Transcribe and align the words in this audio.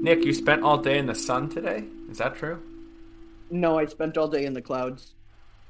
Nick, 0.00 0.24
you 0.24 0.32
spent 0.32 0.62
all 0.62 0.78
day 0.78 0.98
in 0.98 1.06
the 1.06 1.14
sun 1.14 1.48
today? 1.48 1.84
Is 2.10 2.18
that 2.18 2.36
true? 2.36 2.62
No, 3.50 3.78
I 3.78 3.86
spent 3.86 4.16
all 4.16 4.28
day 4.28 4.44
in 4.44 4.52
the 4.54 4.62
clouds. 4.62 5.14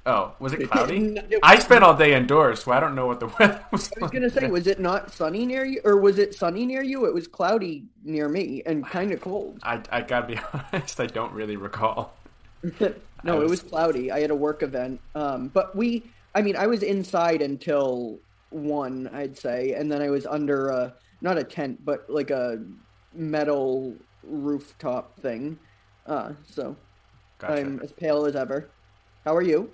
Oh, 0.06 0.32
was 0.38 0.52
it 0.52 0.70
cloudy? 0.70 0.98
No, 1.00 1.22
it- 1.30 1.40
I 1.42 1.58
spent 1.58 1.82
all 1.84 1.96
day 1.96 2.14
indoors, 2.14 2.62
so 2.62 2.72
I 2.72 2.80
don't 2.80 2.94
know 2.94 3.06
what 3.06 3.20
the 3.20 3.26
weather 3.38 3.64
was. 3.72 3.90
I 3.96 4.00
was 4.02 4.10
gonna 4.10 4.30
say, 4.30 4.48
was 4.48 4.66
it 4.66 4.80
not 4.80 5.12
sunny 5.12 5.46
near 5.46 5.64
you, 5.64 5.80
or 5.84 5.96
was 5.96 6.18
it 6.18 6.34
sunny 6.34 6.66
near 6.66 6.82
you? 6.82 7.06
It 7.06 7.14
was 7.14 7.26
cloudy 7.26 7.84
near 8.04 8.28
me 8.28 8.62
and 8.66 8.86
kind 8.86 9.12
of 9.12 9.20
cold. 9.20 9.58
I, 9.62 9.82
I 9.90 10.02
gotta 10.02 10.26
be 10.26 10.40
honest, 10.72 11.00
I 11.00 11.06
don't 11.06 11.32
really 11.32 11.56
recall. 11.56 12.14
no, 12.80 12.94
I 13.24 13.36
it 13.36 13.38
was- 13.38 13.50
was 13.50 13.62
cloudy. 13.62 14.10
I 14.12 14.20
had 14.20 14.30
a 14.30 14.36
work 14.36 14.62
event, 14.62 15.00
um, 15.14 15.48
but 15.48 15.74
we, 15.76 16.02
I 16.34 16.42
mean, 16.42 16.56
I 16.56 16.66
was 16.66 16.82
inside 16.82 17.42
until 17.42 18.18
one, 18.50 19.08
I'd 19.12 19.36
say, 19.36 19.72
and 19.72 19.90
then 19.90 20.00
I 20.02 20.10
was 20.10 20.26
under 20.26 20.68
a 20.68 20.94
not 21.20 21.36
a 21.38 21.44
tent, 21.44 21.84
but 21.84 22.08
like 22.08 22.30
a 22.30 22.62
metal 23.12 23.94
rooftop 24.28 25.18
thing. 25.20 25.58
Uh, 26.06 26.32
so 26.46 26.76
Gotcha. 27.38 27.54
I'm 27.54 27.80
as 27.80 27.92
pale 27.92 28.26
as 28.26 28.36
ever. 28.36 28.68
How 29.24 29.34
are 29.36 29.42
you? 29.42 29.70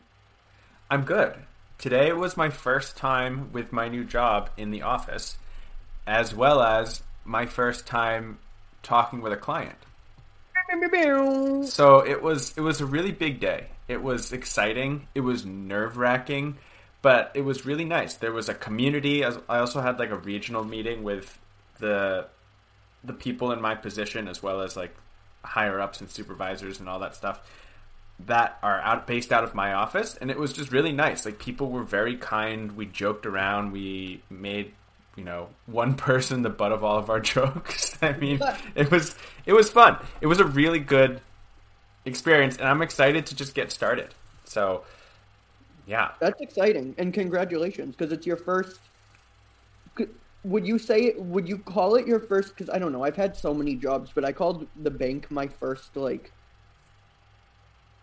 I'm 0.90 1.04
good. 1.04 1.34
Today 1.78 2.12
was 2.12 2.36
my 2.36 2.50
first 2.50 2.96
time 2.96 3.52
with 3.52 3.72
my 3.72 3.88
new 3.88 4.04
job 4.04 4.50
in 4.56 4.70
the 4.70 4.82
office, 4.82 5.36
as 6.06 6.34
well 6.34 6.62
as 6.62 7.02
my 7.24 7.46
first 7.46 7.86
time 7.86 8.38
talking 8.82 9.22
with 9.22 9.32
a 9.32 9.36
client. 9.36 9.78
So 11.66 12.06
it 12.06 12.22
was 12.22 12.56
it 12.56 12.60
was 12.60 12.80
a 12.80 12.86
really 12.86 13.12
big 13.12 13.40
day. 13.40 13.66
It 13.88 14.02
was 14.02 14.32
exciting. 14.32 15.08
It 15.14 15.20
was 15.20 15.44
nerve 15.44 15.96
wracking, 15.96 16.56
but 17.02 17.32
it 17.34 17.42
was 17.42 17.66
really 17.66 17.84
nice. 17.84 18.14
There 18.14 18.32
was 18.32 18.48
a 18.48 18.54
community. 18.54 19.24
I 19.24 19.32
also 19.48 19.80
had 19.80 19.98
like 19.98 20.10
a 20.10 20.16
regional 20.16 20.64
meeting 20.64 21.02
with 21.02 21.38
the 21.80 22.26
the 23.04 23.12
people 23.12 23.52
in 23.52 23.60
my 23.60 23.74
position, 23.74 24.28
as 24.28 24.42
well 24.42 24.62
as 24.62 24.76
like 24.76 24.94
higher 25.44 25.80
ups 25.80 26.00
and 26.00 26.10
supervisors 26.10 26.80
and 26.80 26.88
all 26.88 27.00
that 27.00 27.14
stuff 27.14 27.40
that 28.26 28.58
are 28.62 28.80
out 28.80 29.06
based 29.06 29.32
out 29.32 29.44
of 29.44 29.54
my 29.54 29.72
office, 29.72 30.16
and 30.20 30.30
it 30.30 30.38
was 30.38 30.52
just 30.52 30.72
really 30.72 30.92
nice. 30.92 31.24
Like 31.24 31.38
people 31.38 31.70
were 31.70 31.82
very 31.82 32.16
kind. 32.16 32.76
We 32.76 32.86
joked 32.86 33.26
around. 33.26 33.72
We 33.72 34.22
made 34.30 34.72
you 35.16 35.24
know 35.24 35.48
one 35.66 35.94
person 35.96 36.42
the 36.42 36.50
butt 36.50 36.72
of 36.72 36.84
all 36.84 36.98
of 36.98 37.10
our 37.10 37.20
jokes. 37.34 37.96
I 38.02 38.12
mean, 38.12 38.40
it 38.74 38.90
was 38.90 39.16
it 39.46 39.52
was 39.52 39.70
fun. 39.70 39.98
It 40.20 40.26
was 40.26 40.40
a 40.40 40.44
really 40.44 40.78
good 40.78 41.20
experience, 42.04 42.56
and 42.56 42.68
I'm 42.68 42.82
excited 42.82 43.26
to 43.26 43.36
just 43.36 43.54
get 43.54 43.72
started. 43.72 44.14
So, 44.44 44.84
yeah, 45.86 46.12
That's 46.20 46.40
exciting, 46.40 46.94
and 46.98 47.12
congratulations 47.12 47.96
because 47.96 48.12
it's 48.12 48.26
your 48.26 48.36
first. 48.36 48.78
Would 50.44 50.66
you 50.66 50.78
say 50.78 51.00
it? 51.04 51.20
Would 51.20 51.48
you 51.48 51.58
call 51.58 51.94
it 51.96 52.06
your 52.06 52.20
first? 52.20 52.50
Because 52.54 52.68
I 52.68 52.78
don't 52.78 52.92
know. 52.92 53.02
I've 53.02 53.16
had 53.16 53.36
so 53.36 53.54
many 53.54 53.74
jobs, 53.76 54.10
but 54.14 54.24
I 54.24 54.32
called 54.32 54.66
the 54.76 54.90
bank 54.90 55.30
my 55.30 55.48
first. 55.48 55.96
Like, 55.96 56.32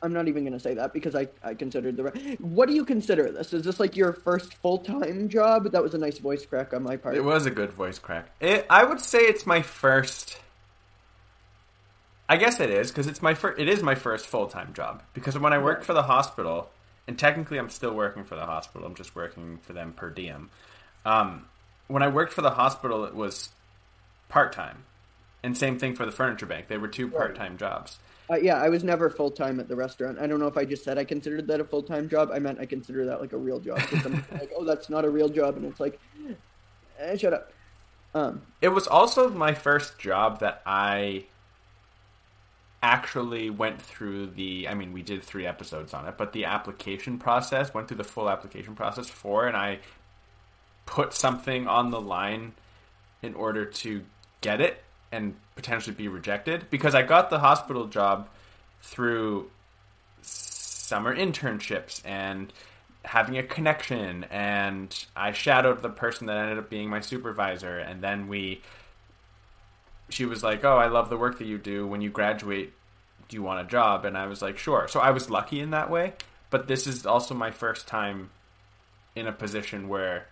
I'm 0.01 0.11
not 0.13 0.27
even 0.27 0.43
going 0.43 0.53
to 0.53 0.59
say 0.59 0.73
that 0.73 0.91
because 0.93 1.15
I 1.15 1.27
I 1.43 1.53
considered 1.53 1.97
the. 1.97 2.05
re- 2.05 2.37
What 2.39 2.67
do 2.67 2.73
you 2.73 2.83
consider 2.83 3.31
this? 3.31 3.53
Is 3.53 3.63
this 3.63 3.79
like 3.79 3.95
your 3.95 4.13
first 4.13 4.55
full 4.55 4.79
time 4.79 5.29
job? 5.29 5.71
That 5.71 5.83
was 5.83 5.93
a 5.93 5.99
nice 5.99 6.17
voice 6.17 6.43
crack 6.45 6.73
on 6.73 6.81
my 6.83 6.97
part. 6.97 7.15
it 7.15 7.23
was 7.23 7.45
a 7.45 7.51
good 7.51 7.71
voice 7.73 7.99
crack. 7.99 8.31
It, 8.39 8.65
I 8.69 8.83
would 8.83 8.99
say 8.99 9.19
it's 9.19 9.45
my 9.45 9.61
first. 9.61 10.39
I 12.27 12.37
guess 12.37 12.59
it 12.59 12.69
is 12.71 12.89
because 12.89 13.07
it's 13.07 13.21
my 13.21 13.35
first. 13.35 13.59
It 13.59 13.69
is 13.69 13.83
my 13.83 13.93
first 13.93 14.25
full 14.25 14.47
time 14.47 14.73
job 14.73 15.03
because 15.13 15.37
when 15.37 15.53
I 15.53 15.59
worked 15.59 15.83
for 15.83 15.93
the 15.93 16.03
hospital, 16.03 16.69
and 17.07 17.19
technically 17.19 17.59
I'm 17.59 17.69
still 17.69 17.93
working 17.93 18.23
for 18.23 18.35
the 18.35 18.45
hospital. 18.47 18.87
I'm 18.87 18.95
just 18.95 19.15
working 19.15 19.59
for 19.61 19.73
them 19.73 19.93
per 19.93 20.09
diem. 20.09 20.49
Um, 21.05 21.45
when 21.91 22.03
I 22.03 22.07
worked 22.07 22.33
for 22.33 22.41
the 22.41 22.51
hospital, 22.51 23.05
it 23.05 23.13
was 23.13 23.49
part 24.29 24.53
time, 24.53 24.85
and 25.43 25.57
same 25.57 25.77
thing 25.77 25.95
for 25.95 26.05
the 26.05 26.11
furniture 26.11 26.45
bank. 26.45 26.67
They 26.67 26.77
were 26.77 26.87
two 26.87 27.09
part 27.09 27.35
time 27.35 27.57
jobs. 27.57 27.99
Uh, 28.29 28.35
yeah, 28.35 28.55
I 28.55 28.69
was 28.69 28.83
never 28.83 29.09
full 29.09 29.31
time 29.31 29.59
at 29.59 29.67
the 29.67 29.75
restaurant. 29.75 30.17
I 30.17 30.25
don't 30.25 30.39
know 30.39 30.47
if 30.47 30.55
I 30.55 30.63
just 30.63 30.85
said 30.85 30.97
I 30.97 31.03
considered 31.03 31.47
that 31.47 31.59
a 31.59 31.65
full 31.65 31.83
time 31.83 32.07
job. 32.07 32.31
I 32.33 32.39
meant 32.39 32.59
I 32.59 32.65
consider 32.65 33.05
that 33.07 33.19
like 33.19 33.33
a 33.33 33.37
real 33.37 33.59
job. 33.59 33.81
I'm 34.05 34.25
like, 34.31 34.51
oh, 34.55 34.63
that's 34.63 34.89
not 34.89 35.03
a 35.03 35.09
real 35.09 35.29
job, 35.29 35.57
and 35.57 35.65
it's 35.65 35.79
like, 35.79 35.99
eh, 36.99 37.17
shut 37.17 37.33
up. 37.33 37.51
Um, 38.13 38.41
It 38.61 38.69
was 38.69 38.87
also 38.87 39.29
my 39.29 39.53
first 39.53 39.97
job 39.99 40.39
that 40.39 40.61
I 40.65 41.25
actually 42.83 43.49
went 43.49 43.81
through 43.81 44.27
the 44.27 44.67
I 44.67 44.73
mean 44.73 44.91
we 44.91 45.03
did 45.03 45.23
3 45.23 45.45
episodes 45.45 45.93
on 45.93 46.07
it, 46.07 46.15
but 46.17 46.33
the 46.33 46.45
application 46.45 47.19
process, 47.19 47.73
went 47.73 47.87
through 47.87 47.97
the 47.97 48.03
full 48.03 48.29
application 48.29 48.75
process 48.75 49.07
for 49.07 49.47
and 49.47 49.55
I 49.55 49.79
put 50.91 51.13
something 51.13 51.67
on 51.67 51.89
the 51.89 52.01
line 52.01 52.51
in 53.21 53.33
order 53.33 53.63
to 53.63 54.03
get 54.41 54.59
it 54.59 54.83
and 55.09 55.35
potentially 55.55 55.95
be 55.95 56.09
rejected 56.09 56.65
because 56.69 56.93
I 56.93 57.01
got 57.01 57.29
the 57.29 57.39
hospital 57.39 57.87
job 57.87 58.27
through 58.81 59.49
summer 60.21 61.15
internships 61.15 62.01
and 62.05 62.51
having 63.05 63.37
a 63.37 63.43
connection 63.43 64.25
and 64.25 65.05
I 65.15 65.31
shadowed 65.31 65.81
the 65.81 65.89
person 65.89 66.27
that 66.27 66.35
ended 66.35 66.57
up 66.57 66.69
being 66.69 66.89
my 66.89 66.99
supervisor 66.99 67.79
and 67.79 68.01
then 68.03 68.27
we 68.27 68.61
she 70.09 70.25
was 70.25 70.43
like, 70.43 70.65
"Oh, 70.65 70.75
I 70.75 70.87
love 70.87 71.09
the 71.09 71.15
work 71.17 71.37
that 71.37 71.47
you 71.47 71.57
do. 71.57 71.87
When 71.87 72.01
you 72.01 72.09
graduate, 72.09 72.73
do 73.29 73.37
you 73.37 73.43
want 73.43 73.65
a 73.65 73.69
job?" 73.69 74.03
And 74.03 74.17
I 74.17 74.27
was 74.27 74.41
like, 74.41 74.57
"Sure." 74.57 74.89
So 74.89 74.99
I 74.99 75.11
was 75.11 75.29
lucky 75.29 75.61
in 75.61 75.69
that 75.71 75.89
way, 75.89 76.15
but 76.49 76.67
this 76.67 76.85
is 76.85 77.05
also 77.05 77.33
my 77.33 77.49
first 77.49 77.87
time 77.87 78.29
in 79.15 79.25
a 79.25 79.31
position 79.31 79.87
where 79.87 80.27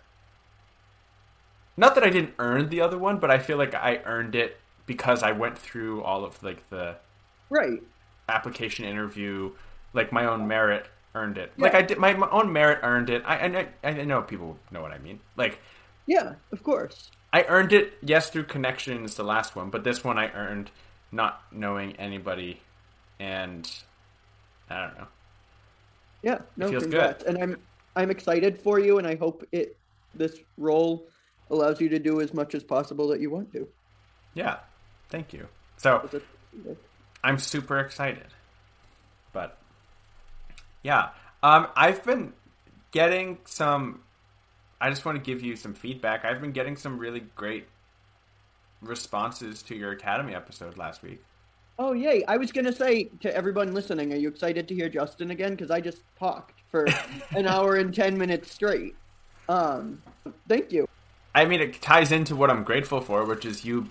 not 1.80 1.96
that 1.96 2.04
I 2.04 2.10
didn't 2.10 2.34
earn 2.40 2.70
the 2.70 2.82
other 2.82 2.98
one, 2.98 3.20
but 3.20 3.32
I 3.32 3.40
feel 3.40 3.58
like 3.58 3.74
I 3.74 4.02
earned 4.06 4.36
it 4.36 4.58
because 4.86 5.24
I 5.24 5.32
went 5.32 5.58
through 5.58 6.04
all 6.04 6.26
of 6.26 6.44
like 6.44 6.70
the 6.70 6.98
right. 7.50 7.82
application 8.28 8.84
interview, 8.86 9.52
like 9.94 10.12
my 10.12 10.26
own 10.26 10.46
merit 10.46 10.88
earned 11.16 11.38
it. 11.38 11.54
Like 11.58 11.76
I 11.76 11.82
did, 11.82 11.98
my, 11.98 12.14
my 12.14 12.30
own 12.32 12.52
merit 12.52 12.80
earned 12.84 13.10
it. 13.10 13.24
I, 13.26 13.68
I 13.84 13.90
I 13.90 14.04
know 14.04 14.22
people 14.22 14.60
know 14.72 14.82
what 14.82 14.92
I 14.92 14.98
mean. 15.00 15.22
Like 15.38 15.62
Yeah, 16.06 16.34
of 16.52 16.64
course. 16.64 17.12
I 17.32 17.44
earned 17.44 17.72
it, 17.74 17.94
yes, 18.02 18.30
through 18.30 18.46
connections. 18.46 19.16
The 19.16 19.24
last 19.24 19.56
one, 19.56 19.70
but 19.70 19.84
this 19.86 20.04
one 20.04 20.18
I 20.18 20.32
earned 20.34 20.72
not 21.12 21.44
knowing 21.52 21.96
anybody, 21.96 22.62
and 23.20 23.70
I 24.70 24.82
don't 24.82 24.98
know. 24.98 25.08
Yeah, 26.24 26.40
no, 26.58 26.70
feels 26.70 26.84
congrats. 26.84 27.24
And 27.24 27.38
I'm 27.42 27.58
I'm 27.96 28.12
excited 28.12 28.60
for 28.60 28.80
you, 28.80 28.98
and 28.98 29.08
I 29.08 29.16
hope 29.16 29.46
it 29.52 29.78
this 30.14 30.40
role 30.58 31.08
allows 31.50 31.82
you 31.82 31.90
to 31.90 32.00
do 32.00 32.22
as 32.22 32.34
much 32.34 32.56
as 32.56 32.64
possible 32.64 33.08
that 33.10 33.20
you 33.20 33.30
want 33.30 33.52
to. 33.54 33.68
Yeah, 34.34 34.58
thank 35.10 35.34
you. 35.34 35.48
So 35.78 36.10
I'm 37.24 37.38
super 37.40 37.80
excited. 37.80 38.28
But 39.34 39.58
yeah, 40.84 41.10
um, 41.44 41.68
I've 41.76 42.04
been 42.04 42.34
getting 42.92 43.38
some. 43.46 44.02
I 44.82 44.90
just 44.90 45.06
want 45.06 45.18
to 45.18 45.24
give 45.24 45.42
you 45.42 45.56
some 45.56 45.74
feedback. 45.74 46.24
I've 46.24 46.42
been 46.42 46.52
getting 46.52 46.78
some 46.78 46.98
really 47.00 47.22
great 47.36 47.68
responses 48.82 49.62
to 49.64 49.76
your 49.76 49.92
Academy 49.92 50.34
episode 50.34 50.78
last 50.78 51.04
week. 51.04 51.22
Oh 51.78 51.94
yay! 51.94 52.24
I 52.28 52.38
was 52.38 52.52
gonna 52.52 52.74
say 52.74 53.06
to 53.22 53.36
everyone 53.36 53.74
listening, 53.74 54.14
are 54.14 54.18
you 54.18 54.28
excited 54.28 54.68
to 54.68 54.76
hear 54.76 54.90
Justin 54.90 55.32
again? 55.32 55.52
Because 55.52 55.72
I 55.72 55.80
just 55.80 56.04
talked 56.18 56.60
for 56.70 56.88
an 57.32 57.48
hour 57.48 57.76
and 57.76 57.94
ten 57.94 58.18
minutes 58.18 58.52
straight. 58.52 58.96
Um, 59.48 60.02
thank 60.48 60.72
you. 60.72 60.88
I 61.34 61.46
mean, 61.46 61.62
it 61.62 61.82
ties 61.82 62.12
into 62.12 62.36
what 62.36 62.50
I'm 62.50 62.64
grateful 62.64 63.02
for, 63.02 63.26
which 63.26 63.46
is 63.46 63.64
you 63.64 63.88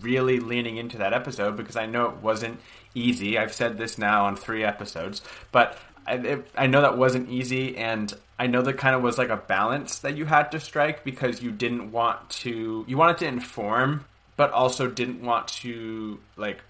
really 0.00 0.40
leaning 0.40 0.76
into 0.76 0.98
that 0.98 1.12
episode 1.12 1.56
because 1.56 1.76
I 1.76 1.86
know 1.86 2.06
it 2.06 2.16
wasn't 2.16 2.60
easy. 2.94 3.38
I've 3.38 3.52
said 3.52 3.78
this 3.78 3.98
now 3.98 4.26
on 4.26 4.36
three 4.36 4.64
episodes, 4.64 5.22
but 5.50 5.78
I, 6.06 6.14
it, 6.14 6.46
I 6.56 6.66
know 6.66 6.82
that 6.82 6.98
wasn't 6.98 7.30
easy, 7.30 7.76
and 7.76 8.12
I 8.38 8.46
know 8.46 8.62
that 8.62 8.74
kind 8.74 8.94
of 8.94 9.02
was 9.02 9.18
like 9.18 9.28
a 9.28 9.36
balance 9.36 10.00
that 10.00 10.16
you 10.16 10.24
had 10.24 10.50
to 10.52 10.60
strike 10.60 11.04
because 11.04 11.42
you 11.42 11.50
didn't 11.50 11.92
want 11.92 12.28
to, 12.30 12.84
you 12.88 12.96
wanted 12.96 13.18
to 13.18 13.26
inform, 13.26 14.04
but 14.36 14.50
also 14.52 14.88
didn't 14.88 15.22
want 15.22 15.48
to 15.48 16.18
like 16.36 16.60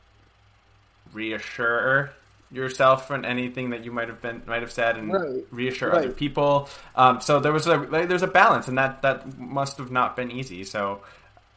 reassure 1.13 2.13
yourself 2.53 3.11
and 3.11 3.25
anything 3.25 3.71
that 3.71 3.85
you 3.85 3.91
might 3.91 4.09
have 4.09 4.21
been 4.21 4.43
might 4.47 4.61
have 4.63 4.71
said 4.73 4.97
and 4.97 5.13
Right. 5.13 5.45
reassure 5.51 5.95
other 5.95 6.13
people. 6.13 6.69
Um, 6.95 7.21
so 7.21 7.41
there 7.41 7.53
was 7.53 7.67
a 7.67 7.77
like, 7.77 8.09
there's 8.09 8.23
a 8.23 8.27
balance, 8.29 8.69
and 8.69 8.77
that 8.79 9.03
that 9.03 9.39
must 9.39 9.79
have 9.79 9.91
not 9.91 10.15
been 10.17 10.31
easy. 10.31 10.63
So 10.65 11.01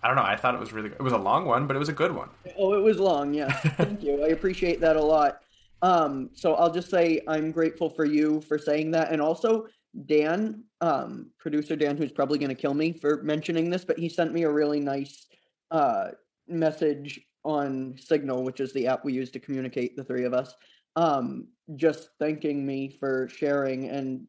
I 0.01 0.07
don't 0.07 0.15
know. 0.15 0.23
I 0.23 0.35
thought 0.35 0.53
it 0.53 0.59
was 0.59 0.71
really 0.71 0.89
it 0.89 1.01
was 1.01 1.13
a 1.13 1.17
long 1.17 1.45
one, 1.45 1.67
but 1.67 1.75
it 1.75 1.79
was 1.79 1.89
a 1.89 1.93
good 1.93 2.13
one. 2.15 2.29
Oh, 2.57 2.73
it 2.73 2.81
was 2.81 2.97
long. 2.99 3.33
Yeah, 3.33 3.51
thank 3.77 4.03
you. 4.03 4.23
I 4.23 4.29
appreciate 4.29 4.79
that 4.81 4.95
a 4.95 5.03
lot. 5.03 5.41
Um, 5.81 6.29
so 6.33 6.55
I'll 6.55 6.71
just 6.71 6.89
say 6.89 7.21
I'm 7.27 7.51
grateful 7.51 7.89
for 7.89 8.05
you 8.05 8.41
for 8.41 8.57
saying 8.57 8.91
that, 8.91 9.11
and 9.11 9.21
also 9.21 9.67
Dan, 10.05 10.63
um, 10.81 11.31
producer 11.39 11.75
Dan, 11.75 11.97
who's 11.97 12.11
probably 12.11 12.37
going 12.39 12.49
to 12.49 12.55
kill 12.55 12.73
me 12.73 12.93
for 12.93 13.21
mentioning 13.23 13.69
this, 13.69 13.83
but 13.85 13.97
he 13.99 14.09
sent 14.09 14.33
me 14.33 14.43
a 14.43 14.49
really 14.51 14.79
nice 14.79 15.27
uh, 15.71 16.09
message 16.47 17.21
on 17.43 17.95
Signal, 17.97 18.43
which 18.43 18.59
is 18.59 18.73
the 18.73 18.87
app 18.87 19.05
we 19.05 19.13
use 19.13 19.29
to 19.31 19.39
communicate 19.39 19.95
the 19.95 20.03
three 20.03 20.23
of 20.25 20.33
us. 20.33 20.55
Um, 20.95 21.47
just 21.75 22.09
thanking 22.19 22.65
me 22.65 22.89
for 22.89 23.27
sharing, 23.27 23.89
and 23.89 24.27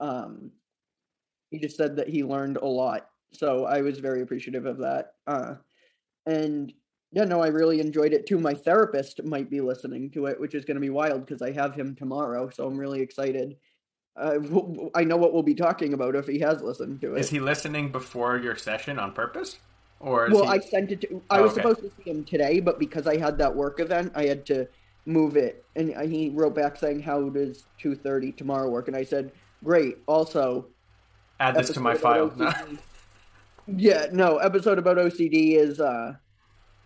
um, 0.00 0.50
he 1.50 1.58
just 1.58 1.76
said 1.76 1.96
that 1.96 2.08
he 2.08 2.24
learned 2.24 2.56
a 2.56 2.66
lot. 2.66 3.08
So 3.32 3.64
I 3.64 3.80
was 3.80 3.98
very 3.98 4.22
appreciative 4.22 4.66
of 4.66 4.78
that. 4.78 5.12
Uh, 5.26 5.54
and 6.26 6.72
Yeah, 7.12 7.24
no, 7.24 7.40
I 7.42 7.48
really 7.48 7.80
enjoyed 7.80 8.14
it 8.14 8.26
too. 8.26 8.38
My 8.38 8.54
therapist 8.54 9.22
might 9.22 9.50
be 9.50 9.60
listening 9.60 10.10
to 10.12 10.26
it, 10.26 10.40
which 10.40 10.54
is 10.54 10.64
going 10.64 10.76
to 10.76 10.80
be 10.80 10.90
wild 10.90 11.26
because 11.26 11.42
I 11.42 11.52
have 11.52 11.74
him 11.74 11.94
tomorrow, 11.94 12.48
so 12.48 12.66
I'm 12.66 12.78
really 12.78 13.00
excited. 13.02 13.56
Uh, 14.16 14.38
I 14.94 15.04
know 15.04 15.16
what 15.18 15.32
we'll 15.32 15.42
be 15.42 15.54
talking 15.54 15.92
about 15.92 16.14
if 16.16 16.26
he 16.26 16.38
has 16.40 16.62
listened 16.62 17.00
to 17.02 17.14
it. 17.14 17.20
Is 17.20 17.30
he 17.30 17.40
listening 17.40 17.92
before 17.92 18.38
your 18.38 18.56
session 18.56 18.98
on 18.98 19.12
purpose? 19.12 19.58
Or 20.00 20.28
well, 20.30 20.44
he... 20.44 20.48
I 20.48 20.58
sent 20.58 20.90
it 20.90 21.02
to. 21.02 21.22
I 21.30 21.38
Oh, 21.38 21.42
was 21.42 21.52
okay. 21.52 21.60
supposed 21.60 21.80
to 21.80 21.90
see 21.96 22.10
him 22.10 22.24
today, 22.24 22.60
but 22.60 22.78
because 22.78 23.06
I 23.06 23.18
had 23.18 23.38
that 23.38 23.54
work 23.54 23.78
event, 23.78 24.12
I 24.14 24.24
had 24.24 24.44
to 24.46 24.66
move 25.06 25.36
it. 25.36 25.64
And 25.74 25.94
he 26.10 26.30
wrote 26.30 26.54
back 26.54 26.76
saying, 26.76 27.00
"How 27.00 27.28
does 27.28 27.64
two 27.78 27.94
thirty 27.94 28.32
tomorrow 28.32 28.68
work?" 28.68 28.88
And 28.88 28.96
I 28.96 29.04
said, 29.04 29.32
"Great." 29.64 29.98
Also, 30.06 30.66
add 31.40 31.54
this 31.54 31.70
to 31.70 31.80
my 31.80 31.94
file? 31.94 32.32
yeah, 33.66 34.06
no, 34.12 34.38
episode 34.38 34.78
about 34.78 34.96
OCD 34.96 35.56
is 35.56 35.80
uh 35.80 36.14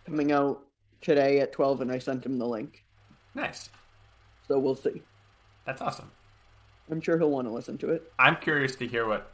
coming 0.05 0.33
out 0.33 0.63
today 1.01 1.41
at 1.41 1.53
twelve, 1.53 1.81
and 1.81 1.91
I 1.91 1.99
sent 1.99 2.25
him 2.25 2.39
the 2.39 2.47
link, 2.47 2.85
nice. 3.35 3.71
so 4.47 4.59
we'll 4.59 4.75
see. 4.75 5.03
That's 5.65 5.83
awesome. 5.83 6.11
I'm 6.91 7.01
sure 7.01 7.19
he'll 7.19 7.31
want 7.31 7.49
to 7.49 7.53
listen 7.53 7.77
to 7.79 7.91
it. 7.91 8.13
I'm 8.19 8.37
curious 8.37 8.77
to 8.77 8.87
hear 8.87 9.07
what 9.07 9.33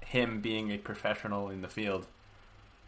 him 0.00 0.40
being 0.40 0.70
a 0.70 0.78
professional 0.78 1.50
in 1.50 1.60
the 1.60 1.68
field 1.68 2.06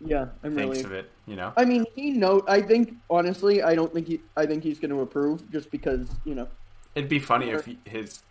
Yeah, 0.01 0.27
I'm 0.43 0.55
thinks 0.55 0.79
really. 0.79 0.85
of 0.85 0.93
it. 0.93 1.11
You 1.27 1.37
know, 1.37 1.53
I 1.57 1.65
mean, 1.65 1.85
he 1.95 2.11
know. 2.11 2.43
I 2.47 2.61
think 2.61 2.95
honestly, 3.09 3.63
I 3.63 3.75
don't 3.75 3.93
think 3.93 4.07
he. 4.07 4.21
I 4.37 4.47
think 4.47 4.63
he's 4.63 4.79
going 4.79 4.91
to 4.91 5.01
approve 5.01 5.51
just 5.51 5.71
because 5.71 6.09
you 6.25 6.35
know 6.35 6.49
it'd 6.95 7.09
be 7.09 7.19
funny 7.19 7.51
if 7.51 7.65
he, 7.65 7.79
his 7.85 8.23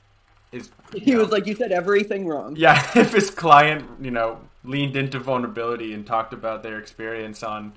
his 0.52 0.70
he 0.94 1.14
know, 1.14 1.20
was 1.20 1.30
like, 1.30 1.48
"You 1.48 1.56
said 1.56 1.72
everything 1.72 2.28
wrong." 2.28 2.56
yeah, 2.56 2.86
if 2.96 3.14
his 3.14 3.30
client 3.30 3.90
you 4.00 4.12
know 4.12 4.40
leaned 4.64 4.96
into 4.96 5.20
vulnerability 5.20 5.94
and 5.94 6.06
talked 6.06 6.34
about 6.34 6.64
their 6.64 6.78
experience 6.80 7.44
on 7.44 7.74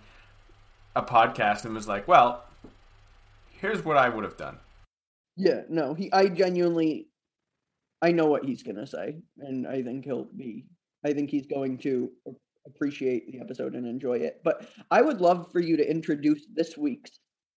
a 0.96 1.02
podcast 1.02 1.64
and 1.64 1.74
was 1.74 1.86
like, 1.86 2.08
well, 2.08 2.44
here's 3.60 3.84
what 3.84 3.96
I 3.96 4.08
would 4.08 4.24
have 4.24 4.36
done. 4.36 4.58
Yeah, 5.36 5.62
no, 5.68 5.94
he. 5.94 6.12
I 6.12 6.28
genuinely, 6.28 7.08
I 8.02 8.12
know 8.12 8.26
what 8.26 8.44
he's 8.44 8.62
gonna 8.62 8.86
say, 8.86 9.20
and 9.38 9.66
I 9.66 9.82
think 9.82 10.04
he'll 10.04 10.24
be. 10.24 10.66
I 11.04 11.12
think 11.12 11.30
he's 11.30 11.46
going 11.46 11.78
to 11.78 12.10
appreciate 12.68 13.30
the 13.32 13.40
episode 13.40 13.74
and 13.74 13.86
enjoy 13.86 14.18
it. 14.18 14.40
But 14.44 14.68
I 14.90 15.02
would 15.02 15.20
love 15.20 15.50
for 15.50 15.60
you 15.60 15.76
to 15.76 15.90
introduce 15.90 16.46
this 16.54 16.76
week's 16.76 17.10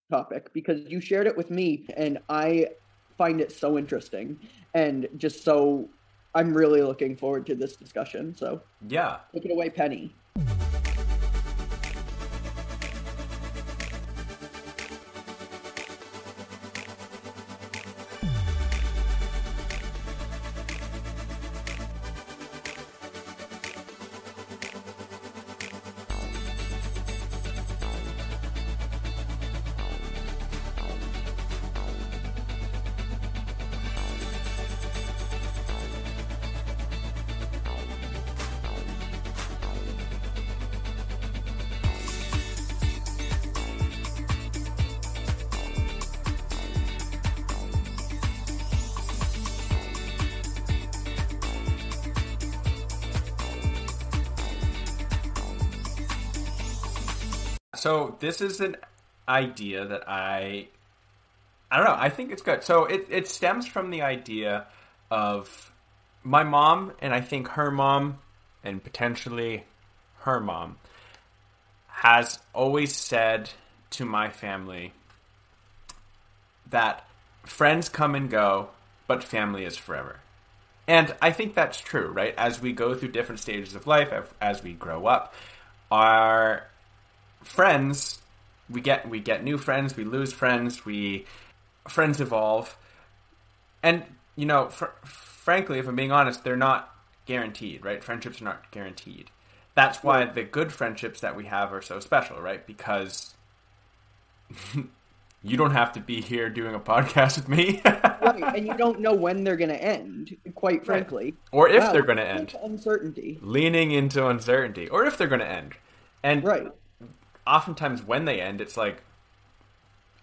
topic 0.09 0.51
because 0.53 0.81
you 0.87 0.99
shared 0.99 1.27
it 1.27 1.37
with 1.37 1.51
me, 1.51 1.85
and 1.95 2.17
I 2.29 2.69
find 3.17 3.39
it 3.39 3.51
so 3.51 3.77
interesting 3.77 4.39
and 4.73 5.07
just 5.17 5.43
so. 5.43 5.89
I'm 6.33 6.53
really 6.53 6.81
looking 6.81 7.17
forward 7.17 7.45
to 7.47 7.55
this 7.55 7.75
discussion. 7.75 8.33
So 8.33 8.61
Yeah, 8.87 9.17
take 9.33 9.43
it 9.43 9.51
away, 9.51 9.69
Penny. 9.69 10.15
So 57.81 58.15
this 58.19 58.41
is 58.41 58.59
an 58.59 58.77
idea 59.27 59.85
that 59.87 60.07
I 60.07 60.67
I 61.71 61.77
don't 61.77 61.85
know, 61.87 61.97
I 61.97 62.09
think 62.09 62.31
it's 62.31 62.43
good. 62.43 62.63
So 62.63 62.85
it 62.85 63.07
it 63.09 63.27
stems 63.27 63.65
from 63.65 63.89
the 63.89 64.03
idea 64.03 64.67
of 65.09 65.71
my 66.21 66.43
mom 66.43 66.91
and 67.01 67.11
I 67.11 67.21
think 67.21 67.47
her 67.47 67.71
mom 67.71 68.19
and 68.63 68.83
potentially 68.83 69.63
her 70.19 70.39
mom 70.39 70.77
has 71.87 72.37
always 72.53 72.95
said 72.95 73.49
to 73.91 74.05
my 74.05 74.29
family 74.29 74.93
that 76.69 77.03
friends 77.47 77.89
come 77.89 78.13
and 78.13 78.29
go, 78.29 78.69
but 79.07 79.23
family 79.23 79.65
is 79.65 79.75
forever. 79.75 80.19
And 80.87 81.15
I 81.19 81.31
think 81.31 81.55
that's 81.55 81.81
true, 81.81 82.09
right? 82.09 82.35
As 82.37 82.61
we 82.61 82.73
go 82.73 82.93
through 82.93 83.09
different 83.09 83.41
stages 83.41 83.73
of 83.73 83.87
life, 83.87 84.13
as- 84.39 84.61
we 84.61 84.73
grow 84.73 85.07
up, 85.07 85.33
our 85.89 86.67
friends 87.43 88.19
we 88.69 88.79
get 88.81 89.07
we 89.09 89.19
get 89.19 89.43
new 89.43 89.57
friends 89.57 89.95
we 89.97 90.03
lose 90.03 90.31
friends 90.33 90.85
we 90.85 91.25
friends 91.87 92.21
evolve. 92.21 92.77
And 93.83 94.03
you 94.35 94.45
know 94.45 94.69
fr- 94.69 94.85
frankly 95.03 95.79
if 95.79 95.87
i'm 95.87 95.95
being 95.95 96.11
honest 96.11 96.43
they're 96.43 96.55
not 96.55 96.93
guaranteed 97.25 97.83
right? 97.83 98.03
Friendships 98.03 98.41
are 98.41 98.45
not 98.45 98.71
guaranteed. 98.71 99.29
That's 99.73 100.03
why 100.03 100.25
the 100.25 100.43
good 100.43 100.71
friendships 100.71 101.21
that 101.21 101.35
we 101.35 101.45
have 101.45 101.73
are 101.73 101.81
so 101.81 101.99
special 101.99 102.41
right? 102.41 102.65
Because 102.65 103.33
you 105.43 105.57
don't 105.57 105.71
have 105.71 105.93
to 105.93 105.99
be 105.99 106.21
here 106.21 106.49
doing 106.49 106.75
a 106.75 106.79
podcast 106.79 107.37
with 107.37 107.49
me. 107.49 107.81
Right, 108.21 108.55
and 108.55 108.67
you 108.67 108.75
don't 108.75 108.99
know 108.99 109.13
when 109.15 109.43
they're 109.43 109.55
going 109.57 109.71
to 109.71 109.83
end. 109.83 110.37
Quite 110.53 110.85
frankly, 110.85 111.33
or 111.51 111.67
if 111.67 111.83
Wow, 111.83 111.91
they're 111.91 112.03
going 112.03 112.19
to 112.19 112.27
end. 112.27 112.55
uncertainty. 112.63 113.39
leaning 113.41 113.89
into 113.91 114.27
uncertainty. 114.27 114.87
Or 114.87 115.05
if 115.05 115.17
they're 115.17 115.27
going 115.27 115.41
to 115.41 115.49
end. 115.49 115.73
And 116.21 116.43
Right. 116.43 116.67
Oftentimes 117.47 118.03
when 118.03 118.25
they 118.25 118.41
end 118.41 118.61
it's 118.61 118.77
like 118.77 119.01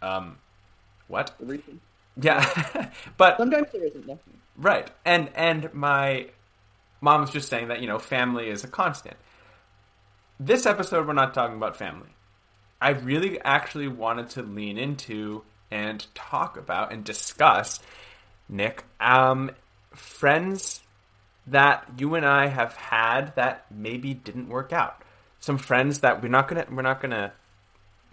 um 0.03 0.37
what 1.09 1.35
The 1.41 1.47
reason. 1.47 1.81
yeah 2.20 2.91
but 3.17 3.37
Sometimes 3.38 3.69
there 3.73 3.85
isn't. 3.85 4.06
Though. 4.06 4.19
right 4.56 4.91
and 5.05 5.31
and 5.35 5.73
my 5.75 6.29
mom 7.00 7.23
was 7.23 7.31
just 7.31 7.49
saying 7.49 7.69
that 7.69 7.81
you 7.81 7.87
know 7.87 7.99
family 7.99 8.49
is 8.49 8.65
a 8.65 8.69
constant 8.69 9.17
this 10.41 10.67
episode 10.67 11.06
we're 11.06 11.12
not 11.15 11.35
talking 11.35 11.56
about 11.56 11.76
family 11.76 12.11
i 12.81 12.91
really 12.91 13.40
actually 13.40 13.88
wanted 13.88 14.28
to 14.31 14.42
lean 14.42 14.78
into 14.78 15.42
and 15.71 16.07
talk 16.14 16.57
about 16.57 16.92
and 16.92 17.04
discuss 17.04 17.81
nick 18.49 18.85
um 19.00 19.50
friends 19.95 20.81
that 21.47 21.85
you 21.99 22.14
and 22.14 22.25
i 22.26 22.47
have 22.47 22.75
had 22.75 23.35
that 23.37 23.64
maybe 23.71 24.14
didn't 24.14 24.49
work 24.49 24.73
out 24.73 25.02
some 25.40 25.59
friends 25.59 26.00
that 26.00 26.23
we're 26.23 26.28
not 26.28 26.49
gonna 26.49 26.66
we're 26.71 26.83
not 26.83 27.00
gonna 27.00 27.33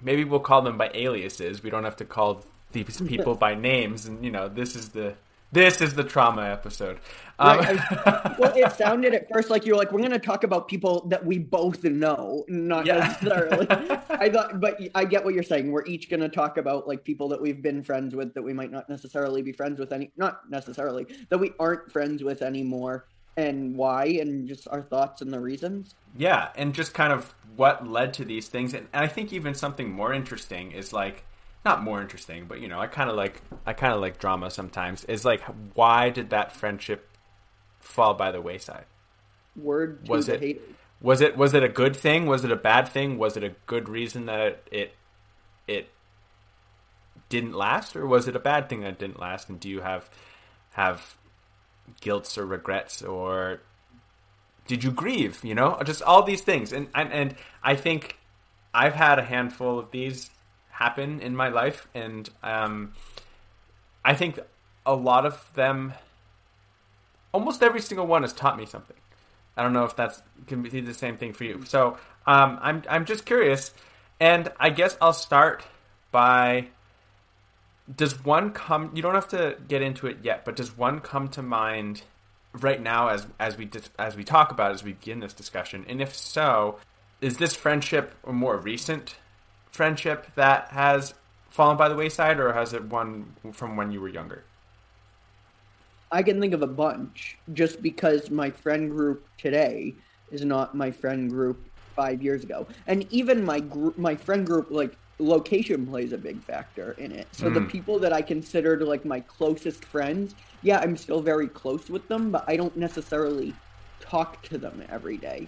maybe 0.02 0.24
we'll 0.24 0.40
call 0.40 0.62
them 0.62 0.78
by 0.78 0.90
aliases 0.94 1.64
we 1.64 1.70
don't 1.70 1.84
have 1.84 1.96
to 1.96 2.06
call 2.06 2.44
these 2.72 3.02
people 3.02 3.36
by 3.36 3.56
names 3.56 4.06
and 4.06 4.24
you 4.24 4.32
know 4.32 4.48
this 4.50 4.76
is 4.76 4.90
the 4.90 5.16
this 5.52 5.80
is 5.80 5.94
the 5.96 6.04
trauma 6.04 6.42
episode 6.50 7.00
um, 7.40 7.60
Right, 7.60 7.80
I- 8.08 8.36
well, 8.40 8.54
it 8.56 8.72
sounded 8.74 9.14
at 9.14 9.28
first 9.30 9.50
like 9.50 9.66
you 9.66 9.74
were 9.74 9.78
like, 9.78 9.92
we're 9.92 10.00
going 10.00 10.12
to 10.12 10.20
talk 10.20 10.44
about 10.46 10.70
people 10.70 11.06
that 11.10 11.26
we 11.26 11.38
both 11.38 11.84
know, 11.84 12.46
not 12.48 12.86
Yeah. 12.86 13.00
necessarily. 13.00 13.68
I 14.10 14.30
thought, 14.30 14.62
but 14.62 14.80
I 14.96 15.04
get 15.04 15.26
what 15.26 15.34
you're 15.34 15.44
saying. 15.44 15.70
We're 15.70 15.84
each 15.86 16.10
going 16.10 16.22
to 16.22 16.30
talk 16.30 16.58
about 16.58 16.88
like 16.88 17.04
people 17.04 17.28
that 17.30 17.42
we've 17.42 17.62
been 17.62 17.84
friends 17.84 18.16
with 18.16 18.34
that 18.36 18.42
we 18.42 18.54
might 18.54 18.72
not 18.72 18.90
necessarily 18.90 19.42
be 19.42 19.52
friends 19.52 19.80
with 19.82 19.92
any, 19.92 20.12
not 20.16 20.50
necessarily 20.50 21.08
that 21.30 21.38
we 21.38 21.52
aren't 21.60 21.92
friends 21.92 22.24
with 22.24 22.42
anymore, 22.42 23.06
and 23.38 23.76
why, 23.76 24.06
and 24.06 24.48
just 24.48 24.68
our 24.70 24.82
thoughts 24.82 25.22
and 25.22 25.32
the 25.34 25.40
reasons. 25.40 25.94
yeah 26.18 26.50
and 26.56 26.74
just 26.74 26.94
kind 26.94 27.12
of 27.14 27.34
what 27.56 27.88
led 27.88 28.14
to 28.16 28.26
these 28.26 28.48
things. 28.48 28.74
And, 28.74 28.88
and 28.94 29.04
i 29.04 29.08
think 29.08 29.32
even 29.34 29.54
something 29.54 29.90
more 29.90 30.14
interesting 30.14 30.72
is 30.72 30.92
like 30.94 31.24
not 31.64 31.82
more 31.84 32.02
interesting 32.02 32.46
but 32.48 32.60
you 32.62 32.68
know 32.68 32.80
i 32.80 32.88
kind 32.88 33.10
of 33.10 33.16
like 33.16 33.42
i 33.66 33.74
kind 33.74 33.94
of 33.94 34.00
like 34.02 34.20
drama 34.20 34.50
sometimes 34.52 35.04
is 35.06 35.26
like 35.26 35.42
why 35.74 36.10
did 36.10 36.30
that 36.30 36.52
friendship 36.52 37.10
fall 37.80 38.14
by 38.14 38.32
the 38.32 38.42
wayside? 38.42 38.86
Word 39.56 40.08
Was 40.08 40.28
it- 40.30 40.40
haters. 40.42 40.64
was 41.02 41.22
it 41.22 41.38
was 41.38 41.54
it 41.54 41.64
a 41.64 41.70
good 41.70 41.96
thing? 41.96 42.26
Was 42.26 42.44
it 42.44 42.52
a 42.52 42.56
bad 42.56 42.88
thing? 42.88 43.18
Was 43.18 43.38
it 43.38 43.44
a 43.44 43.54
good 43.68 43.88
reason 43.90 44.26
that 44.28 44.42
it 44.48 44.64
it, 44.72 44.94
it 45.68 45.90
didn't 47.30 47.54
last? 47.54 47.96
Or 47.96 48.06
was 48.06 48.28
it 48.28 48.36
a 48.36 48.40
bad 48.40 48.70
thing 48.70 48.82
that 48.82 48.98
didn't 49.00 49.20
last? 49.20 49.50
And 49.50 49.60
do 49.60 49.70
you 49.70 49.82
have 49.82 50.10
have 50.72 51.16
guilts 52.02 52.38
or 52.38 52.46
regrets 52.46 53.02
or 53.02 53.62
did 54.68 54.84
you 54.84 54.92
grieve 54.92 55.44
you 55.44 55.56
know? 55.56 55.80
Just 55.86 56.02
all 56.02 56.24
these 56.24 56.42
things. 56.42 56.74
And 56.74 56.88
and, 56.96 57.12
and 57.12 57.36
i 57.64 57.76
think 57.76 58.18
i've 58.74 58.94
had 58.94 59.20
a 59.20 59.24
handful 59.24 59.80
of 59.80 59.92
these 59.92 60.30
happen 60.70 61.22
in 61.22 61.36
my 61.36 61.50
life 61.50 61.88
and 61.96 62.30
um 62.44 62.94
i 64.04 64.14
think 64.14 64.38
a 64.86 64.94
lot 64.94 65.26
of 65.26 65.52
them 65.56 65.94
almost 67.36 67.62
every 67.62 67.82
single 67.82 68.08
one 68.08 68.22
has 68.22 68.32
taught 68.32 68.58
me 68.58 68.66
something. 68.66 68.96
I 69.58 69.64
don't 69.64 69.74
know 69.74 69.84
if 69.84 69.96
that's 69.96 70.22
can 70.48 70.62
be 70.62 70.80
the 70.80 70.94
same 70.94 71.18
thing 71.18 71.34
for 71.34 71.44
you. 71.44 71.64
So 71.66 71.98
um, 72.26 72.58
I'm 72.62 72.84
I'm 72.90 73.06
just 73.06 73.26
curious. 73.26 73.74
And 74.20 74.52
I 74.58 74.70
guess 74.70 74.98
I'll 75.02 75.14
start 75.14 75.64
by 76.12 76.68
does 77.94 78.24
one 78.24 78.52
come 78.52 78.92
you 78.96 79.02
don't 79.02 79.14
have 79.14 79.28
to 79.30 79.58
get 79.68 79.82
into 79.82 80.08
it 80.08 80.18
yet, 80.24 80.46
but 80.46 80.56
does 80.56 80.76
one 80.76 81.00
come 81.00 81.28
to 81.30 81.42
mind 81.42 82.04
right 82.54 82.82
now 82.82 83.10
as 83.10 83.28
as 83.40 83.58
we 83.58 83.70
as 84.00 84.16
we 84.16 84.24
talk 84.24 84.52
about 84.52 84.72
as 84.72 84.84
we 84.84 84.94
begin 84.94 85.20
this 85.20 85.34
discussion? 85.34 85.86
And 85.88 86.02
if 86.02 86.16
so, 86.16 86.80
is 87.22 87.38
this 87.38 87.56
friendship 87.56 88.14
a 88.26 88.34
more 88.34 88.58
recent 88.58 89.16
friendship 89.72 90.28
that 90.36 90.70
has 90.70 91.14
fallen 91.50 91.78
by 91.78 91.90
the 91.90 91.96
wayside 91.96 92.40
or 92.40 92.54
has 92.54 92.74
it 92.74 92.84
one 92.84 93.36
from 93.52 93.76
when 93.76 93.92
you 93.92 94.02
were 94.02 94.10
younger? 94.10 94.44
I 96.12 96.24
can 96.24 96.40
think 96.40 96.54
of 96.54 96.62
a 96.62 96.68
bunch 96.68 97.38
just 97.54 97.82
because 97.82 98.30
my 98.30 98.50
friend 98.50 98.90
group 98.90 99.28
today 99.38 99.96
is 100.32 100.46
not 100.46 100.76
my 100.76 100.92
friend 100.92 101.30
group 101.30 101.64
five 101.96 102.22
years 102.22 102.44
ago, 102.44 102.68
and 102.88 103.06
even 103.12 103.44
my 103.44 103.60
group, 103.60 103.98
my 103.98 104.16
friend 104.16 104.46
group, 104.46 104.70
like 104.70 104.98
location 105.20 105.86
plays 105.86 106.12
a 106.12 106.18
big 106.18 106.42
factor 106.44 106.92
in 106.94 107.12
it. 107.12 107.28
So 107.32 107.50
mm. 107.50 107.54
the 107.54 107.62
people 107.62 108.00
that 108.00 108.12
I 108.12 108.22
considered 108.22 108.82
like 108.82 109.06
my 109.06 109.22
closest 109.22 109.86
friends, 109.86 110.36
yeah, 110.62 110.80
I'm 110.80 110.98
still 110.98 111.22
very 111.22 111.48
close 111.48 111.90
with 111.90 112.08
them, 112.08 112.32
but 112.32 112.44
I 112.48 112.58
don't 112.58 112.76
necessarily 112.76 113.54
talk 114.00 114.42
to 114.44 114.58
them 114.58 114.84
every 114.90 115.18
day. 115.18 115.48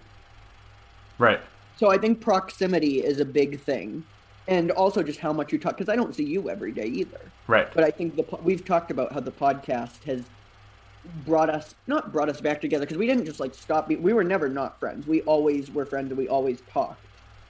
Right. 1.18 1.40
So 1.78 1.90
I 1.90 1.98
think 1.98 2.22
proximity 2.22 3.04
is 3.04 3.20
a 3.20 3.26
big 3.26 3.60
thing. 3.62 4.04
And 4.48 4.72
also 4.72 5.04
just 5.04 5.20
how 5.20 5.34
much 5.34 5.52
you 5.52 5.60
talk, 5.60 5.78
because 5.78 5.92
I 5.92 5.98
don't 5.98 6.16
see 6.16 6.24
you 6.24 6.50
every 6.50 6.72
day 6.72 6.86
either. 6.86 7.20
Right. 7.48 7.68
But 7.74 7.84
I 7.84 7.92
think 7.92 8.16
the 8.16 8.24
we've 8.42 8.64
talked 8.64 8.92
about 8.92 9.12
how 9.12 9.20
the 9.20 9.32
podcast 9.32 10.06
has 10.06 10.24
brought 11.26 11.50
us 11.50 11.76
not 11.86 12.12
brought 12.14 12.30
us 12.30 12.40
back 12.40 12.62
together 12.62 12.86
because 12.86 12.98
we 12.98 13.08
didn't 13.08 13.26
just 13.26 13.40
like 13.40 13.54
stop. 13.54 13.90
we 13.90 14.14
were 14.14 14.24
never 14.24 14.48
not 14.48 14.80
friends. 14.80 15.06
We 15.06 15.22
always 15.24 15.70
were 15.70 15.86
friends 15.86 16.12
and 16.12 16.18
we 16.18 16.30
always 16.30 16.62
talked, 16.72 17.06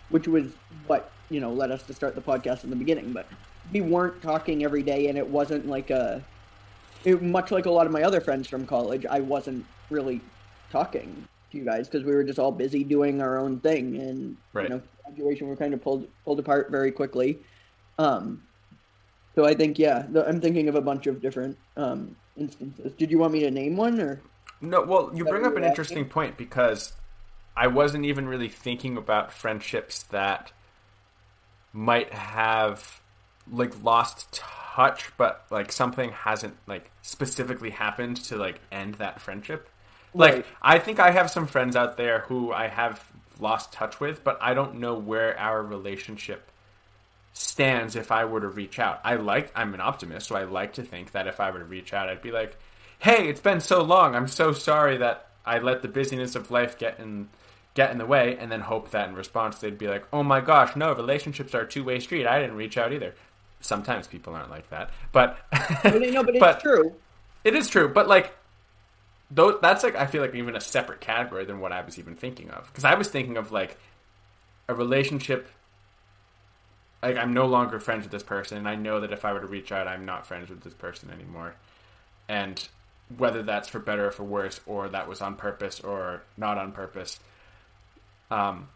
which 0.10 0.28
was 0.28 0.54
what 0.88 1.12
you 1.30 1.40
know 1.40 1.52
led 1.52 1.72
us 1.72 1.84
to 1.84 1.94
start 1.94 2.16
the 2.16 2.22
podcast 2.22 2.64
in 2.64 2.70
the 2.70 2.76
beginning. 2.76 3.14
But 3.14 3.28
we 3.72 3.82
weren't 3.82 4.22
talking 4.22 4.64
every 4.64 4.84
day, 4.84 5.08
and 5.08 5.18
it 5.18 5.28
wasn't 5.28 5.68
like 5.68 5.90
a 5.90 6.24
it, 7.04 7.22
much 7.22 7.52
like 7.52 7.66
a 7.66 7.72
lot 7.72 7.86
of 7.86 7.92
my 7.92 8.04
other 8.04 8.22
friends 8.22 8.48
from 8.48 8.66
college. 8.66 9.06
I 9.06 9.20
wasn't 9.20 9.66
really 9.90 10.22
talking 10.72 11.28
to 11.52 11.58
you 11.58 11.64
guys 11.64 11.88
because 11.88 12.06
we 12.06 12.14
were 12.14 12.24
just 12.24 12.40
all 12.40 12.52
busy 12.52 12.84
doing 12.84 13.22
our 13.22 13.38
own 13.38 13.60
thing, 13.60 13.98
and 13.98 14.38
right. 14.54 14.64
you 14.64 14.70
know, 14.70 14.82
graduation 15.06 15.48
we 15.48 15.52
were 15.52 15.58
kind 15.58 15.74
of 15.74 15.82
pulled 15.82 16.08
pulled 16.26 16.40
apart 16.40 16.70
very 16.72 16.92
quickly. 16.92 17.40
Um, 18.00 18.44
so 19.36 19.46
I 19.46 19.54
think 19.54 19.80
yeah, 19.80 20.06
the, 20.10 20.28
I'm 20.28 20.42
thinking 20.42 20.68
of 20.68 20.76
a 20.76 20.82
bunch 20.82 21.08
of 21.08 21.22
different 21.22 21.58
um, 21.76 22.16
instances. 22.36 22.92
Did 22.94 23.12
you 23.12 23.20
want 23.20 23.34
me 23.34 23.42
to 23.42 23.52
name 23.52 23.78
one 23.78 24.00
or? 24.00 24.22
No. 24.62 24.82
Well, 24.82 25.12
you 25.14 25.24
bring 25.26 25.46
up 25.46 25.56
an 25.56 25.64
interesting 25.64 26.06
point 26.06 26.38
because 26.38 26.94
I 27.56 27.68
wasn't 27.68 28.06
even 28.06 28.28
really 28.28 28.50
thinking 28.50 28.98
about 28.98 29.32
friendships 29.32 30.04
that 30.04 30.52
might 31.78 32.12
have 32.12 33.00
like 33.52 33.84
lost 33.84 34.34
touch, 34.34 35.12
but 35.16 35.46
like 35.52 35.72
something 35.72 36.10
hasn't 36.10 36.58
like 36.66 36.90
specifically 37.04 37.70
happened 37.70 38.18
to 38.18 38.36
like 38.36 38.60
end 38.72 38.96
that 38.96 39.22
friendship. 39.22 39.70
Like 40.12 40.34
right. 40.34 40.46
I 40.60 40.80
think 40.80 41.00
I 41.00 41.12
have 41.12 41.30
some 41.30 41.46
friends 41.46 41.76
out 41.76 41.96
there 41.96 42.22
who 42.22 42.52
I 42.52 42.68
have 42.68 43.06
lost 43.40 43.72
touch 43.72 44.00
with, 44.00 44.24
but 44.24 44.40
I 44.42 44.56
don't 44.56 44.80
know 44.80 44.96
where 44.96 45.40
our 45.40 45.62
relationship 45.62 46.50
stands 47.34 47.96
if 47.96 48.12
I 48.12 48.26
were 48.26 48.42
to 48.42 48.48
reach 48.48 48.80
out. 48.80 49.00
I 49.04 49.18
like 49.18 49.52
I'm 49.56 49.76
an 49.76 49.82
optimist, 49.82 50.28
so 50.28 50.36
I 50.36 50.46
like 50.46 50.74
to 50.74 50.84
think 50.84 51.12
that 51.12 51.28
if 51.28 51.40
I 51.40 51.52
were 51.52 51.60
to 51.60 51.66
reach 51.66 51.94
out, 51.94 52.10
I'd 52.10 52.24
be 52.24 52.32
like, 52.32 52.58
"Hey, 52.98 53.30
it's 53.30 53.42
been 53.42 53.62
so 53.62 53.84
long. 53.84 54.16
I'm 54.16 54.28
so 54.28 54.52
sorry 54.52 54.98
that 54.98 55.28
I 55.46 55.60
let 55.60 55.84
the 55.84 55.88
busyness 55.88 56.36
of 56.36 56.50
life 56.50 56.80
get 56.80 57.00
in 57.00 57.30
get 57.78 57.92
in 57.92 57.98
the 57.98 58.06
way," 58.06 58.38
and 58.38 58.52
then 58.52 58.62
hope 58.62 58.92
that 58.92 59.08
in 59.08 59.16
response 59.16 59.60
they'd 59.60 59.78
be 59.78 59.88
like, 59.88 60.06
"Oh 60.12 60.24
my 60.24 60.42
gosh, 60.42 60.76
no, 60.76 60.94
relationships 60.94 61.56
are 61.56 61.62
a 61.62 61.68
two-way 61.68 62.00
street. 62.00 62.28
I 62.28 62.40
didn't 62.42 62.58
reach 62.58 62.78
out 62.78 62.92
either." 62.92 63.16
Sometimes 63.62 64.08
people 64.08 64.36
aren't 64.36 64.50
like 64.50 64.70
that, 64.70 64.90
but 65.12 65.38
no, 65.86 66.24
but 66.24 66.36
it's 66.36 66.40
but 66.48 66.60
true. 66.60 66.94
It 67.44 67.56
is 67.56 67.70
true, 67.70 67.88
but 67.88 68.08
like 68.08 68.36
though 69.32 69.58
that's 69.58 69.84
like 69.84 69.96
I 69.96 70.06
feel 70.08 70.22
like 70.22 70.36
even 70.36 70.56
a 70.56 70.62
separate 70.62 71.02
category 71.02 71.46
than 71.46 71.60
what 71.60 71.72
I 71.72 71.82
was 71.82 71.98
even 71.98 72.16
thinking 72.16 72.50
of 72.50 72.68
because 72.68 72.84
I 72.84 72.96
was 72.96 73.08
thinking 73.10 73.38
of 73.38 73.52
like 73.52 73.78
a 74.68 74.76
relationship 74.76 75.48
like 77.02 77.18
I'm 77.18 77.34
no 77.34 77.46
longer 77.46 77.80
friends 77.80 78.04
with 78.04 78.12
this 78.12 78.24
person, 78.24 78.58
and 78.58 78.68
I 78.68 78.76
know 78.76 79.02
that 79.02 79.12
if 79.12 79.24
I 79.24 79.34
were 79.34 79.40
to 79.40 79.48
reach 79.48 79.72
out, 79.72 79.88
I'm 79.88 80.06
not 80.06 80.26
friends 80.26 80.50
with 80.50 80.62
this 80.62 80.74
person 80.74 81.10
anymore. 81.12 81.56
And 82.28 82.68
whether 83.18 83.44
that's 83.44 83.70
for 83.70 83.80
better 83.80 84.08
or 84.08 84.12
for 84.12 84.24
worse, 84.24 84.60
or 84.66 84.90
that 84.90 85.08
was 85.08 85.22
on 85.22 85.36
purpose 85.36 85.80
or 85.80 86.24
not 86.38 86.58
on 86.58 86.72
purpose, 86.72 87.20
um, 88.32 88.68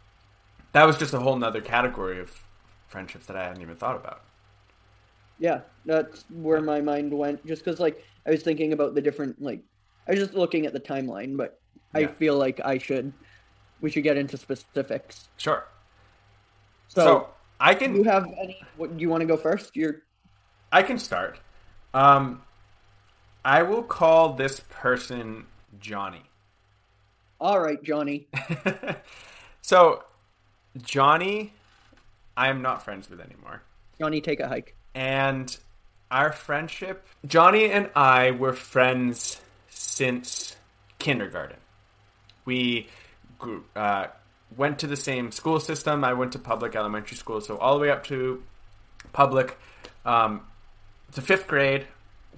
that 0.73 0.85
was 0.85 0.97
just 0.97 1.13
a 1.13 1.19
whole 1.19 1.35
nother 1.35 1.61
category 1.61 2.19
of 2.19 2.31
friendships 2.87 3.25
that 3.27 3.35
I 3.35 3.43
hadn't 3.43 3.61
even 3.61 3.75
thought 3.75 3.95
about. 3.95 4.21
Yeah, 5.39 5.61
that's 5.85 6.25
where 6.29 6.61
my 6.61 6.81
mind 6.81 7.11
went. 7.11 7.45
Just 7.45 7.63
because, 7.63 7.79
like, 7.79 8.03
I 8.27 8.31
was 8.31 8.43
thinking 8.43 8.73
about 8.73 8.93
the 8.93 9.01
different, 9.01 9.41
like, 9.41 9.61
I 10.07 10.11
was 10.11 10.19
just 10.19 10.33
looking 10.33 10.65
at 10.65 10.73
the 10.73 10.79
timeline, 10.79 11.35
but 11.35 11.59
yeah. 11.93 12.01
I 12.01 12.07
feel 12.07 12.37
like 12.37 12.59
I 12.63 12.77
should, 12.77 13.11
we 13.81 13.89
should 13.89 14.03
get 14.03 14.17
into 14.17 14.37
specifics. 14.37 15.29
Sure. 15.37 15.65
So, 16.89 17.03
so 17.03 17.29
I 17.59 17.73
can. 17.73 17.93
Do 17.93 17.99
you 17.99 18.03
have 18.03 18.25
any? 18.39 18.61
What, 18.77 18.97
do 18.97 19.01
you 19.01 19.09
want 19.09 19.21
to 19.21 19.27
go 19.27 19.37
first? 19.37 19.75
You're. 19.75 20.01
I 20.71 20.83
can 20.83 20.99
start. 20.99 21.39
Um, 21.93 22.41
I 23.43 23.63
will 23.63 23.83
call 23.83 24.33
this 24.33 24.61
person 24.69 25.45
Johnny. 25.79 26.23
All 27.39 27.59
right, 27.59 27.81
Johnny. 27.81 28.27
so, 29.61 30.03
Johnny, 30.81 31.53
I 32.35 32.49
am 32.49 32.61
not 32.61 32.83
friends 32.83 33.09
with 33.09 33.19
anymore. 33.19 33.61
Johnny, 33.99 34.21
take 34.21 34.39
a 34.39 34.47
hike. 34.47 34.75
And 34.93 35.55
our 36.09 36.31
friendship, 36.31 37.07
Johnny 37.25 37.71
and 37.71 37.89
I 37.95 38.31
were 38.31 38.53
friends 38.53 39.39
since 39.69 40.55
kindergarten. 40.99 41.57
We 42.45 42.87
grew, 43.39 43.63
uh, 43.75 44.07
went 44.57 44.79
to 44.79 44.87
the 44.87 44.97
same 44.97 45.31
school 45.31 45.59
system. 45.59 46.03
I 46.03 46.13
went 46.13 46.33
to 46.33 46.39
public 46.39 46.75
elementary 46.75 47.17
school, 47.17 47.41
so 47.41 47.57
all 47.57 47.75
the 47.75 47.81
way 47.81 47.89
up 47.89 48.03
to 48.05 48.43
public. 49.13 49.57
Um, 50.05 50.41
to 51.13 51.21
fifth 51.21 51.47
grade, 51.47 51.87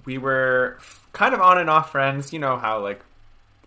we 0.04 0.18
were 0.18 0.78
kind 1.12 1.34
of 1.34 1.40
on 1.40 1.58
and 1.58 1.70
off 1.70 1.92
friends. 1.92 2.32
You 2.32 2.38
know 2.38 2.56
how 2.56 2.80
like 2.80 3.00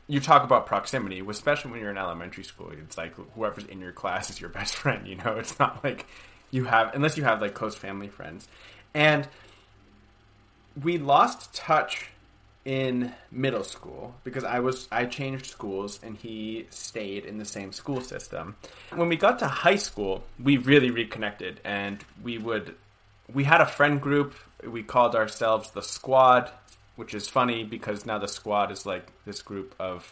you 0.07 0.19
talk 0.19 0.43
about 0.43 0.65
proximity, 0.65 1.21
especially 1.27 1.71
when 1.71 1.81
you're 1.81 1.91
in 1.91 1.97
elementary 1.97 2.43
school. 2.43 2.71
It's 2.71 2.97
like 2.97 3.13
whoever's 3.35 3.65
in 3.65 3.81
your 3.81 3.91
class 3.91 4.29
is 4.29 4.39
your 4.39 4.49
best 4.59 4.75
friend. 4.75 5.07
You 5.07 5.15
know, 5.15 5.35
it's 5.37 5.59
not 5.59 5.83
like 5.83 6.05
you 6.51 6.65
have 6.65 6.93
unless 6.95 7.17
you 7.17 7.23
have 7.23 7.41
like 7.41 7.53
close 7.53 7.75
family 7.75 8.07
friends, 8.07 8.47
and 8.93 9.27
we 10.81 10.97
lost 10.97 11.53
touch 11.53 12.09
in 12.67 13.13
middle 13.31 13.63
school 13.63 14.13
because 14.25 14.43
I 14.43 14.59
was 14.59 14.89
I 14.91 15.05
changed 15.05 15.45
schools 15.45 16.01
and 16.03 16.17
he 16.17 16.67
stayed 16.69 17.23
in 17.25 17.37
the 17.37 17.45
same 17.45 17.71
school 17.71 18.01
system. 18.01 18.57
When 18.93 19.07
we 19.07 19.15
got 19.15 19.39
to 19.39 19.47
high 19.47 19.77
school, 19.77 20.23
we 20.37 20.57
really 20.57 20.91
reconnected 20.91 21.61
and 21.63 22.03
we 22.21 22.37
would 22.37 22.75
we 23.33 23.45
had 23.45 23.61
a 23.61 23.65
friend 23.65 24.01
group. 24.01 24.35
We 24.63 24.83
called 24.83 25.15
ourselves 25.15 25.71
the 25.71 25.81
Squad, 25.81 26.51
which 26.97 27.13
is 27.13 27.29
funny 27.29 27.63
because 27.63 28.05
now 28.05 28.17
the 28.17 28.27
Squad 28.27 28.71
is 28.71 28.85
like 28.85 29.07
this 29.25 29.41
group 29.41 29.73
of 29.79 30.11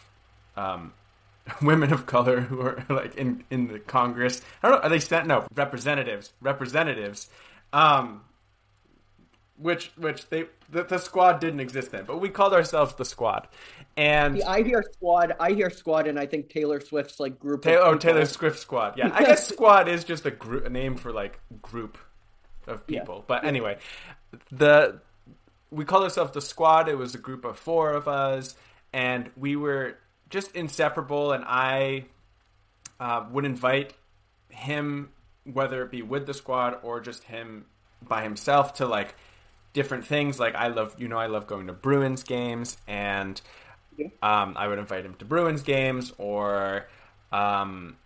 um, 0.56 0.94
women 1.62 1.92
of 1.92 2.06
color 2.06 2.40
who 2.40 2.60
are 2.60 2.82
like 2.88 3.14
in 3.16 3.44
in 3.50 3.68
the 3.68 3.78
Congress. 3.78 4.40
I 4.62 4.70
don't 4.70 4.78
know. 4.78 4.82
Are 4.84 4.88
they 4.88 5.00
sent? 5.00 5.26
No, 5.26 5.46
representatives. 5.54 6.32
Representatives. 6.40 7.28
Um, 7.72 8.22
which 9.58 9.90
which 9.96 10.28
they 10.28 10.44
the, 10.70 10.84
the, 10.84 10.98
squad 10.98 11.40
didn't 11.40 11.60
exist 11.60 11.90
then, 11.90 12.04
but 12.06 12.20
we 12.20 12.28
called 12.28 12.52
ourselves 12.52 12.94
the 12.94 13.04
squad. 13.04 13.48
And 13.96 14.42
I 14.42 14.62
hear 14.62 14.84
squad, 14.92 15.34
I 15.40 15.52
hear 15.52 15.70
squad, 15.70 16.06
and 16.06 16.18
I 16.18 16.26
think 16.26 16.50
Taylor 16.50 16.80
Swift's 16.80 17.18
like 17.18 17.38
group. 17.38 17.62
Taylor, 17.62 17.84
oh, 17.84 17.96
Taylor 17.96 18.26
Swift 18.26 18.58
squad. 18.58 18.98
Yeah, 18.98 19.10
I 19.12 19.24
guess 19.24 19.48
squad 19.48 19.88
is 19.88 20.04
just 20.04 20.26
a 20.26 20.30
group, 20.30 20.66
a 20.66 20.70
name 20.70 20.96
for 20.96 21.12
like 21.12 21.40
group 21.62 21.96
of 22.66 22.86
people. 22.86 23.16
Yeah. 23.16 23.24
But 23.26 23.44
anyway, 23.44 23.78
the 24.50 25.00
we 25.76 25.84
called 25.84 26.04
ourselves 26.04 26.32
the 26.32 26.40
squad. 26.40 26.88
It 26.88 26.96
was 26.96 27.14
a 27.14 27.18
group 27.18 27.44
of 27.44 27.58
four 27.58 27.92
of 27.92 28.08
us, 28.08 28.56
and 28.92 29.30
we 29.36 29.56
were 29.56 29.98
just 30.30 30.56
inseparable. 30.56 31.32
And 31.32 31.44
I 31.46 32.06
uh, 32.98 33.26
would 33.30 33.44
invite 33.44 33.92
him, 34.48 35.10
whether 35.44 35.82
it 35.82 35.90
be 35.90 36.02
with 36.02 36.26
the 36.26 36.34
squad 36.34 36.78
or 36.82 37.00
just 37.00 37.24
him 37.24 37.66
by 38.02 38.22
himself, 38.22 38.74
to 38.74 38.86
like 38.86 39.14
different 39.74 40.06
things. 40.06 40.40
Like 40.40 40.54
I 40.54 40.68
love, 40.68 40.94
you 40.98 41.08
know, 41.08 41.18
I 41.18 41.26
love 41.26 41.46
going 41.46 41.66
to 41.66 41.74
Bruins 41.74 42.22
games, 42.22 42.78
and 42.88 43.40
um, 44.22 44.54
I 44.56 44.68
would 44.68 44.78
invite 44.78 45.04
him 45.04 45.14
to 45.16 45.26
Bruins 45.26 45.62
games, 45.62 46.12
or 46.16 46.88
um, 47.32 47.96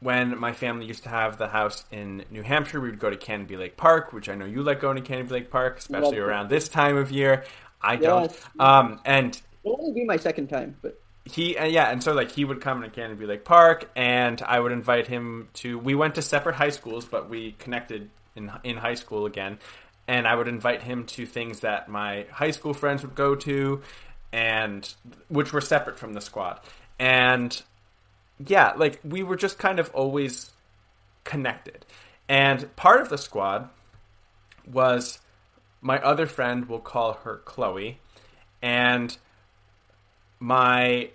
when 0.00 0.38
my 0.38 0.52
family 0.52 0.86
used 0.86 1.02
to 1.02 1.08
have 1.08 1.38
the 1.38 1.48
house 1.48 1.84
in 1.90 2.24
New 2.30 2.42
Hampshire, 2.42 2.80
we 2.80 2.90
would 2.90 3.00
go 3.00 3.10
to 3.10 3.16
Canobie 3.16 3.58
Lake 3.58 3.76
Park, 3.76 4.12
which 4.12 4.28
I 4.28 4.34
know 4.34 4.44
you 4.44 4.62
like 4.62 4.80
going 4.80 5.02
to 5.02 5.02
Canobie 5.02 5.30
Lake 5.30 5.50
Park, 5.50 5.78
especially 5.78 6.18
love 6.18 6.28
around 6.28 6.46
it. 6.46 6.50
this 6.50 6.68
time 6.68 6.96
of 6.96 7.10
year. 7.10 7.44
I 7.80 7.96
don't. 7.96 8.32
Um, 8.58 9.00
and 9.04 9.40
it'll 9.64 9.80
only 9.80 9.92
be 9.92 10.04
my 10.04 10.16
second 10.16 10.48
time, 10.48 10.76
but 10.82 11.00
he 11.24 11.56
uh, 11.56 11.64
yeah, 11.64 11.90
and 11.90 12.02
so 12.02 12.12
like 12.12 12.30
he 12.30 12.44
would 12.44 12.60
come 12.60 12.82
to 12.82 12.88
Canobie 12.88 13.26
Lake 13.26 13.44
Park, 13.44 13.90
and 13.96 14.40
I 14.42 14.60
would 14.60 14.72
invite 14.72 15.06
him 15.06 15.48
to. 15.54 15.78
We 15.78 15.94
went 15.94 16.14
to 16.14 16.22
separate 16.22 16.56
high 16.56 16.70
schools, 16.70 17.04
but 17.04 17.28
we 17.28 17.52
connected 17.52 18.10
in 18.34 18.50
in 18.64 18.76
high 18.76 18.94
school 18.94 19.26
again, 19.26 19.58
and 20.06 20.26
I 20.26 20.34
would 20.34 20.48
invite 20.48 20.82
him 20.82 21.06
to 21.06 21.26
things 21.26 21.60
that 21.60 21.88
my 21.88 22.26
high 22.30 22.52
school 22.52 22.74
friends 22.74 23.02
would 23.02 23.14
go 23.14 23.34
to, 23.34 23.82
and 24.32 24.92
which 25.28 25.52
were 25.52 25.60
separate 25.60 25.98
from 25.98 26.14
the 26.14 26.20
squad, 26.20 26.60
and 26.98 27.60
yeah, 28.44 28.72
like 28.76 29.00
we 29.04 29.22
were 29.22 29.36
just 29.36 29.58
kind 29.58 29.78
of 29.78 29.90
always 29.94 30.50
connected, 31.24 31.84
and 32.28 32.74
part 32.76 33.00
of 33.00 33.08
the 33.08 33.18
squad 33.18 33.68
was 34.66 35.18
my 35.80 35.98
other 36.00 36.26
friend. 36.26 36.68
We'll 36.68 36.80
call 36.80 37.14
her 37.24 37.38
Chloe, 37.44 38.00
and 38.62 39.16
my 40.40 41.10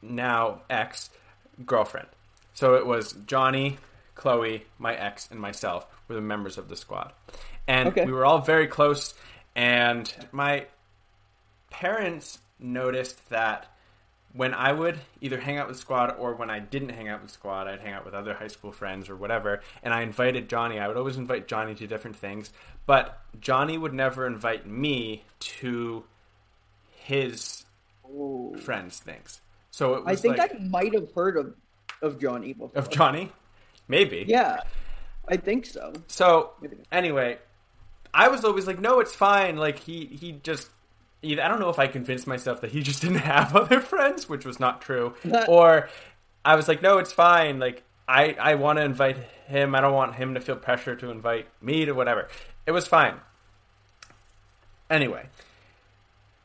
now 0.00 0.62
ex 0.68 1.10
girlfriend. 1.64 2.08
So 2.54 2.74
it 2.74 2.86
was 2.86 3.12
Johnny, 3.26 3.78
Chloe, 4.14 4.66
my 4.78 4.94
ex, 4.94 5.28
and 5.30 5.40
myself 5.40 5.86
were 6.08 6.14
the 6.14 6.20
members 6.20 6.58
of 6.58 6.68
the 6.68 6.76
squad. 6.76 7.12
And 7.66 7.88
Okay. 7.90 8.04
we 8.04 8.12
were 8.12 8.26
all 8.26 8.40
very 8.40 8.66
close. 8.66 9.14
And 9.54 10.12
my 10.32 10.66
parents 11.70 12.38
noticed 12.58 13.28
that 13.30 13.68
when 14.34 14.54
I 14.54 14.72
would 14.72 14.98
either 15.20 15.38
hang 15.38 15.58
out 15.58 15.68
with 15.68 15.76
squad 15.76 16.14
or 16.18 16.34
when 16.34 16.48
I 16.48 16.58
didn't 16.58 16.90
hang 16.90 17.08
out 17.08 17.22
with 17.22 17.30
squad, 17.30 17.66
I'd 17.66 17.80
hang 17.80 17.92
out 17.92 18.04
with 18.04 18.14
other 18.14 18.34
high 18.34 18.48
school 18.48 18.72
friends 18.72 19.10
or 19.10 19.16
whatever. 19.16 19.60
And 19.82 19.92
I 19.92 20.02
invited 20.02 20.48
Johnny. 20.48 20.78
I 20.78 20.88
would 20.88 20.96
always 20.96 21.18
invite 21.18 21.48
Johnny 21.48 21.74
to 21.74 21.86
different 21.86 22.16
things, 22.16 22.50
but 22.86 23.20
Johnny 23.40 23.76
would 23.76 23.92
never 23.92 24.26
invite 24.26 24.66
me 24.66 25.24
to 25.40 26.04
his 26.90 27.64
Ooh. 28.06 28.54
friends 28.58 28.98
things. 28.98 29.40
So 29.70 29.96
it 29.96 30.02
I 30.06 30.16
think 30.16 30.38
like 30.38 30.54
I 30.54 30.58
might 30.58 30.94
have 30.94 31.12
heard 31.12 31.36
of 31.36 31.54
of 32.00 32.20
Johnny 32.20 32.52
before. 32.52 32.70
of 32.74 32.90
Johnny, 32.90 33.32
maybe. 33.88 34.24
Yeah, 34.26 34.60
I 35.28 35.36
think 35.36 35.66
so. 35.66 35.92
So 36.08 36.52
anyway, 36.90 37.38
I 38.12 38.28
was 38.28 38.44
always 38.44 38.66
like, 38.66 38.80
no, 38.80 39.00
it's 39.00 39.14
fine. 39.14 39.56
Like 39.56 39.78
he 39.78 40.06
he 40.06 40.32
just. 40.32 40.68
I 41.24 41.48
don't 41.48 41.60
know 41.60 41.68
if 41.68 41.78
I 41.78 41.86
convinced 41.86 42.26
myself 42.26 42.60
that 42.62 42.70
he 42.72 42.82
just 42.82 43.02
didn't 43.02 43.18
have 43.32 43.54
other 43.54 43.80
friends, 43.80 44.28
which 44.28 44.44
was 44.44 44.58
not 44.58 44.82
true, 44.82 45.14
or 45.48 45.88
I 46.44 46.56
was 46.56 46.68
like, 46.68 46.82
no, 46.82 46.98
it's 46.98 47.12
fine. 47.12 47.58
Like 47.58 47.82
I 48.08 48.36
I 48.40 48.54
want 48.56 48.78
to 48.78 48.82
invite 48.82 49.16
him. 49.46 49.74
I 49.74 49.80
don't 49.80 49.94
want 49.94 50.14
him 50.14 50.34
to 50.34 50.40
feel 50.40 50.56
pressure 50.56 50.96
to 50.96 51.10
invite 51.10 51.46
me 51.60 51.84
to 51.84 51.92
whatever. 51.92 52.28
It 52.66 52.72
was 52.72 52.86
fine. 52.86 53.14
Anyway, 54.90 55.26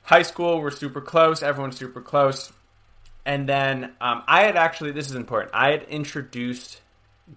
high 0.03 0.21
school 0.21 0.61
we're 0.61 0.71
super 0.71 1.01
close. 1.01 1.41
Everyone's 1.41 1.77
super 1.77 2.01
close. 2.01 2.51
And 3.25 3.49
then 3.49 3.91
um, 3.99 4.23
I 4.25 4.43
had 4.43 4.55
actually 4.55 4.91
this 4.91 5.09
is 5.09 5.15
important. 5.15 5.51
I 5.53 5.71
had 5.71 5.83
introduced 5.83 6.81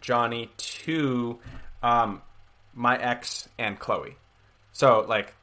Johnny 0.01 0.51
to 0.57 1.39
um, 1.83 2.23
my 2.75 2.97
ex 2.97 3.49
and 3.59 3.79
Chloe. 3.79 4.17
So 4.73 5.05
like 5.09 5.35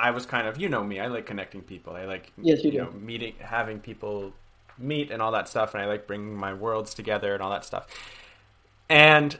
I 0.00 0.10
was 0.12 0.26
kind 0.26 0.46
of 0.48 0.58
you 0.60 0.68
know 0.68 0.82
me. 0.82 0.98
I 0.98 1.08
like 1.08 1.26
connecting 1.26 1.62
people. 1.62 1.94
I 1.94 2.04
like 2.04 2.32
Yes, 2.38 2.64
you 2.64 2.70
do. 2.72 2.78
know 2.78 2.90
meeting, 2.92 3.34
having 3.38 3.80
people 3.80 4.32
meet 4.78 5.10
and 5.10 5.20
all 5.20 5.32
that 5.32 5.48
stuff. 5.48 5.74
And 5.74 5.82
I 5.82 5.86
like 5.86 6.06
bringing 6.06 6.34
my 6.34 6.54
worlds 6.54 6.94
together 6.94 7.34
and 7.34 7.42
all 7.42 7.50
that 7.50 7.64
stuff. 7.64 7.86
And 8.88 9.38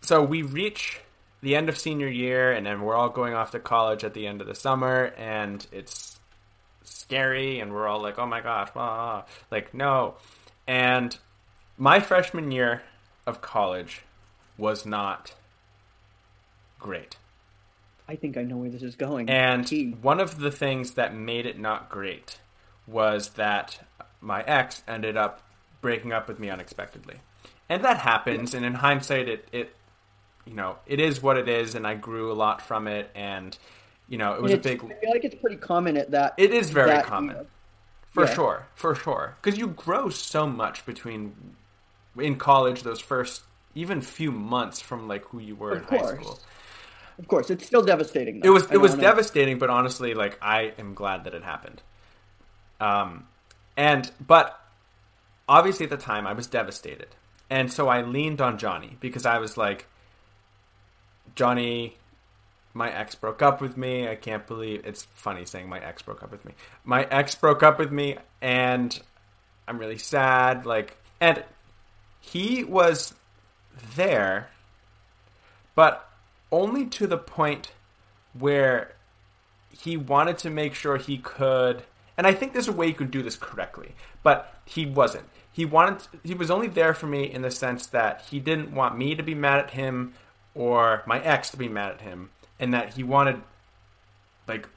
so 0.00 0.22
we 0.22 0.42
reach 0.42 1.00
the 1.42 1.54
end 1.54 1.68
of 1.68 1.76
senior 1.76 2.08
year, 2.08 2.52
and 2.52 2.64
then 2.64 2.82
we're 2.82 2.94
all 2.94 3.08
going 3.08 3.34
off 3.34 3.50
to 3.50 3.58
college 3.58 4.04
at 4.04 4.14
the 4.14 4.26
end 4.26 4.40
of 4.40 4.46
the 4.46 4.54
summer, 4.54 5.12
and 5.16 5.66
it's 5.72 6.18
scary, 6.84 7.60
and 7.60 7.72
we're 7.72 7.86
all 7.86 8.00
like, 8.00 8.18
"Oh 8.18 8.26
my 8.26 8.40
gosh!" 8.40 8.70
Like, 9.50 9.74
no. 9.74 10.14
And 10.66 11.18
my 11.76 12.00
freshman 12.00 12.50
year 12.52 12.82
of 13.26 13.40
college 13.42 14.02
was 14.56 14.86
not 14.86 15.34
great. 16.78 17.16
I 18.08 18.16
think 18.16 18.36
I 18.36 18.42
know 18.42 18.56
where 18.56 18.70
this 18.70 18.82
is 18.82 18.96
going. 18.96 19.30
And 19.30 19.66
Gee. 19.66 19.90
one 19.92 20.20
of 20.20 20.38
the 20.38 20.50
things 20.50 20.92
that 20.92 21.14
made 21.14 21.46
it 21.46 21.58
not 21.58 21.88
great 21.88 22.38
was 22.86 23.30
that 23.30 23.80
my 24.20 24.42
ex 24.42 24.82
ended 24.88 25.16
up 25.16 25.42
breaking 25.80 26.12
up 26.12 26.28
with 26.28 26.38
me 26.38 26.50
unexpectedly. 26.50 27.16
And 27.68 27.84
that 27.84 27.98
happens, 27.98 28.54
and 28.54 28.64
in 28.66 28.74
hindsight, 28.74 29.28
it, 29.28 29.48
it 29.52 29.74
you 30.44 30.54
know, 30.54 30.76
it 30.86 31.00
is 31.00 31.22
what 31.22 31.36
it 31.38 31.48
is, 31.48 31.74
and 31.74 31.86
I 31.86 31.94
grew 31.94 32.32
a 32.32 32.34
lot 32.34 32.60
from 32.60 32.86
it, 32.86 33.10
and, 33.14 33.56
you 34.08 34.18
know, 34.18 34.34
it 34.34 34.42
was 34.42 34.52
a 34.52 34.58
big. 34.58 34.84
I 34.84 34.94
feel 34.94 35.10
like 35.10 35.24
it's 35.24 35.36
pretty 35.36 35.56
common 35.56 35.96
at 35.96 36.10
that. 36.10 36.34
It 36.36 36.52
is 36.52 36.70
very 36.70 36.90
that 36.90 37.04
common. 37.04 37.36
era. 37.36 37.46
For 38.10 38.26
Yeah. 38.26 38.34
sure, 38.34 38.66
for 38.74 38.94
sure. 38.94 39.36
Because 39.40 39.58
you 39.58 39.68
grow 39.68 40.10
so 40.10 40.46
much 40.46 40.84
between 40.84 41.54
in 42.18 42.36
college, 42.36 42.82
those 42.82 43.00
first 43.00 43.42
even 43.74 44.02
few 44.02 44.30
months 44.30 44.80
from 44.82 45.08
like 45.08 45.24
who 45.26 45.38
you 45.38 45.54
were 45.54 45.72
Of 45.72 45.78
in 45.90 45.98
high 45.98 46.06
school. 46.16 46.38
Of 47.18 47.28
course, 47.28 47.50
it's 47.50 47.66
still 47.66 47.82
devastating. 47.82 48.40
It 48.44 48.50
was 48.50 48.70
it 48.70 48.78
was 48.78 48.94
devastating, 48.94 49.58
but 49.58 49.70
honestly, 49.70 50.14
like 50.14 50.38
I 50.42 50.72
am 50.78 50.94
glad 50.94 51.24
that 51.24 51.34
it 51.34 51.44
happened. 51.44 51.82
Um, 52.80 53.26
and 53.76 54.10
but 54.26 54.58
obviously 55.48 55.84
at 55.84 55.90
the 55.90 55.96
time 55.96 56.26
I 56.26 56.32
was 56.32 56.46
devastated, 56.46 57.08
and 57.50 57.72
so 57.72 57.88
I 57.88 58.02
leaned 58.02 58.40
on 58.40 58.58
Johnny 58.58 58.96
because 59.00 59.26
I 59.26 59.38
was 59.38 59.56
like, 59.56 59.86
Johnny, 61.34 61.96
my 62.74 62.90
ex 62.90 63.14
broke 63.14 63.42
up 63.42 63.60
with 63.60 63.76
me. 63.76 64.08
I 64.08 64.14
can't 64.14 64.46
believe 64.46 64.82
it's 64.84 65.04
funny 65.14 65.44
saying 65.44 65.68
my 65.68 65.78
ex 65.78 66.02
broke 66.02 66.22
up 66.22 66.30
with 66.30 66.44
me. 66.44 66.54
My 66.84 67.04
ex 67.04 67.34
broke 67.34 67.62
up 67.62 67.78
with 67.78 67.92
me, 67.92 68.16
and 68.40 68.98
I'm 69.68 69.78
really 69.78 69.98
sad. 69.98 70.66
Like, 70.66 70.96
and 71.20 71.44
he 72.20 72.64
was 72.64 73.14
there, 73.96 74.48
but 75.74 76.08
only 76.52 76.86
to 76.86 77.06
the 77.08 77.18
point 77.18 77.72
where 78.38 78.94
he 79.70 79.96
wanted 79.96 80.38
to 80.38 80.50
make 80.50 80.74
sure 80.74 80.96
he 80.96 81.18
could 81.18 81.82
and 82.16 82.26
I 82.26 82.34
think 82.34 82.52
there's 82.52 82.68
a 82.68 82.72
way 82.72 82.86
you 82.86 82.94
could 82.94 83.10
do 83.10 83.22
this 83.22 83.36
correctly, 83.36 83.94
but 84.22 84.54
he 84.64 84.86
wasn't. 84.86 85.24
He 85.50 85.64
wanted 85.64 86.06
he 86.22 86.34
was 86.34 86.50
only 86.50 86.68
there 86.68 86.94
for 86.94 87.06
me 87.06 87.24
in 87.24 87.42
the 87.42 87.50
sense 87.50 87.86
that 87.88 88.22
he 88.30 88.40
didn't 88.40 88.72
want 88.72 88.96
me 88.96 89.14
to 89.14 89.22
be 89.22 89.34
mad 89.34 89.60
at 89.60 89.70
him 89.70 90.14
or 90.54 91.02
my 91.06 91.20
ex 91.20 91.50
to 91.50 91.56
be 91.56 91.68
mad 91.68 91.92
at 91.92 92.00
him 92.00 92.30
and 92.58 92.74
that 92.74 92.94
he 92.94 93.02
wanted 93.02 93.40
like 94.46 94.68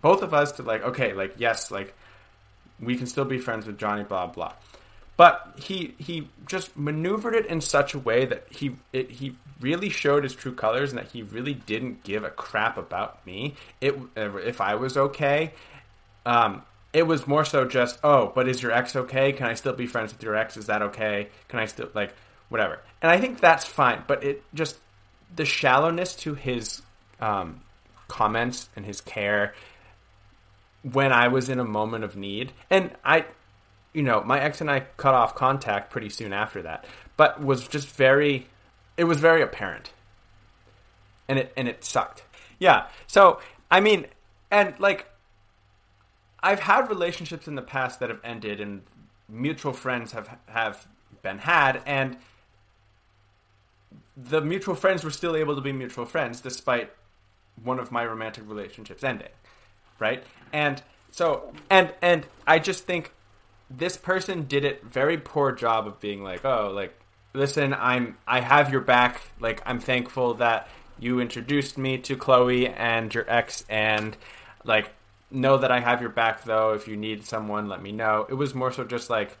both 0.00 0.22
of 0.22 0.34
us 0.34 0.52
to 0.52 0.62
like 0.62 0.82
okay, 0.82 1.12
like 1.12 1.34
yes, 1.36 1.70
like 1.70 1.94
we 2.80 2.96
can 2.96 3.06
still 3.06 3.24
be 3.24 3.38
friends 3.38 3.66
with 3.66 3.78
Johnny 3.78 4.02
blah 4.02 4.26
blah. 4.26 4.54
But 5.16 5.54
he 5.56 5.94
he 5.98 6.28
just 6.46 6.76
maneuvered 6.76 7.34
it 7.34 7.46
in 7.46 7.60
such 7.60 7.94
a 7.94 7.98
way 7.98 8.24
that 8.26 8.46
he 8.50 8.76
it, 8.92 9.10
he 9.10 9.36
really 9.60 9.88
showed 9.88 10.24
his 10.24 10.34
true 10.34 10.52
colors 10.54 10.90
and 10.90 10.98
that 10.98 11.12
he 11.12 11.22
really 11.22 11.54
didn't 11.54 12.02
give 12.02 12.24
a 12.24 12.30
crap 12.30 12.76
about 12.76 13.24
me. 13.24 13.54
It 13.80 13.94
if 14.16 14.60
I 14.60 14.74
was 14.74 14.96
okay, 14.96 15.52
um, 16.26 16.62
it 16.92 17.04
was 17.06 17.26
more 17.26 17.44
so 17.44 17.64
just 17.64 17.98
oh, 18.02 18.32
but 18.34 18.48
is 18.48 18.60
your 18.62 18.72
ex 18.72 18.96
okay? 18.96 19.32
Can 19.32 19.46
I 19.46 19.54
still 19.54 19.72
be 19.72 19.86
friends 19.86 20.12
with 20.12 20.22
your 20.22 20.34
ex? 20.34 20.56
Is 20.56 20.66
that 20.66 20.82
okay? 20.82 21.28
Can 21.48 21.60
I 21.60 21.66
still 21.66 21.90
like 21.94 22.12
whatever? 22.48 22.80
And 23.00 23.10
I 23.10 23.18
think 23.20 23.40
that's 23.40 23.64
fine. 23.64 24.02
But 24.06 24.24
it 24.24 24.42
just 24.52 24.76
the 25.34 25.44
shallowness 25.44 26.16
to 26.16 26.34
his 26.34 26.82
um, 27.20 27.60
comments 28.08 28.68
and 28.74 28.84
his 28.84 29.00
care 29.00 29.54
when 30.82 31.12
I 31.12 31.28
was 31.28 31.48
in 31.48 31.58
a 31.58 31.64
moment 31.64 32.04
of 32.04 32.16
need, 32.16 32.52
and 32.68 32.90
I 33.04 33.24
you 33.94 34.02
know, 34.02 34.22
my 34.22 34.40
ex 34.40 34.60
and 34.60 34.70
I 34.70 34.80
cut 34.98 35.14
off 35.14 35.34
contact 35.34 35.90
pretty 35.90 36.10
soon 36.10 36.32
after 36.32 36.60
that, 36.62 36.84
but 37.16 37.42
was 37.42 37.66
just 37.66 37.88
very, 37.88 38.48
it 38.96 39.04
was 39.04 39.18
very 39.18 39.40
apparent, 39.40 39.92
and 41.28 41.38
it 41.38 41.52
and 41.56 41.68
it 41.68 41.84
sucked. 41.84 42.24
Yeah. 42.58 42.88
So 43.06 43.40
I 43.70 43.80
mean, 43.80 44.06
and 44.50 44.78
like, 44.78 45.08
I've 46.42 46.60
had 46.60 46.90
relationships 46.90 47.48
in 47.48 47.54
the 47.54 47.62
past 47.62 48.00
that 48.00 48.10
have 48.10 48.20
ended, 48.24 48.60
and 48.60 48.82
mutual 49.28 49.72
friends 49.72 50.12
have 50.12 50.28
have 50.46 50.86
been 51.22 51.38
had, 51.38 51.80
and 51.86 52.16
the 54.16 54.40
mutual 54.40 54.74
friends 54.74 55.04
were 55.04 55.10
still 55.10 55.36
able 55.36 55.54
to 55.54 55.60
be 55.60 55.72
mutual 55.72 56.04
friends 56.04 56.40
despite 56.40 56.90
one 57.62 57.78
of 57.78 57.92
my 57.92 58.04
romantic 58.04 58.44
relationships 58.48 59.04
ending, 59.04 59.28
right? 60.00 60.24
And 60.52 60.82
so, 61.12 61.52
and 61.70 61.94
and 62.02 62.26
I 62.46 62.58
just 62.58 62.84
think 62.84 63.12
this 63.70 63.96
person 63.96 64.46
did 64.46 64.64
it 64.64 64.84
very 64.84 65.18
poor 65.18 65.52
job 65.52 65.86
of 65.86 66.00
being 66.00 66.22
like, 66.22 66.44
oh, 66.44 66.70
like, 66.74 66.94
listen, 67.32 67.74
I'm 67.74 68.16
I 68.26 68.40
have 68.40 68.70
your 68.70 68.80
back. 68.80 69.20
Like, 69.40 69.62
I'm 69.66 69.80
thankful 69.80 70.34
that 70.34 70.68
you 70.98 71.20
introduced 71.20 71.76
me 71.76 71.98
to 71.98 72.16
Chloe 72.16 72.68
and 72.68 73.12
your 73.14 73.28
ex, 73.28 73.64
and 73.68 74.16
like, 74.64 74.90
know 75.30 75.58
that 75.58 75.70
I 75.72 75.80
have 75.80 76.00
your 76.00 76.10
back 76.10 76.44
though. 76.44 76.74
If 76.74 76.88
you 76.88 76.96
need 76.96 77.24
someone, 77.24 77.68
let 77.68 77.82
me 77.82 77.92
know. 77.92 78.26
It 78.28 78.34
was 78.34 78.54
more 78.54 78.72
so 78.72 78.84
just 78.84 79.10
like, 79.10 79.36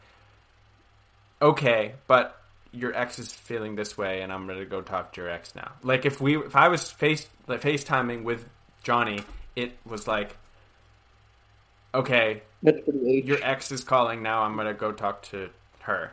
okay, 1.40 1.94
but 2.06 2.40
your 2.72 2.94
ex 2.94 3.18
is 3.18 3.32
feeling 3.32 3.76
this 3.76 3.96
way, 3.96 4.22
and 4.22 4.32
I'm 4.32 4.48
to 4.48 4.64
go 4.64 4.80
talk 4.80 5.12
to 5.12 5.20
your 5.20 5.30
ex 5.30 5.54
now. 5.54 5.72
Like, 5.82 6.04
if 6.04 6.20
we, 6.20 6.38
if 6.38 6.56
I 6.56 6.68
was 6.68 6.90
face 6.90 7.28
like 7.46 7.62
FaceTiming 7.62 8.24
with 8.24 8.46
Johnny, 8.82 9.20
it 9.54 9.76
was 9.86 10.08
like 10.08 10.36
okay, 11.94 12.42
That's 12.62 12.80
pretty 12.80 13.18
H. 13.18 13.24
your 13.24 13.38
ex 13.42 13.72
is 13.72 13.84
calling 13.84 14.22
now. 14.22 14.42
I'm 14.42 14.56
gonna 14.56 14.74
go 14.74 14.92
talk 14.92 15.22
to 15.30 15.50
her. 15.80 16.12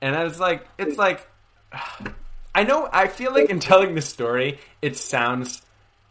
And 0.00 0.14
I 0.14 0.24
was 0.24 0.38
like, 0.38 0.66
it's 0.78 0.98
like, 0.98 1.26
I 2.54 2.64
know. 2.64 2.88
I 2.92 3.08
feel 3.08 3.32
like 3.32 3.50
in 3.50 3.58
telling 3.60 3.94
this 3.94 4.08
story, 4.08 4.58
it 4.82 4.96
sounds 4.96 5.62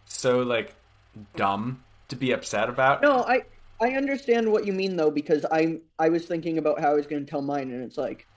so 0.05 0.39
like 0.39 0.75
dumb 1.35 1.83
to 2.09 2.15
be 2.15 2.31
upset 2.31 2.69
about. 2.69 3.01
No, 3.01 3.23
I 3.23 3.43
I 3.81 3.91
understand 3.91 4.51
what 4.51 4.65
you 4.65 4.73
mean 4.73 4.95
though 4.95 5.11
because 5.11 5.45
I 5.51 5.79
I 5.99 6.09
was 6.09 6.25
thinking 6.25 6.57
about 6.57 6.79
how 6.79 6.91
I 6.91 6.93
was 6.93 7.07
going 7.07 7.25
to 7.25 7.29
tell 7.29 7.41
mine 7.41 7.71
and 7.71 7.83
it's 7.83 7.97
like 7.97 8.27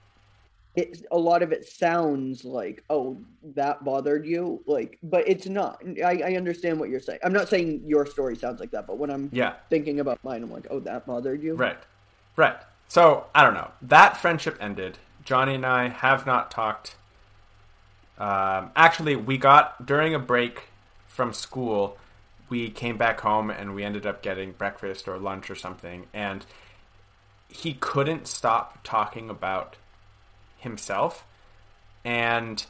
it's 0.77 1.01
a 1.11 1.17
lot 1.17 1.41
of 1.41 1.51
it 1.51 1.65
sounds 1.65 2.45
like 2.45 2.83
oh 2.91 3.17
that 3.55 3.83
bothered 3.83 4.25
you 4.25 4.63
like 4.67 4.99
but 5.03 5.27
it's 5.27 5.47
not. 5.47 5.81
I 6.05 6.21
I 6.23 6.35
understand 6.35 6.79
what 6.79 6.89
you're 6.89 6.99
saying. 6.99 7.19
I'm 7.23 7.33
not 7.33 7.49
saying 7.49 7.81
your 7.85 8.05
story 8.05 8.35
sounds 8.37 8.59
like 8.59 8.71
that, 8.71 8.85
but 8.87 8.97
when 8.99 9.09
I'm 9.09 9.29
Yeah. 9.33 9.55
thinking 9.69 9.99
about 9.99 10.23
mine, 10.23 10.43
I'm 10.43 10.51
like 10.51 10.67
oh 10.69 10.79
that 10.81 11.07
bothered 11.07 11.41
you. 11.41 11.55
Right. 11.55 11.79
Right. 12.35 12.55
So 12.87 13.25
I 13.33 13.43
don't 13.43 13.55
know. 13.55 13.71
That 13.81 14.17
friendship 14.17 14.55
ended. 14.61 14.99
Johnny 15.25 15.55
and 15.55 15.65
I 15.65 15.89
have 15.89 16.25
not 16.25 16.51
talked. 16.51 16.95
Um, 18.19 18.71
actually, 18.75 19.15
we 19.15 19.37
got 19.37 19.85
during 19.85 20.13
a 20.15 20.19
break 20.19 20.69
from 21.07 21.33
school. 21.33 21.97
We 22.49 22.69
came 22.69 22.97
back 22.97 23.19
home 23.21 23.49
and 23.49 23.75
we 23.75 23.83
ended 23.83 24.05
up 24.05 24.21
getting 24.21 24.51
breakfast 24.51 25.07
or 25.07 25.17
lunch 25.17 25.49
or 25.49 25.55
something. 25.55 26.05
And 26.13 26.45
he 27.49 27.73
couldn't 27.73 28.27
stop 28.27 28.79
talking 28.83 29.29
about 29.29 29.75
himself 30.57 31.25
and 32.03 32.65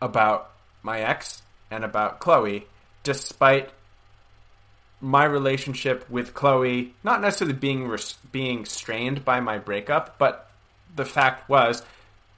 about 0.00 0.50
my 0.82 1.00
ex 1.00 1.42
and 1.70 1.84
about 1.84 2.20
Chloe, 2.20 2.66
despite 3.02 3.70
my 5.00 5.24
relationship 5.24 6.08
with 6.08 6.34
Chloe 6.34 6.94
not 7.02 7.20
necessarily 7.20 7.56
being 7.56 7.88
res- 7.88 8.16
being 8.30 8.64
strained 8.64 9.24
by 9.24 9.40
my 9.40 9.58
breakup, 9.58 10.18
but 10.18 10.48
the 10.94 11.04
fact 11.04 11.48
was 11.48 11.82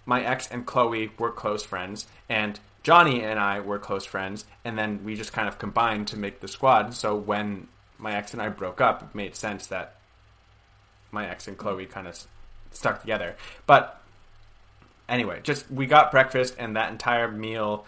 my 0.06 0.24
ex 0.24 0.50
and 0.50 0.66
Chloe 0.66 1.10
were 1.18 1.30
close 1.30 1.62
friends, 1.62 2.06
and 2.28 2.58
Johnny 2.82 3.22
and 3.22 3.38
I 3.38 3.60
were 3.60 3.78
close 3.78 4.04
friends, 4.04 4.44
and 4.64 4.78
then 4.78 5.04
we 5.04 5.14
just 5.16 5.32
kind 5.32 5.48
of 5.48 5.58
combined 5.58 6.08
to 6.08 6.18
make 6.18 6.40
the 6.40 6.48
squad. 6.48 6.94
So 6.94 7.16
when 7.16 7.68
my 7.98 8.14
ex 8.14 8.32
and 8.32 8.42
I 8.42 8.48
broke 8.50 8.80
up, 8.80 9.02
it 9.02 9.14
made 9.14 9.34
sense 9.34 9.66
that 9.68 9.96
my 11.10 11.28
ex 11.28 11.48
and 11.48 11.56
Chloe 11.56 11.86
kind 11.86 12.06
of 12.06 12.26
stuck 12.74 13.00
together. 13.00 13.36
But 13.66 14.00
anyway, 15.08 15.40
just 15.42 15.70
we 15.70 15.86
got 15.86 16.10
breakfast, 16.10 16.56
and 16.58 16.76
that 16.76 16.90
entire 16.90 17.30
meal, 17.30 17.86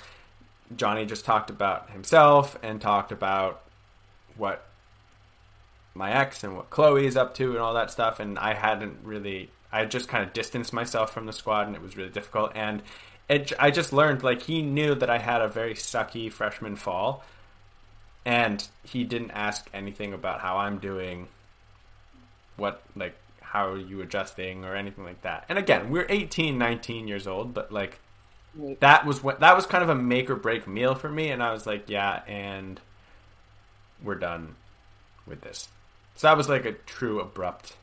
Johnny 0.76 1.04
just 1.06 1.24
talked 1.24 1.50
about 1.50 1.90
himself 1.90 2.58
and 2.62 2.80
talked 2.80 3.12
about 3.12 3.62
what 4.36 4.66
my 5.94 6.12
ex 6.12 6.44
and 6.44 6.56
what 6.56 6.70
Chloe 6.70 7.06
is 7.06 7.16
up 7.16 7.34
to 7.36 7.50
and 7.50 7.58
all 7.58 7.74
that 7.74 7.90
stuff. 7.90 8.20
And 8.20 8.38
I 8.38 8.54
hadn't 8.54 8.98
really, 9.02 9.50
I 9.72 9.84
just 9.86 10.08
kind 10.08 10.22
of 10.24 10.32
distanced 10.32 10.72
myself 10.72 11.12
from 11.12 11.26
the 11.26 11.32
squad, 11.32 11.66
and 11.66 11.76
it 11.76 11.82
was 11.82 11.96
really 11.96 12.10
difficult. 12.10 12.52
And 12.54 12.82
it, 13.28 13.52
I 13.58 13.70
just 13.70 13.92
learned 13.92 14.22
like 14.22 14.42
he 14.42 14.62
knew 14.62 14.94
that 14.94 15.10
I 15.10 15.18
had 15.18 15.40
a 15.40 15.48
very 15.48 15.74
sucky 15.74 16.30
freshman 16.30 16.76
fall, 16.76 17.24
and 18.24 18.66
he 18.84 19.04
didn't 19.04 19.30
ask 19.30 19.68
anything 19.72 20.12
about 20.12 20.40
how 20.40 20.58
I'm 20.58 20.78
doing, 20.78 21.28
what 22.56 22.82
like 22.94 23.14
how 23.56 23.70
are 23.70 23.78
you 23.78 24.02
adjusting 24.02 24.66
or 24.66 24.76
anything 24.76 25.02
like 25.04 25.22
that. 25.22 25.46
And 25.48 25.58
again, 25.58 25.88
we're 25.88 26.04
18, 26.10 26.58
19 26.58 27.08
years 27.08 27.26
old, 27.26 27.54
but 27.54 27.72
like 27.72 27.98
that 28.80 29.06
was 29.06 29.22
what 29.22 29.40
that 29.40 29.56
was 29.56 29.64
kind 29.64 29.82
of 29.82 29.88
a 29.88 29.94
make 29.94 30.28
or 30.28 30.36
break 30.36 30.66
meal 30.68 30.94
for 30.94 31.08
me 31.08 31.30
and 31.30 31.42
I 31.42 31.52
was 31.52 31.66
like, 31.66 31.88
yeah, 31.88 32.22
and 32.26 32.78
we're 34.02 34.16
done 34.16 34.56
with 35.26 35.40
this. 35.40 35.68
So 36.16 36.26
that 36.28 36.36
was 36.36 36.50
like 36.50 36.66
a 36.66 36.72
true 36.72 37.18
abrupt 37.20 37.76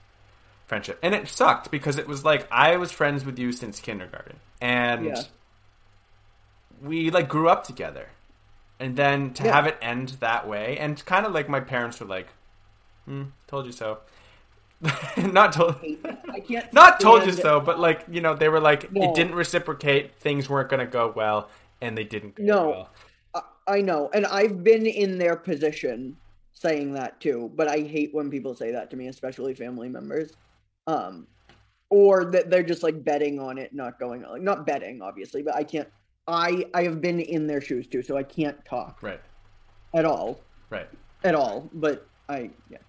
friendship. 0.67 0.99
And 1.01 1.15
it 1.15 1.27
sucked 1.27 1.71
because 1.71 1.97
it 1.97 2.07
was 2.07 2.23
like 2.23 2.47
I 2.51 2.77
was 2.77 2.91
friends 2.91 3.25
with 3.25 3.39
you 3.39 3.51
since 3.51 3.79
kindergarten. 3.79 4.36
And 4.62 5.05
Yeah. 5.05 5.23
we 6.83 7.09
like 7.09 7.29
grew 7.29 7.49
up 7.49 7.63
together. 7.63 8.09
And 8.79 8.95
then 8.95 9.33
to 9.33 9.43
Yeah. 9.43 9.53
have 9.53 9.65
it 9.65 9.77
end 9.81 10.09
that 10.19 10.47
way 10.47 10.77
and 10.77 11.03
kind 11.05 11.25
of 11.25 11.31
like 11.31 11.49
my 11.49 11.62
parents 11.62 11.99
were 11.99 12.05
like, 12.05 12.27
hmm, 13.05 13.23
told 13.47 13.65
you 13.65 13.71
so. 13.71 13.97
Not 15.17 15.53
told 15.53 15.75
I 16.29 16.39
can't 16.39 16.71
not 16.73 16.99
told 16.99 17.25
you 17.25 17.31
so, 17.31 17.59
but 17.59 17.79
like 17.79 18.05
you 18.11 18.21
know, 18.21 18.35
they 18.35 18.49
were 18.49 18.59
like 18.59 18.91
No. 18.91 19.03
it 19.09 19.15
didn't 19.15 19.35
reciprocate. 19.35 20.15
Things 20.19 20.49
weren't 20.49 20.69
going 20.69 20.79
to 20.79 20.91
go 20.91 21.13
well, 21.15 21.49
and 21.81 21.97
they 21.97 22.03
didn't 22.03 22.35
go 22.35 22.43
No. 22.43 22.69
well. 22.69 22.89
I- 23.33 23.41
I 23.75 23.81
know, 23.81 24.09
and 24.13 24.25
I've 24.25 24.61
been 24.63 24.85
in 24.85 25.17
their 25.17 25.37
position 25.37 26.17
saying 26.51 26.93
that 26.95 27.21
too, 27.21 27.49
but 27.55 27.67
I 27.69 27.79
hate 27.79 28.13
when 28.13 28.29
people 28.29 28.53
say 28.55 28.71
that 28.71 28.89
to 28.89 28.97
me, 28.97 29.07
especially 29.07 29.53
family 29.55 29.89
members. 29.89 30.33
Um 30.87 31.27
or 31.89 32.25
that 32.25 32.49
they're 32.49 32.63
just 32.63 32.81
like 32.81 33.03
betting 33.03 33.39
on 33.39 33.57
it 33.59 33.71
not 33.73 33.99
going 33.99 34.23
like 34.23 34.41
not 34.41 34.65
betting 34.65 35.01
obviously, 35.01 35.43
but 35.43 35.55
I 35.55 35.63
can't 35.63 35.87
I 36.27 36.65
I 36.73 36.83
have 36.83 36.99
been 37.01 37.19
in 37.19 37.47
their 37.47 37.61
shoes 37.61 37.87
too, 37.87 38.01
so 38.01 38.17
I 38.17 38.23
can't 38.23 38.63
talk 38.65 39.01
Right, 39.01 39.21
at 39.93 40.03
all. 40.03 40.39
right. 40.69 40.89
At 41.23 41.35
all, 41.35 41.69
but 41.73 42.05
I 42.27 42.49
yeah. 42.69 42.79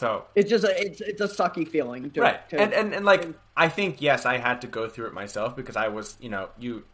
So 0.00 0.24
It's 0.34 0.48
just 0.48 0.64
a 0.64 0.72
it's 0.86 1.02
it's 1.02 1.20
a 1.20 1.28
sucky 1.28 1.68
feeling 1.68 2.10
to, 2.12 2.20
right, 2.22 2.48
to 2.48 2.58
and 2.58 2.72
and 2.72 2.94
and 2.94 3.04
like 3.04 3.28
I 3.54 3.68
think 3.68 4.00
yes, 4.00 4.24
I 4.24 4.38
had 4.38 4.62
to 4.62 4.66
go 4.66 4.88
through 4.88 5.08
it 5.08 5.12
myself 5.12 5.54
because 5.54 5.76
I 5.76 5.88
was 5.88 6.16
you 6.20 6.30
know 6.30 6.48
you 6.58 6.84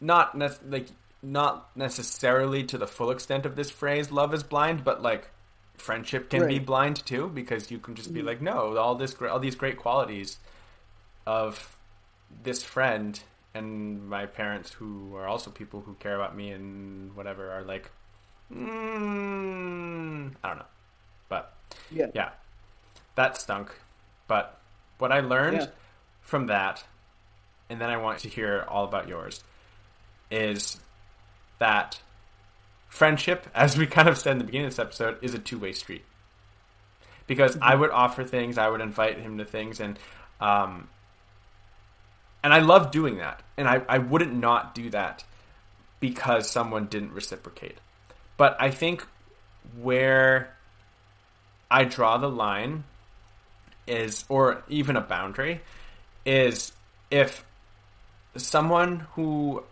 not 0.00 0.34
nec- 0.36 0.58
like 0.68 0.88
not 1.22 1.70
necessarily 1.76 2.64
to 2.64 2.76
the 2.78 2.88
full 2.88 3.12
extent 3.12 3.46
of 3.46 3.54
this 3.54 3.70
phrase 3.70 4.10
"love 4.10 4.34
is 4.34 4.42
blind," 4.42 4.82
but 4.82 5.02
like 5.02 5.30
friendship 5.76 6.30
can 6.30 6.48
be 6.48 6.58
blind 6.58 6.96
too 7.06 7.28
because 7.28 7.70
you 7.70 7.78
can 7.78 7.94
just 7.94 8.12
be 8.12 8.20
Mhm. 8.20 8.26
like, 8.26 8.40
no, 8.42 8.76
all 8.76 8.96
this 8.96 9.14
all 9.22 9.38
these 9.38 9.54
great 9.54 9.76
qualities 9.76 10.38
of 11.26 11.78
this 12.42 12.64
friend 12.64 13.22
and 13.54 14.08
my 14.08 14.26
parents 14.26 14.72
who 14.72 15.14
are 15.14 15.28
also 15.28 15.48
people 15.50 15.80
who 15.86 15.94
care 16.00 16.16
about 16.16 16.34
me 16.34 16.50
and 16.50 17.14
whatever 17.14 17.52
are 17.52 17.62
like 17.62 17.90
mm, 18.52 20.34
I 20.42 20.48
don't 20.48 20.58
know. 20.58 20.73
But 21.28 21.52
yeah. 21.90 22.06
yeah. 22.14 22.30
That 23.14 23.36
stunk. 23.36 23.70
But 24.28 24.58
what 24.98 25.12
I 25.12 25.20
learned 25.20 25.58
Yeah. 25.58 25.66
from 26.22 26.46
that 26.46 26.84
and 27.70 27.80
then 27.80 27.90
I 27.90 27.96
want 27.96 28.20
to 28.20 28.28
hear 28.28 28.64
all 28.68 28.84
about 28.84 29.08
yours 29.08 29.42
is 30.30 30.78
that 31.58 32.00
friendship, 32.88 33.46
as 33.54 33.76
we 33.76 33.86
kind 33.86 34.08
of 34.08 34.18
said 34.18 34.32
in 34.32 34.38
the 34.38 34.44
beginning 34.44 34.66
of 34.66 34.72
this 34.72 34.78
episode, 34.78 35.18
is 35.22 35.34
a 35.34 35.38
two 35.38 35.58
way 35.58 35.72
street. 35.72 36.04
Because 37.26 37.56
I 37.62 37.74
would 37.74 37.90
offer 37.90 38.22
things, 38.22 38.58
I 38.58 38.68
would 38.68 38.82
invite 38.82 39.18
him 39.18 39.38
to 39.38 39.46
things, 39.46 39.80
and 39.80 39.98
um, 40.42 40.88
and 42.42 42.52
I 42.52 42.58
love 42.58 42.90
doing 42.90 43.16
that, 43.16 43.42
and 43.56 43.66
I, 43.66 43.80
I 43.88 43.96
wouldn't 43.96 44.34
not 44.34 44.74
do 44.74 44.90
that 44.90 45.24
because 46.00 46.50
someone 46.50 46.84
didn't 46.84 47.12
reciprocate. 47.14 47.78
But 48.36 48.56
I 48.60 48.70
think 48.70 49.06
where 49.80 50.53
I 51.70 51.84
draw 51.84 52.18
the 52.18 52.28
line 52.28 52.84
is, 53.86 54.24
or 54.28 54.62
even 54.68 54.96
a 54.96 55.00
boundary, 55.00 55.60
is 56.24 56.72
if 57.10 57.44
someone 58.36 59.06
who 59.14 59.62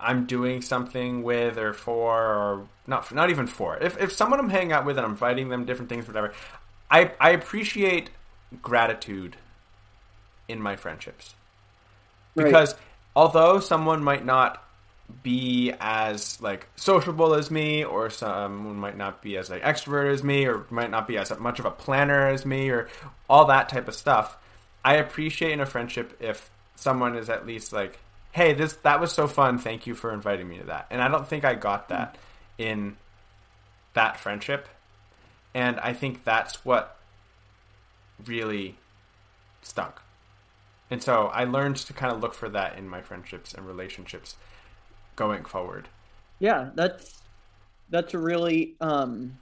I'm 0.00 0.26
doing 0.26 0.62
something 0.62 1.22
with 1.22 1.58
or 1.58 1.72
for 1.72 2.14
or 2.14 2.68
not 2.86 3.12
not 3.12 3.30
even 3.30 3.46
for 3.46 3.76
if 3.78 3.98
if 4.00 4.12
someone 4.12 4.38
I'm 4.38 4.50
hanging 4.50 4.72
out 4.72 4.84
with 4.84 4.96
and 4.96 5.04
I'm 5.04 5.12
inviting 5.12 5.48
them 5.48 5.64
different 5.64 5.88
things 5.88 6.06
whatever 6.06 6.32
I 6.90 7.12
I 7.20 7.30
appreciate 7.30 8.10
gratitude 8.62 9.36
in 10.46 10.60
my 10.60 10.76
friendships 10.76 11.34
Right. 12.36 12.44
because 12.44 12.74
although 13.16 13.58
someone 13.60 14.04
might 14.04 14.24
not 14.24 14.62
be 15.22 15.72
as 15.80 16.40
like 16.40 16.68
sociable 16.76 17.34
as 17.34 17.50
me 17.50 17.82
or 17.84 18.10
someone 18.10 18.76
might 18.76 18.96
not 18.96 19.22
be 19.22 19.36
as 19.36 19.48
like 19.48 19.62
extrovert 19.62 20.12
as 20.12 20.22
me 20.22 20.46
or 20.46 20.66
might 20.70 20.90
not 20.90 21.08
be 21.08 21.16
as 21.16 21.36
much 21.38 21.58
of 21.58 21.64
a 21.64 21.70
planner 21.70 22.28
as 22.28 22.44
me 22.44 22.68
or 22.68 22.88
all 23.28 23.46
that 23.46 23.68
type 23.68 23.88
of 23.88 23.94
stuff. 23.94 24.36
I 24.84 24.96
appreciate 24.96 25.52
in 25.52 25.60
a 25.60 25.66
friendship 25.66 26.16
if 26.20 26.50
someone 26.76 27.16
is 27.16 27.28
at 27.28 27.46
least 27.46 27.72
like 27.72 27.98
hey 28.32 28.52
this 28.52 28.74
that 28.84 29.00
was 29.00 29.12
so 29.12 29.26
fun. 29.26 29.58
Thank 29.58 29.86
you 29.86 29.94
for 29.94 30.12
inviting 30.12 30.48
me 30.48 30.58
to 30.58 30.64
that. 30.64 30.86
And 30.90 31.02
i 31.02 31.08
don't 31.08 31.26
think 31.26 31.44
i 31.44 31.54
got 31.54 31.86
hmm. 31.86 31.94
that 31.94 32.18
in 32.58 32.96
that 33.94 34.18
friendship. 34.20 34.68
And 35.54 35.80
i 35.80 35.94
think 35.94 36.24
that's 36.24 36.64
what 36.64 36.96
really 38.26 38.76
stunk. 39.62 39.94
And 40.90 41.02
so 41.02 41.26
I 41.26 41.44
learned 41.44 41.76
to 41.76 41.92
kind 41.92 42.12
of 42.12 42.20
look 42.20 42.34
for 42.34 42.48
that 42.48 42.78
in 42.78 42.88
my 42.88 43.02
friendships 43.02 43.52
and 43.52 43.66
relationships 43.66 44.36
going 45.18 45.44
forward. 45.44 45.88
Yeah, 46.38 46.70
that's 46.74 47.22
that's 47.90 48.14
really 48.14 48.76
um 48.80 49.36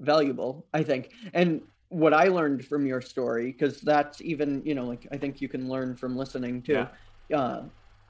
valuable, 0.00 0.66
I 0.74 0.82
think. 0.82 1.12
And 1.32 1.62
what 1.88 2.12
I 2.12 2.24
learned 2.28 2.66
from 2.66 2.84
your 2.84 3.00
story, 3.00 3.52
because 3.52 3.80
that's 3.80 4.20
even, 4.20 4.60
you 4.64 4.74
know, 4.74 4.84
like 4.84 5.06
I 5.12 5.16
think 5.16 5.40
you 5.40 5.48
can 5.48 5.68
learn 5.68 5.96
from 5.96 6.16
listening 6.16 6.60
too, 6.60 6.86
uh, 7.32 7.62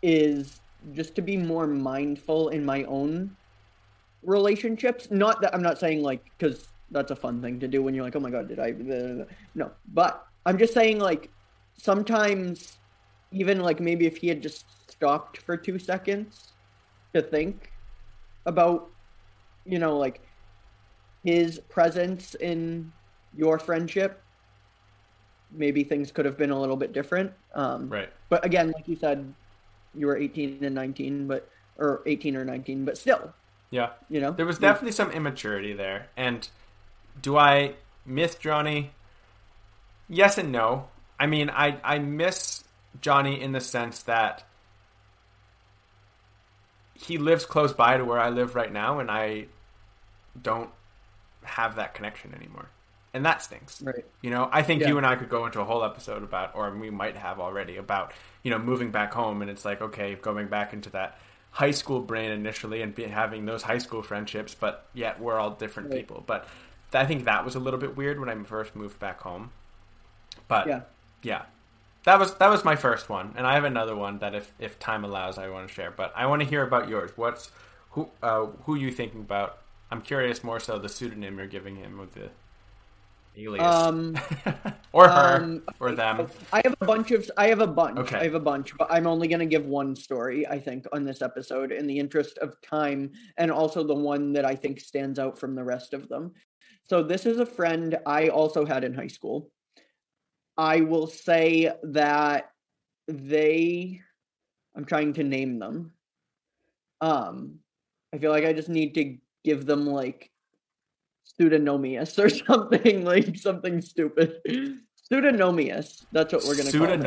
is 0.03 0.61
just 0.93 1.15
to 1.17 1.23
be 1.23 1.37
more 1.37 1.67
mindful 1.67 2.49
in 2.49 2.65
my 2.65 2.85
own 2.85 3.37
relationships. 4.23 5.09
Not 5.11 5.43
that 5.43 5.55
I'm 5.55 5.63
not 5.63 5.79
saying 5.79 6.03
like 6.03 6.25
because 6.39 6.69
that's 6.91 7.11
a 7.11 7.17
fun 7.17 7.43
thing 7.43 7.61
to 7.61 7.69
do 7.69 7.83
when 7.83 7.95
you're 7.95 8.05
like, 8.05 8.17
oh 8.17 8.21
my 8.21 8.31
god, 8.31 8.49
did 8.49 8.59
I? 8.59 8.73
No, 9.55 9.71
but 9.93 10.27
I'm 10.47 10.57
just 10.57 10.73
saying 10.73 10.99
like 10.99 11.31
sometimes 11.77 12.79
even 13.33 13.61
like 13.61 13.81
maybe 13.81 14.07
if 14.07 14.17
he 14.17 14.29
had 14.29 14.41
just 14.41 14.65
stopped 14.91 15.37
for 15.39 15.59
two 15.59 15.79
seconds 15.79 16.53
to 17.17 17.23
think 17.23 17.73
about 18.45 18.89
you 19.65 19.79
know 19.79 19.97
like 19.99 20.21
his 21.25 21.59
presence 21.69 22.35
in 22.37 22.93
your 23.37 23.59
friendship 23.59 24.23
maybe 25.51 25.85
things 25.85 26.13
could 26.13 26.25
have 26.25 26.39
been 26.39 26.51
a 26.51 26.61
little 26.61 26.77
bit 26.77 26.93
different 26.93 27.33
um, 27.55 27.89
right. 27.89 28.09
but 28.29 28.45
again 28.45 28.71
like 28.71 28.87
you 28.87 28.97
said 28.97 29.35
you 29.97 30.07
were 30.07 30.17
18 30.17 30.63
and 30.63 30.75
19 30.75 31.27
but 31.27 31.49
or 31.79 32.03
18 32.07 32.37
or 32.37 32.45
19 32.45 32.85
but 32.85 32.97
still. 32.99 33.33
Yeah. 33.71 33.91
You 34.09 34.21
know? 34.21 34.31
There 34.31 34.47
was 34.47 34.59
definitely 34.59 34.93
some 34.93 35.11
immaturity 35.11 35.73
there 35.73 36.09
and 36.17 36.49
do 37.21 37.37
i 37.37 37.75
miss 38.05 38.35
johnny? 38.37 38.93
Yes 40.09 40.39
and 40.39 40.53
no. 40.53 40.89
I 41.19 41.27
mean 41.27 41.51
i 41.51 41.79
i 41.83 41.99
miss 41.99 42.65
johnny 43.01 43.41
in 43.41 43.53
the 43.53 43.61
sense 43.61 44.03
that 44.03 44.45
he 46.99 47.19
lives 47.19 47.45
close 47.47 47.73
by 47.73 47.97
to 47.97 48.05
where 48.05 48.19
I 48.19 48.31
live 48.31 48.55
right 48.55 48.73
now, 48.73 48.99
and 48.99 49.11
I 49.11 49.47
don't 50.41 50.71
have 51.45 51.77
that 51.77 51.95
connection 51.95 52.35
anymore, 52.35 52.69
and 53.15 53.25
that 53.25 53.43
stinks. 53.43 53.81
Right. 53.83 54.05
You 54.23 54.31
know, 54.31 54.49
I 54.53 54.63
think 54.63 54.83
Yeah. 54.83 54.89
you 54.89 54.97
and 54.99 55.07
I 55.07 55.17
could 55.17 55.29
go 55.29 55.47
into 55.47 55.61
a 55.61 55.65
whole 55.65 55.85
episode 55.85 56.23
about, 56.23 56.55
or 56.55 56.71
we 56.71 56.91
might 56.91 57.17
have 57.17 57.41
already 57.41 57.77
about, 57.77 58.13
you 58.43 58.51
know, 58.51 58.59
moving 58.59 58.91
back 58.91 59.13
home, 59.15 59.43
and 59.43 59.51
it's 59.51 59.65
like 59.65 59.81
okay, 59.81 60.15
going 60.17 60.49
back 60.49 60.73
into 60.73 60.91
that 60.91 61.19
high 61.53 61.71
school 61.71 62.01
brain 62.01 62.31
initially, 62.33 62.83
and 62.83 62.95
be, 62.95 63.05
having 63.05 63.47
those 63.47 63.63
high 63.63 63.79
school 63.79 64.03
friendships, 64.03 64.55
but 64.55 64.87
yet 64.93 65.21
we're 65.21 65.39
all 65.39 65.51
different 65.51 65.91
Right. 65.91 65.99
people. 66.01 66.23
But 66.27 66.47
I 66.93 67.07
think 67.07 67.25
that 67.25 67.45
was 67.45 67.55
a 67.55 67.61
little 67.61 67.81
bit 67.81 67.97
weird 67.97 68.21
when 68.21 68.29
I 68.29 68.43
first 68.45 68.77
moved 68.77 68.99
back 68.99 69.21
home. 69.21 69.51
But 70.49 70.67
Yeah. 70.67 70.81
yeah, 71.23 71.43
that 72.07 72.21
was 72.21 72.35
that 72.37 72.49
was 72.49 72.65
my 72.65 72.77
first 72.77 73.09
one, 73.09 73.35
and 73.37 73.47
I 73.47 73.55
have 73.55 73.65
another 73.65 73.97
one 73.97 74.19
that 74.21 74.35
if 74.35 74.55
if 74.61 74.79
time 74.79 75.05
allows, 75.05 75.39
I 75.39 75.49
want 75.49 75.69
to 75.69 75.75
share. 75.75 75.91
But 75.91 76.13
I 76.17 76.27
want 76.27 76.41
to 76.41 76.49
hear 76.49 76.63
about 76.63 76.89
yours. 76.89 77.11
What's 77.17 77.51
who 77.91 78.09
uh, 78.23 78.47
who 78.65 78.77
you 78.77 78.93
thinking 78.93 79.21
about? 79.21 79.59
I'm 79.91 80.01
curious 80.01 80.43
more 80.43 80.61
so 80.61 80.79
the 80.79 80.89
pseudonym 80.89 81.37
you're 81.37 81.49
giving 81.49 81.77
him 81.77 81.99
with 81.99 82.15
the 82.15 82.31
alias, 83.37 83.65
Um, 83.65 84.17
or 84.93 85.09
her, 85.09 85.43
um, 85.43 85.63
or 85.81 85.93
them. 85.93 86.29
I 86.53 86.63
have 86.65 86.77
a 86.81 86.85
bunch 86.85 87.11
of 87.11 87.29
I 87.37 87.49
have 87.49 87.61
a 87.61 87.67
bunch. 87.67 87.99
Okay. 87.99 88.19
I 88.19 88.25
have 88.25 88.35
a 88.35 88.41
bunch, 88.41 88.77
but 88.79 88.87
I'm 88.89 89.09
only 89.09 89.27
going 89.27 89.41
to 89.41 89.47
give 89.47 89.67
one 89.67 89.97
story. 89.97 90.47
I 90.47 90.61
think 90.61 90.87
on 90.93 91.05
this 91.05 91.23
episode, 91.23 91.73
in 91.73 91.89
the 91.89 91.99
interest 91.99 92.39
of 92.39 92.55
time, 92.63 93.11
and 93.37 93.51
also 93.51 93.83
the 93.83 93.95
one 93.95 94.33
that 94.35 94.45
I 94.45 94.55
think 94.55 94.79
stands 94.79 95.19
out 95.19 95.37
from 95.39 95.57
the 95.57 95.65
rest 95.65 95.93
of 95.93 96.09
them. 96.09 96.35
So 96.85 97.03
this 97.03 97.27
is 97.27 97.41
a 97.41 97.47
friend 97.47 97.99
I 98.07 98.29
also 98.29 98.65
had 98.65 98.85
in 98.85 98.95
high 98.95 99.09
school. 99.09 99.51
I 100.57 100.81
will 100.83 101.07
say 101.07 101.73
that 101.83 102.51
they. 103.09 104.01
I'm 104.75 104.85
trying 104.85 105.15
to 105.15 105.25
name 105.25 105.59
them. 105.59 105.93
Um, 107.01 107.61
I 108.13 108.19
feel 108.19 108.31
like 108.31 108.45
I 108.45 108.53
just 108.53 108.69
need 108.69 108.95
to 108.95 109.17
give 109.45 109.67
them 109.67 109.87
like 109.87 110.31
pseudonomius 111.39 112.19
or 112.23 112.29
something 112.47 113.05
like 113.05 113.37
something 113.37 113.81
stupid. 113.81 114.41
Pseudonomius. 115.11 116.05
That's 116.13 116.33
what 116.33 116.45
we're 116.45 116.57
gonna 116.57 116.73
call 116.73 116.87
them. 116.87 117.01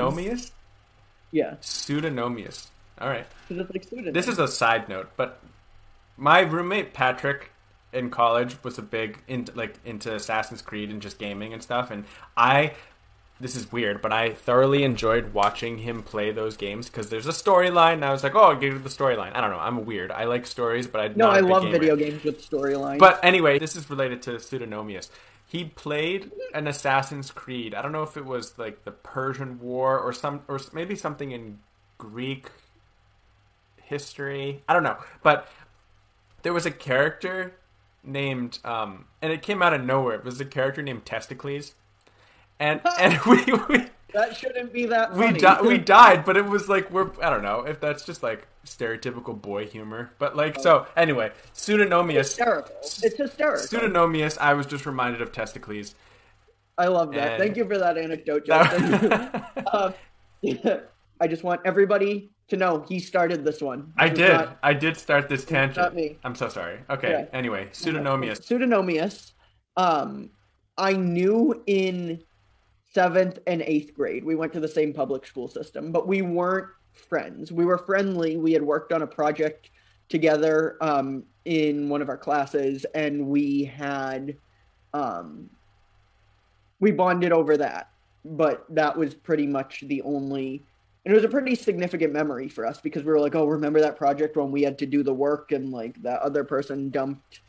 Yeah, 1.32 1.56
Pseudonomius. 1.62 2.68
All 3.00 3.08
right. 3.08 3.26
like. 3.50 4.14
This 4.14 4.28
is 4.28 4.40
a 4.40 4.48
side 4.48 4.90
note, 4.90 5.10
but 5.16 5.42
my 6.18 6.42
roommate 6.42 6.94
Patrick 6.94 7.52
in 7.94 8.10
college 8.10 8.62
was 8.64 8.78
a 8.78 8.82
big 8.82 9.22
into 9.28 9.52
like 9.54 9.76
into 9.86 10.14
Assassin's 10.14 10.62
Creed 10.62 10.90
and 10.90 11.02
just 11.02 11.18
gaming 11.18 11.54
and 11.54 11.62
stuff, 11.64 11.92
and 11.92 12.06
I. 12.38 12.74
This 13.42 13.56
is 13.56 13.72
weird, 13.72 14.02
but 14.02 14.12
I 14.12 14.34
thoroughly 14.34 14.84
enjoyed 14.84 15.34
watching 15.34 15.78
him 15.78 16.04
play 16.04 16.32
those 16.32 16.58
games 16.58 16.88
because 16.88 17.10
there's 17.10 17.28
a 17.28 17.32
storyline. 17.32 17.94
And 17.94 18.06
I 18.06 18.12
was 18.12 18.22
like, 18.22 18.36
"Oh, 18.36 18.54
get 18.56 18.72
to 18.72 18.80
the 18.80 18.90
storyline." 18.90 19.34
I 19.34 19.40
don't 19.40 19.52
know. 19.52 19.60
I'm 19.60 19.86
weird. 19.86 20.12
I 20.12 20.26
like 20.26 20.46
stories, 20.46 20.88
but 20.88 21.00
I 21.00 21.08
no, 21.16 21.30
I 21.30 21.40
love 21.40 21.64
video 21.64 21.96
games 21.96 22.24
with 22.24 22.42
storylines. 22.42 23.00
But 23.00 23.24
anyway, 23.24 23.58
this 23.58 23.78
is 23.78 23.90
related 23.90 24.22
to 24.24 24.32
Pseudonomius. 24.32 25.10
He 25.46 25.66
played 25.66 26.32
an 26.54 26.68
Assassin's 26.68 27.32
Creed. 27.32 27.74
I 27.74 27.82
don't 27.82 27.92
know 27.92 28.04
if 28.04 28.18
it 28.18 28.26
was 28.26 28.60
like 28.60 28.84
the 28.84 28.92
Persian 28.92 29.60
War 29.60 29.98
or 29.98 30.14
some, 30.14 30.42
or 30.48 30.60
maybe 30.74 30.96
something 30.96 31.32
in 31.32 31.60
Greek 31.98 32.52
history. 33.82 34.64
I 34.68 34.74
don't 34.74 34.84
know, 34.84 34.98
but 35.24 35.48
there 36.44 36.54
was 36.54 36.66
a 36.66 36.72
character 36.72 37.56
named, 38.04 38.60
um, 38.64 39.06
and 39.22 39.32
it 39.32 39.42
came 39.42 39.62
out 39.62 39.74
of 39.74 39.84
nowhere. 39.84 40.16
It 40.16 40.24
was 40.24 40.40
a 40.40 40.46
character 40.46 40.82
named 40.82 41.06
Testikles, 41.06 41.74
and 42.60 42.82
and 43.00 43.20
we 43.26 43.44
we 43.70 43.88
that 44.14 44.36
shouldn't 44.36 44.74
be 44.74 44.86
that 44.88 45.14
we, 45.14 45.26
funny. 45.28 45.40
di- 45.40 45.62
we 45.62 45.78
died, 45.98 46.26
but 46.26 46.36
it 46.38 46.46
was 46.46 46.68
like 46.70 46.90
we're 46.92 47.10
I 47.22 47.30
don't 47.30 47.44
know 47.44 47.62
if 47.62 47.80
that's 47.80 48.06
just 48.06 48.24
like 48.24 48.48
stereotypical 48.66 49.40
boy 49.40 49.66
humor, 49.68 50.12
but 50.20 50.36
like 50.36 50.60
so 50.60 50.86
anyway, 50.96 51.32
Pseudonomius. 51.54 52.16
hysterical. 52.18 52.76
It's 52.82 53.18
hysterical. 53.18 53.66
Pseudonomius, 53.66 54.38
I 54.40 54.54
was 54.54 54.66
just 54.66 54.86
reminded 54.86 55.22
of 55.22 55.32
Testikles. 55.32 55.94
I 56.78 56.88
love 56.88 57.12
that. 57.14 57.34
And- 57.34 57.44
Thank 57.44 57.58
you 57.58 57.66
for 57.68 57.78
that 57.78 57.98
anecdote, 57.98 58.46
Justin. 58.46 59.44
Um, 59.74 59.94
I 61.22 61.28
just 61.28 61.44
want 61.44 61.62
everybody 61.66 62.30
to 62.48 62.56
know 62.58 62.86
he 62.88 63.00
started 63.00 63.44
this 63.44 63.62
one. 63.62 63.94
I 63.98 64.08
This 64.10 64.14
is 64.14 64.26
did. 64.26 64.34
not- 64.34 64.58
I 64.64 64.74
did 64.74 64.98
start 64.98 65.28
this 65.30 65.44
tangent. 65.46 65.78
not 65.78 65.94
me. 65.94 66.18
I'm 66.24 66.34
so 66.36 66.48
sorry. 66.50 66.80
Okay. 66.90 67.12
Yeah. 67.12 67.26
Anyway, 67.38 67.68
Pseudonomius. 67.74 68.40
Pseudonomius. 68.40 69.34
Um, 69.78 70.30
I 70.78 70.94
knew 70.94 71.62
in 71.68 72.24
seventh 72.94 73.40
and 73.48 73.62
eighth 73.62 73.94
grade. 73.94 74.24
We 74.24 74.36
went 74.36 74.54
to 74.54 74.60
the 74.60 74.68
same 74.68 74.94
public 74.94 75.26
school 75.26 75.48
system, 75.48 75.92
but 75.92 76.08
we 76.08 76.22
weren't 76.22 76.68
friends. 76.94 77.52
We 77.52 77.66
were 77.66 77.78
friendly. 77.78 78.38
We 78.38 78.54
had 78.54 78.64
worked 78.64 78.92
on 78.92 79.02
a 79.02 79.08
project 79.08 79.72
together 80.10 80.78
um, 80.82 81.24
in 81.46 81.88
one 81.90 82.02
of 82.02 82.10
our 82.10 82.18
classes, 82.18 82.86
and 82.96 83.28
we 83.28 83.64
had 83.64 84.36
um, 84.94 85.50
we 86.80 86.92
bonded 86.92 87.32
over 87.32 87.58
that. 87.58 87.92
But 88.26 88.66
that 88.70 88.98
was 88.98 89.14
pretty 89.14 89.48
much 89.48 89.84
the 89.88 90.02
only. 90.02 90.64
And 91.06 91.14
it 91.14 91.16
was 91.16 91.24
a 91.24 91.30
pretty 91.30 91.56
significant 91.56 92.12
memory 92.12 92.50
for 92.50 92.66
us 92.66 92.82
because 92.82 93.04
we 93.04 93.12
were 93.12 93.20
like, 93.20 93.36
"Oh, 93.36 93.46
remember 93.46 93.80
that 93.80 93.96
project 93.96 94.36
when 94.36 94.52
we 94.52 94.64
had 94.64 94.78
to 94.80 94.86
do 94.86 95.04
the 95.04 95.14
work 95.14 95.52
and 95.52 95.72
like 95.72 96.02
that 96.02 96.22
other 96.22 96.44
person 96.44 96.90
dumped 96.90 97.42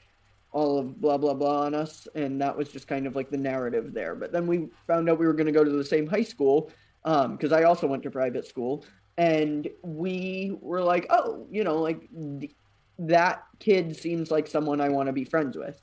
all 0.53 0.79
of 0.79 1.01
blah 1.01 1.17
blah 1.17 1.35
blah 1.35 1.63
on 1.63 1.75
us 1.75 2.09
and 2.15 2.41
that 2.41 2.57
was 2.57 2.69
just 2.71 2.89
kind 2.89 3.07
of 3.07 3.15
like 3.15 3.31
the 3.31 3.37
narrative 3.37 3.93
there 3.93 4.15
but 4.15 4.33
then 4.33 4.47
we 4.47 4.69
found 4.87 5.09
out 5.09 5.19
we 5.19 5.27
were 5.27 5.33
going 5.33 5.47
to 5.47 5.53
go 5.53 5.65
to 5.65 5.71
the 5.71 5.85
same 5.85 6.07
high 6.07 6.23
school 6.23 6.71
because 7.05 7.53
i 7.53 7.63
also 7.63 7.87
went 7.87 8.03
to 8.03 8.11
private 8.11 8.47
school 8.47 8.85
and 9.19 9.69
we 9.83 10.57
were 10.61 10.83
like 10.83 11.07
oh 11.11 11.47
you 11.51 11.65
know 11.65 11.77
like 11.77 12.09
th- 12.41 12.55
that 12.99 13.45
kid 13.59 13.97
seems 13.97 14.31
like 14.31 14.47
someone 14.47 14.81
i 14.81 14.89
want 14.89 15.07
to 15.07 15.13
be 15.13 15.25
friends 15.25 15.57
with 15.57 15.81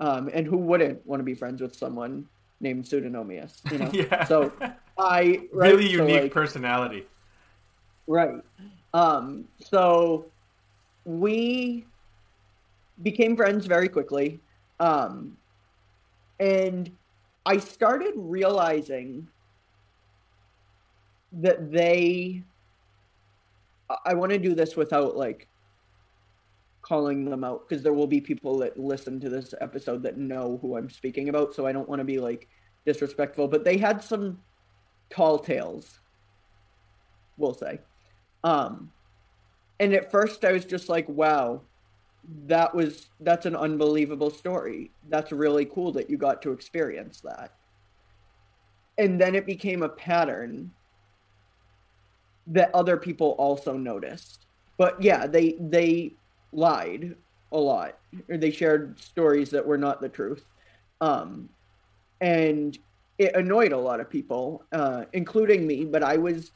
um, 0.00 0.30
and 0.32 0.46
who 0.46 0.56
wouldn't 0.56 1.04
want 1.06 1.20
to 1.20 1.24
be 1.24 1.34
friends 1.34 1.60
with 1.60 1.74
someone 1.74 2.26
named 2.60 2.84
pseudonomius 2.84 3.60
you 3.70 3.78
know 3.78 3.90
yeah. 3.92 4.24
so 4.24 4.52
i 4.98 5.40
right, 5.52 5.72
really 5.72 5.86
so, 5.86 6.02
unique 6.02 6.22
like, 6.22 6.32
personality. 6.32 7.06
Right. 8.10 8.42
Um, 8.92 9.44
so 9.60 10.26
we 11.04 11.86
became 13.02 13.36
friends 13.36 13.66
very 13.66 13.88
quickly. 13.88 14.40
Um, 14.78 15.36
and 16.38 16.90
I 17.44 17.58
started 17.58 18.12
realizing 18.16 19.28
that 21.32 21.70
they, 21.70 22.42
I- 24.04 24.14
want 24.14 24.32
to 24.32 24.38
do 24.38 24.54
this 24.54 24.76
without 24.76 25.16
like 25.16 25.46
calling 26.82 27.24
them 27.24 27.44
out 27.44 27.68
because 27.68 27.82
there 27.82 27.92
will 27.92 28.06
be 28.06 28.20
people 28.20 28.58
that 28.58 28.78
listen 28.78 29.20
to 29.20 29.28
this 29.28 29.54
episode 29.60 30.02
that 30.02 30.16
know 30.16 30.58
who 30.62 30.76
I'm 30.76 30.90
speaking 30.90 31.28
about. 31.28 31.54
So 31.54 31.66
I 31.66 31.72
don't 31.72 31.88
want 31.88 32.00
to 32.00 32.04
be 32.04 32.18
like 32.18 32.48
disrespectful, 32.86 33.48
but 33.48 33.64
they 33.64 33.76
had 33.76 34.02
some 34.02 34.38
tall 35.10 35.38
tales, 35.38 36.00
we'll 37.36 37.54
say. 37.54 37.80
Um, 38.42 38.90
and 39.78 39.92
at 39.94 40.10
first 40.10 40.44
I 40.44 40.52
was 40.52 40.64
just 40.64 40.88
like, 40.88 41.08
wow, 41.08 41.62
that 42.46 42.74
was 42.74 43.10
that's 43.20 43.46
an 43.46 43.56
unbelievable 43.56 44.30
story. 44.30 44.90
That's 45.08 45.32
really 45.32 45.64
cool 45.64 45.92
that 45.92 46.10
you 46.10 46.16
got 46.16 46.42
to 46.42 46.52
experience 46.52 47.20
that. 47.22 47.54
And 48.98 49.20
then 49.20 49.34
it 49.34 49.46
became 49.46 49.82
a 49.82 49.88
pattern 49.88 50.70
that 52.48 52.74
other 52.74 52.96
people 52.96 53.30
also 53.38 53.76
noticed. 53.76 54.46
But 54.76 55.02
yeah, 55.02 55.26
they 55.26 55.56
they 55.60 56.14
lied 56.52 57.16
a 57.52 57.58
lot. 57.58 57.98
Or 58.28 58.36
they 58.36 58.50
shared 58.50 59.00
stories 59.00 59.50
that 59.50 59.66
were 59.66 59.78
not 59.78 60.00
the 60.00 60.08
truth. 60.08 60.44
Um 61.00 61.48
and 62.20 62.78
it 63.18 63.34
annoyed 63.34 63.72
a 63.72 63.78
lot 63.78 64.00
of 64.00 64.08
people, 64.08 64.64
uh, 64.72 65.04
including 65.12 65.66
me, 65.66 65.84
but 65.84 66.02
I 66.02 66.16
was 66.16 66.52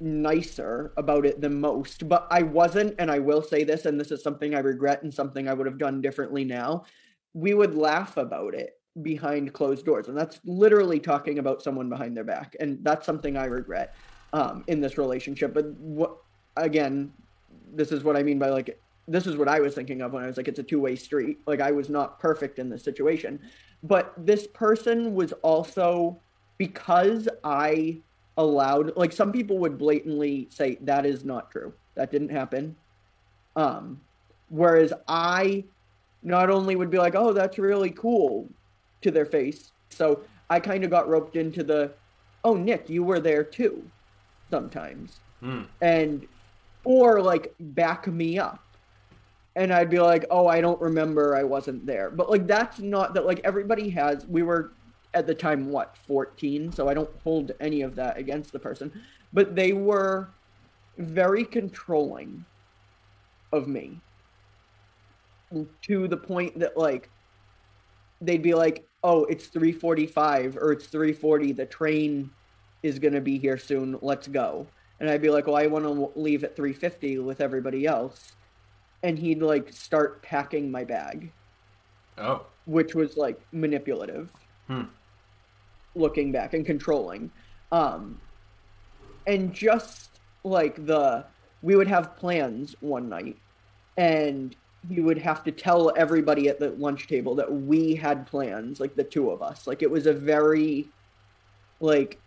nicer 0.00 0.92
about 0.96 1.26
it 1.26 1.40
than 1.40 1.60
most, 1.60 2.08
but 2.08 2.26
I 2.30 2.42
wasn't, 2.42 2.94
and 2.98 3.10
I 3.10 3.18
will 3.18 3.42
say 3.42 3.64
this, 3.64 3.86
and 3.86 3.98
this 3.98 4.10
is 4.10 4.22
something 4.22 4.54
I 4.54 4.60
regret 4.60 5.02
and 5.02 5.12
something 5.12 5.48
I 5.48 5.54
would 5.54 5.66
have 5.66 5.78
done 5.78 6.00
differently 6.00 6.44
now. 6.44 6.84
We 7.32 7.54
would 7.54 7.74
laugh 7.74 8.16
about 8.16 8.54
it 8.54 8.78
behind 9.02 9.52
closed 9.52 9.84
doors, 9.86 10.08
and 10.08 10.16
that's 10.16 10.40
literally 10.44 11.00
talking 11.00 11.38
about 11.38 11.62
someone 11.62 11.88
behind 11.88 12.16
their 12.16 12.24
back, 12.24 12.56
and 12.60 12.78
that's 12.82 13.06
something 13.06 13.36
I 13.36 13.46
regret 13.46 13.94
um, 14.32 14.64
in 14.66 14.80
this 14.80 14.98
relationship. 14.98 15.54
But 15.54 15.66
what 15.78 16.16
again, 16.56 17.12
this 17.72 17.92
is 17.92 18.04
what 18.04 18.16
I 18.16 18.22
mean 18.22 18.38
by 18.38 18.50
like 18.50 18.78
this 19.06 19.26
is 19.26 19.36
what 19.36 19.48
I 19.48 19.60
was 19.60 19.74
thinking 19.74 20.00
of 20.00 20.12
when 20.12 20.22
I 20.22 20.26
was 20.26 20.36
like 20.36 20.48
it's 20.48 20.58
a 20.58 20.64
two 20.64 20.80
way 20.80 20.96
street. 20.96 21.38
Like 21.46 21.60
I 21.60 21.70
was 21.70 21.88
not 21.88 22.18
perfect 22.18 22.58
in 22.58 22.68
this 22.68 22.84
situation, 22.84 23.40
but 23.82 24.14
this 24.16 24.46
person 24.46 25.14
was 25.14 25.32
also 25.42 26.20
because 26.58 27.28
I 27.42 28.02
allowed 28.36 28.96
like 28.96 29.12
some 29.12 29.30
people 29.30 29.58
would 29.58 29.78
blatantly 29.78 30.48
say 30.50 30.76
that 30.82 31.06
is 31.06 31.24
not 31.24 31.50
true. 31.50 31.72
That 31.94 32.10
didn't 32.10 32.30
happen. 32.30 32.76
Um 33.56 34.00
whereas 34.48 34.92
i 35.08 35.64
not 36.22 36.50
only 36.50 36.76
would 36.76 36.90
be 36.90 36.98
like 36.98 37.14
oh 37.16 37.32
that's 37.32 37.58
really 37.58 37.90
cool 37.90 38.48
to 39.00 39.10
their 39.10 39.26
face 39.26 39.72
so 39.88 40.20
i 40.50 40.60
kind 40.60 40.84
of 40.84 40.90
got 40.90 41.08
roped 41.08 41.36
into 41.36 41.64
the 41.64 41.92
oh 42.44 42.54
nick 42.54 42.88
you 42.88 43.02
were 43.02 43.20
there 43.20 43.42
too 43.42 43.82
sometimes. 44.50 45.18
Mm. 45.42 45.66
and 45.82 46.26
or 46.84 47.20
like 47.20 47.54
back 47.58 48.06
me 48.06 48.38
up. 48.38 48.60
And 49.56 49.72
i'd 49.72 49.90
be 49.90 49.98
like 49.98 50.24
oh 50.30 50.46
i 50.46 50.60
don't 50.60 50.80
remember. 50.80 51.36
I 51.36 51.42
wasn't 51.42 51.84
there. 51.86 52.10
But 52.10 52.30
like 52.30 52.46
that's 52.46 52.78
not 52.78 53.14
that 53.14 53.26
like 53.26 53.40
everybody 53.44 53.90
has 53.90 54.26
we 54.26 54.42
were 54.42 54.72
at 55.14 55.26
the 55.26 55.34
time 55.34 55.70
what 55.70 55.96
14 55.96 56.72
so 56.72 56.88
i 56.88 56.94
don't 56.94 57.10
hold 57.22 57.52
any 57.60 57.82
of 57.82 57.94
that 57.94 58.16
against 58.16 58.52
the 58.52 58.58
person. 58.58 58.92
But 59.32 59.56
they 59.56 59.72
were 59.72 60.28
very 60.96 61.44
controlling 61.44 62.44
of 63.52 63.66
me. 63.66 64.00
To 65.82 66.08
the 66.08 66.16
point 66.16 66.58
that 66.58 66.76
like 66.76 67.10
they'd 68.20 68.42
be 68.42 68.54
like 68.54 68.88
oh 69.02 69.24
it's 69.24 69.46
345 69.46 70.56
or 70.56 70.72
it's 70.72 70.86
340 70.86 71.52
the 71.52 71.66
train 71.66 72.30
is 72.82 72.98
going 72.98 73.14
to 73.14 73.20
be 73.20 73.38
here 73.38 73.58
soon. 73.58 73.98
Let's 74.02 74.26
go. 74.26 74.66
And 74.98 75.08
i'd 75.10 75.22
be 75.22 75.30
like 75.30 75.46
well 75.46 75.56
i 75.56 75.66
want 75.66 75.84
to 75.84 76.18
leave 76.18 76.42
at 76.44 76.56
350 76.56 77.18
with 77.18 77.40
everybody 77.40 77.86
else. 77.86 78.34
And 79.02 79.18
he'd 79.18 79.42
like 79.42 79.72
start 79.72 80.22
packing 80.22 80.70
my 80.70 80.84
bag. 80.84 81.32
Oh. 82.16 82.46
which 82.66 82.94
was 82.94 83.16
like 83.16 83.40
manipulative. 83.52 84.30
Hmm. 84.68 84.84
Looking 85.94 86.32
back 86.32 86.54
and 86.54 86.66
controlling 86.66 87.30
um 87.72 88.20
and 89.26 89.52
just 89.52 90.20
like 90.42 90.84
the 90.86 91.24
we 91.62 91.76
would 91.76 91.88
have 91.88 92.16
plans 92.16 92.74
one 92.80 93.08
night 93.08 93.36
and 93.96 94.56
he 94.88 95.00
would 95.00 95.16
have 95.18 95.42
to 95.44 95.50
tell 95.50 95.92
everybody 95.96 96.48
at 96.48 96.58
the 96.58 96.70
lunch 96.72 97.06
table 97.06 97.34
that 97.34 97.50
we 97.50 97.94
had 97.94 98.26
plans 98.26 98.80
like 98.80 98.94
the 98.96 99.04
two 99.04 99.30
of 99.30 99.40
us 99.42 99.66
like 99.66 99.82
it 99.82 99.90
was 99.90 100.06
a 100.06 100.12
very 100.12 100.86
like 101.80 102.18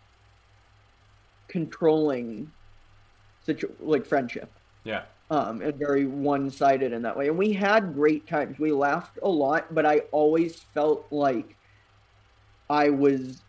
controlling 1.47 2.51
situ- 3.45 3.71
like 3.79 4.05
friendship 4.05 4.51
Yeah. 4.83 5.03
um, 5.29 5.61
and 5.61 5.75
very 5.75 6.05
one 6.05 6.49
sided 6.49 6.93
in 6.93 7.01
that 7.03 7.17
way. 7.17 7.27
And 7.27 7.37
we 7.37 7.53
had 7.53 7.93
great 7.93 8.27
times. 8.27 8.59
We 8.59 8.71
laughed 8.71 9.17
a 9.23 9.29
lot, 9.29 9.73
but 9.73 9.85
I 9.85 9.99
always 10.11 10.55
felt 10.73 11.05
like 11.11 11.55
I 12.69 12.89
was 12.89 13.41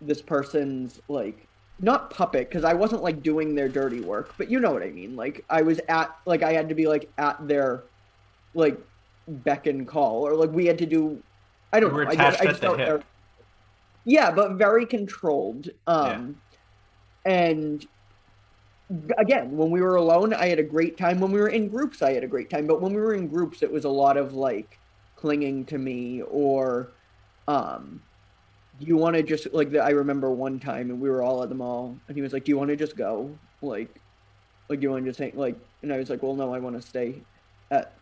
this 0.00 0.22
person's 0.22 1.00
like 1.08 1.46
not 1.80 2.10
puppet 2.10 2.48
because 2.48 2.64
I 2.64 2.74
wasn't 2.74 3.02
like 3.02 3.22
doing 3.22 3.54
their 3.54 3.68
dirty 3.68 4.00
work, 4.00 4.34
but 4.36 4.50
you 4.50 4.60
know 4.60 4.72
what 4.72 4.82
I 4.82 4.90
mean. 4.90 5.16
Like 5.16 5.44
I 5.48 5.62
was 5.62 5.80
at 5.88 6.16
like 6.26 6.42
I 6.42 6.52
had 6.52 6.68
to 6.68 6.74
be 6.74 6.86
like 6.86 7.10
at 7.18 7.46
their 7.46 7.84
like 8.54 8.78
beck 9.26 9.66
and 9.66 9.86
call, 9.86 10.26
or 10.26 10.34
like 10.34 10.50
we 10.50 10.66
had 10.66 10.78
to 10.78 10.86
do. 10.86 11.22
I 11.72 11.80
don't 11.80 11.92
were 11.92 12.04
know. 12.04 12.10
I 12.10 12.14
I 12.40 12.46
just 12.46 12.62
hip. 12.62 13.04
yeah, 14.04 14.30
but 14.30 14.52
very 14.52 14.86
controlled. 14.86 15.68
Um, 15.86 16.40
and 17.24 17.86
again, 19.18 19.56
when 19.56 19.70
we 19.70 19.80
were 19.80 19.96
alone, 19.96 20.32
I 20.32 20.46
had 20.46 20.58
a 20.58 20.62
great 20.62 20.96
time. 20.96 21.20
When 21.20 21.30
we 21.30 21.40
were 21.40 21.48
in 21.48 21.68
groups, 21.68 22.02
I 22.02 22.14
had 22.14 22.24
a 22.24 22.28
great 22.28 22.50
time. 22.50 22.66
But 22.66 22.80
when 22.80 22.94
we 22.94 23.00
were 23.00 23.14
in 23.14 23.28
groups, 23.28 23.62
it 23.62 23.70
was 23.70 23.84
a 23.84 23.90
lot 23.90 24.16
of 24.16 24.34
like 24.34 24.78
clinging 25.16 25.64
to 25.66 25.78
me 25.78 26.22
or, 26.22 26.90
um, 27.46 28.00
do 28.78 28.86
you 28.86 28.96
want 28.96 29.16
to 29.16 29.22
just 29.22 29.52
like 29.52 29.70
the, 29.70 29.82
I 29.82 29.90
remember 29.90 30.30
one 30.30 30.60
time 30.60 30.90
and 30.90 31.00
we 31.00 31.10
were 31.10 31.22
all 31.22 31.42
at 31.42 31.48
the 31.48 31.54
mall 31.54 31.96
and 32.06 32.16
he 32.16 32.22
was 32.22 32.32
like, 32.32 32.44
do 32.44 32.50
you 32.50 32.58
want 32.58 32.70
to 32.70 32.76
just 32.76 32.96
go? 32.96 33.36
Like, 33.60 34.00
like, 34.68 34.80
do 34.80 34.84
you 34.84 34.90
want 34.90 35.04
to 35.04 35.10
just 35.10 35.18
hang? 35.18 35.32
Like, 35.34 35.56
and 35.82 35.92
I 35.92 35.96
was 35.96 36.10
like, 36.10 36.22
well, 36.22 36.34
no, 36.34 36.54
I 36.54 36.58
want 36.58 36.80
to 36.80 36.86
stay 36.86 37.22
at, 37.70 37.94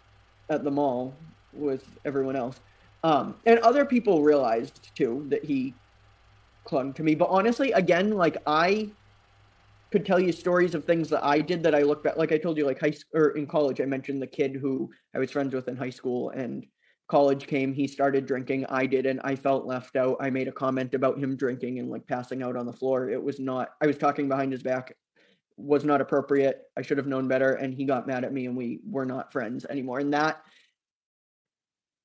at 0.50 0.64
the 0.64 0.70
mall 0.70 1.14
with 1.52 1.84
everyone 2.04 2.36
else. 2.36 2.60
Um, 3.04 3.36
and 3.46 3.58
other 3.60 3.84
people 3.84 4.22
realized 4.22 4.90
too 4.94 5.26
that 5.30 5.44
he 5.44 5.74
clung 6.64 6.92
to 6.94 7.02
me. 7.02 7.14
But 7.14 7.28
honestly, 7.30 7.72
again, 7.72 8.10
like 8.10 8.36
I 8.46 8.90
could 9.90 10.04
tell 10.04 10.18
you 10.18 10.32
stories 10.32 10.74
of 10.74 10.84
things 10.84 11.08
that 11.10 11.24
I 11.24 11.40
did 11.40 11.62
that 11.62 11.74
I 11.74 11.82
look 11.82 12.02
back. 12.02 12.16
Like 12.16 12.32
I 12.32 12.38
told 12.38 12.58
you, 12.58 12.66
like 12.66 12.80
high 12.80 12.90
school 12.90 13.20
or 13.20 13.28
in 13.30 13.46
college, 13.46 13.80
I 13.80 13.84
mentioned 13.84 14.20
the 14.20 14.26
kid 14.26 14.56
who 14.56 14.90
I 15.14 15.18
was 15.18 15.30
friends 15.30 15.54
with 15.54 15.68
in 15.68 15.76
high 15.76 15.90
school, 15.90 16.30
and 16.30 16.66
college 17.08 17.46
came. 17.46 17.72
He 17.72 17.86
started 17.86 18.26
drinking. 18.26 18.66
I 18.68 18.86
didn't. 18.86 19.20
I 19.22 19.36
felt 19.36 19.66
left 19.66 19.96
out. 19.96 20.16
I 20.20 20.30
made 20.30 20.48
a 20.48 20.52
comment 20.52 20.94
about 20.94 21.18
him 21.18 21.36
drinking 21.36 21.78
and 21.78 21.90
like 21.90 22.06
passing 22.06 22.42
out 22.42 22.56
on 22.56 22.66
the 22.66 22.72
floor. 22.72 23.08
It 23.10 23.22
was 23.22 23.38
not. 23.38 23.70
I 23.82 23.86
was 23.86 23.98
talking 23.98 24.28
behind 24.28 24.52
his 24.52 24.62
back. 24.62 24.94
Was 25.56 25.84
not 25.84 26.00
appropriate. 26.00 26.62
I 26.76 26.82
should 26.82 26.98
have 26.98 27.06
known 27.06 27.28
better, 27.28 27.54
and 27.54 27.72
he 27.72 27.84
got 27.84 28.06
mad 28.06 28.24
at 28.24 28.32
me, 28.32 28.46
and 28.46 28.56
we 28.56 28.80
were 28.86 29.06
not 29.06 29.32
friends 29.32 29.64
anymore. 29.64 30.00
And 30.00 30.12
that, 30.12 30.42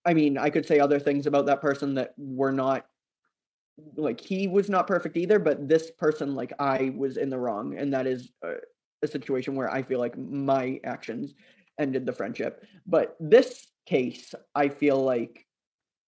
I 0.06 0.14
mean, 0.14 0.38
I 0.38 0.50
could 0.50 0.66
say 0.66 0.80
other 0.80 1.00
things 1.00 1.28
about 1.28 1.48
that 1.48 1.62
person 1.62 1.96
that 1.96 2.14
were 2.18 2.52
not 2.52 2.86
like 3.96 4.22
he 4.22 4.48
was 4.48 4.70
not 4.70 4.86
perfect 4.86 5.18
either 5.18 5.40
but 5.40 5.68
this 5.68 5.90
person 5.92 6.36
like 6.36 6.54
i 6.60 6.94
was 6.96 7.18
in 7.18 7.30
the 7.30 7.38
wrong 7.40 7.78
and 7.78 7.94
that 7.94 8.06
is 8.06 8.30
a, 8.44 8.56
a 9.02 9.08
situation 9.08 9.56
where 9.56 9.72
i 9.72 9.82
feel 9.82 9.98
like 9.98 10.16
my 10.18 10.80
actions 10.84 11.34
ended 11.80 12.06
the 12.06 12.14
friendship 12.14 12.64
but 12.86 13.16
this 13.20 13.71
case 13.86 14.34
i 14.56 14.68
feel 14.70 15.02
like 15.04 15.46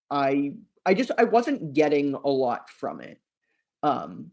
i 0.10 0.54
i 0.86 0.94
just 0.94 1.12
i 1.18 1.24
wasn't 1.24 1.74
getting 1.74 2.14
a 2.14 2.30
lot 2.30 2.70
from 2.70 3.02
it 3.02 3.20
um 3.82 4.32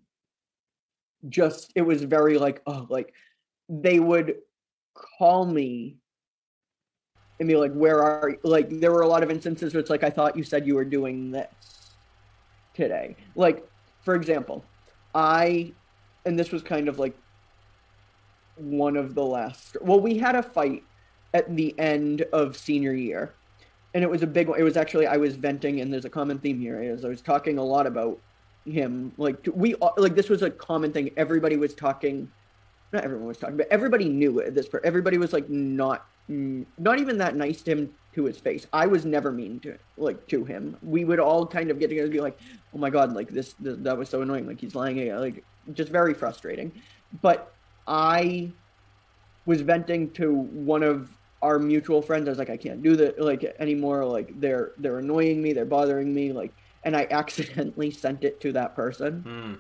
just 1.28 1.72
it 1.74 1.82
was 1.82 2.02
very 2.02 2.38
like 2.38 2.62
oh 2.66 2.86
like 2.88 3.12
they 3.68 4.00
would 4.00 4.36
call 4.94 5.44
me 5.44 5.96
and 7.38 7.48
be 7.48 7.56
like 7.56 7.72
where 7.72 8.02
are 8.02 8.30
you 8.30 8.38
like 8.42 8.68
there 8.80 8.92
were 8.92 9.02
a 9.02 9.08
lot 9.08 9.22
of 9.22 9.30
instances 9.30 9.72
where 9.72 9.80
it's 9.80 9.90
like 9.90 10.04
i 10.04 10.10
thought 10.10 10.36
you 10.36 10.42
said 10.42 10.66
you 10.66 10.74
were 10.74 10.84
doing 10.84 11.30
this 11.30 11.80
today. 12.74 13.16
Like, 13.34 13.66
for 14.02 14.14
example, 14.14 14.64
I, 15.14 15.72
and 16.24 16.38
this 16.38 16.50
was 16.50 16.62
kind 16.62 16.88
of 16.88 16.98
like 16.98 17.16
one 18.56 18.96
of 18.96 19.14
the 19.14 19.24
last, 19.24 19.76
well, 19.80 20.00
we 20.00 20.18
had 20.18 20.34
a 20.34 20.42
fight 20.42 20.82
at 21.34 21.54
the 21.54 21.78
end 21.78 22.22
of 22.32 22.56
senior 22.56 22.92
year. 22.92 23.34
And 23.94 24.04
it 24.04 24.10
was 24.10 24.22
a 24.22 24.26
big 24.26 24.48
one. 24.48 24.58
It 24.60 24.62
was 24.62 24.76
actually, 24.76 25.06
I 25.06 25.16
was 25.16 25.34
venting, 25.34 25.80
and 25.80 25.92
there's 25.92 26.04
a 26.04 26.10
common 26.10 26.38
theme 26.38 26.60
here. 26.60 26.80
Is 26.80 27.04
I 27.04 27.08
was 27.08 27.20
talking 27.22 27.58
a 27.58 27.64
lot 27.64 27.86
about 27.86 28.20
him. 28.64 29.12
Like, 29.16 29.48
we, 29.52 29.74
uh, 29.82 29.90
like, 29.96 30.14
this 30.14 30.28
was 30.28 30.42
a 30.42 30.50
common 30.50 30.92
thing. 30.92 31.10
Everybody 31.16 31.56
was 31.56 31.74
talking, 31.74 32.30
not 32.92 33.04
everyone 33.04 33.26
was 33.26 33.38
talking, 33.38 33.56
but 33.56 33.66
everybody 33.68 34.08
knew 34.08 34.38
it. 34.38 34.54
This, 34.54 34.68
everybody 34.84 35.18
was 35.18 35.32
like, 35.32 35.48
not, 35.48 36.06
not 36.28 37.00
even 37.00 37.18
that 37.18 37.34
nice 37.34 37.62
to 37.62 37.72
him 37.72 37.94
to 38.14 38.24
his 38.24 38.38
face. 38.38 38.66
I 38.72 38.86
was 38.86 39.04
never 39.04 39.30
mean 39.30 39.60
to 39.60 39.76
like 39.96 40.26
to 40.28 40.44
him. 40.44 40.76
We 40.82 41.04
would 41.04 41.20
all 41.20 41.46
kind 41.46 41.70
of 41.70 41.78
get 41.78 41.88
together 41.88 42.06
and 42.06 42.12
be 42.12 42.20
like, 42.20 42.38
"Oh 42.74 42.78
my 42.78 42.90
god, 42.90 43.12
like 43.12 43.28
this, 43.28 43.54
this 43.60 43.76
that 43.80 43.96
was 43.96 44.08
so 44.08 44.22
annoying. 44.22 44.46
Like 44.46 44.60
he's 44.60 44.74
lying, 44.74 45.14
like 45.16 45.44
just 45.72 45.90
very 45.90 46.14
frustrating." 46.14 46.72
But 47.22 47.52
I 47.86 48.52
was 49.46 49.60
venting 49.60 50.10
to 50.12 50.32
one 50.32 50.82
of 50.82 51.16
our 51.42 51.58
mutual 51.58 52.02
friends. 52.02 52.28
I 52.28 52.30
was 52.30 52.38
like, 52.38 52.50
"I 52.50 52.56
can't 52.56 52.82
do 52.82 52.96
that 52.96 53.20
like 53.20 53.44
anymore. 53.58 54.04
Like 54.04 54.38
they're 54.40 54.72
they're 54.78 54.98
annoying 54.98 55.40
me. 55.42 55.52
They're 55.52 55.64
bothering 55.64 56.12
me. 56.14 56.32
Like." 56.32 56.52
And 56.84 56.96
I 56.96 57.06
accidentally 57.10 57.90
sent 57.90 58.24
it 58.24 58.40
to 58.40 58.52
that 58.52 58.74
person, 58.74 59.20
Hmm. 59.22 59.54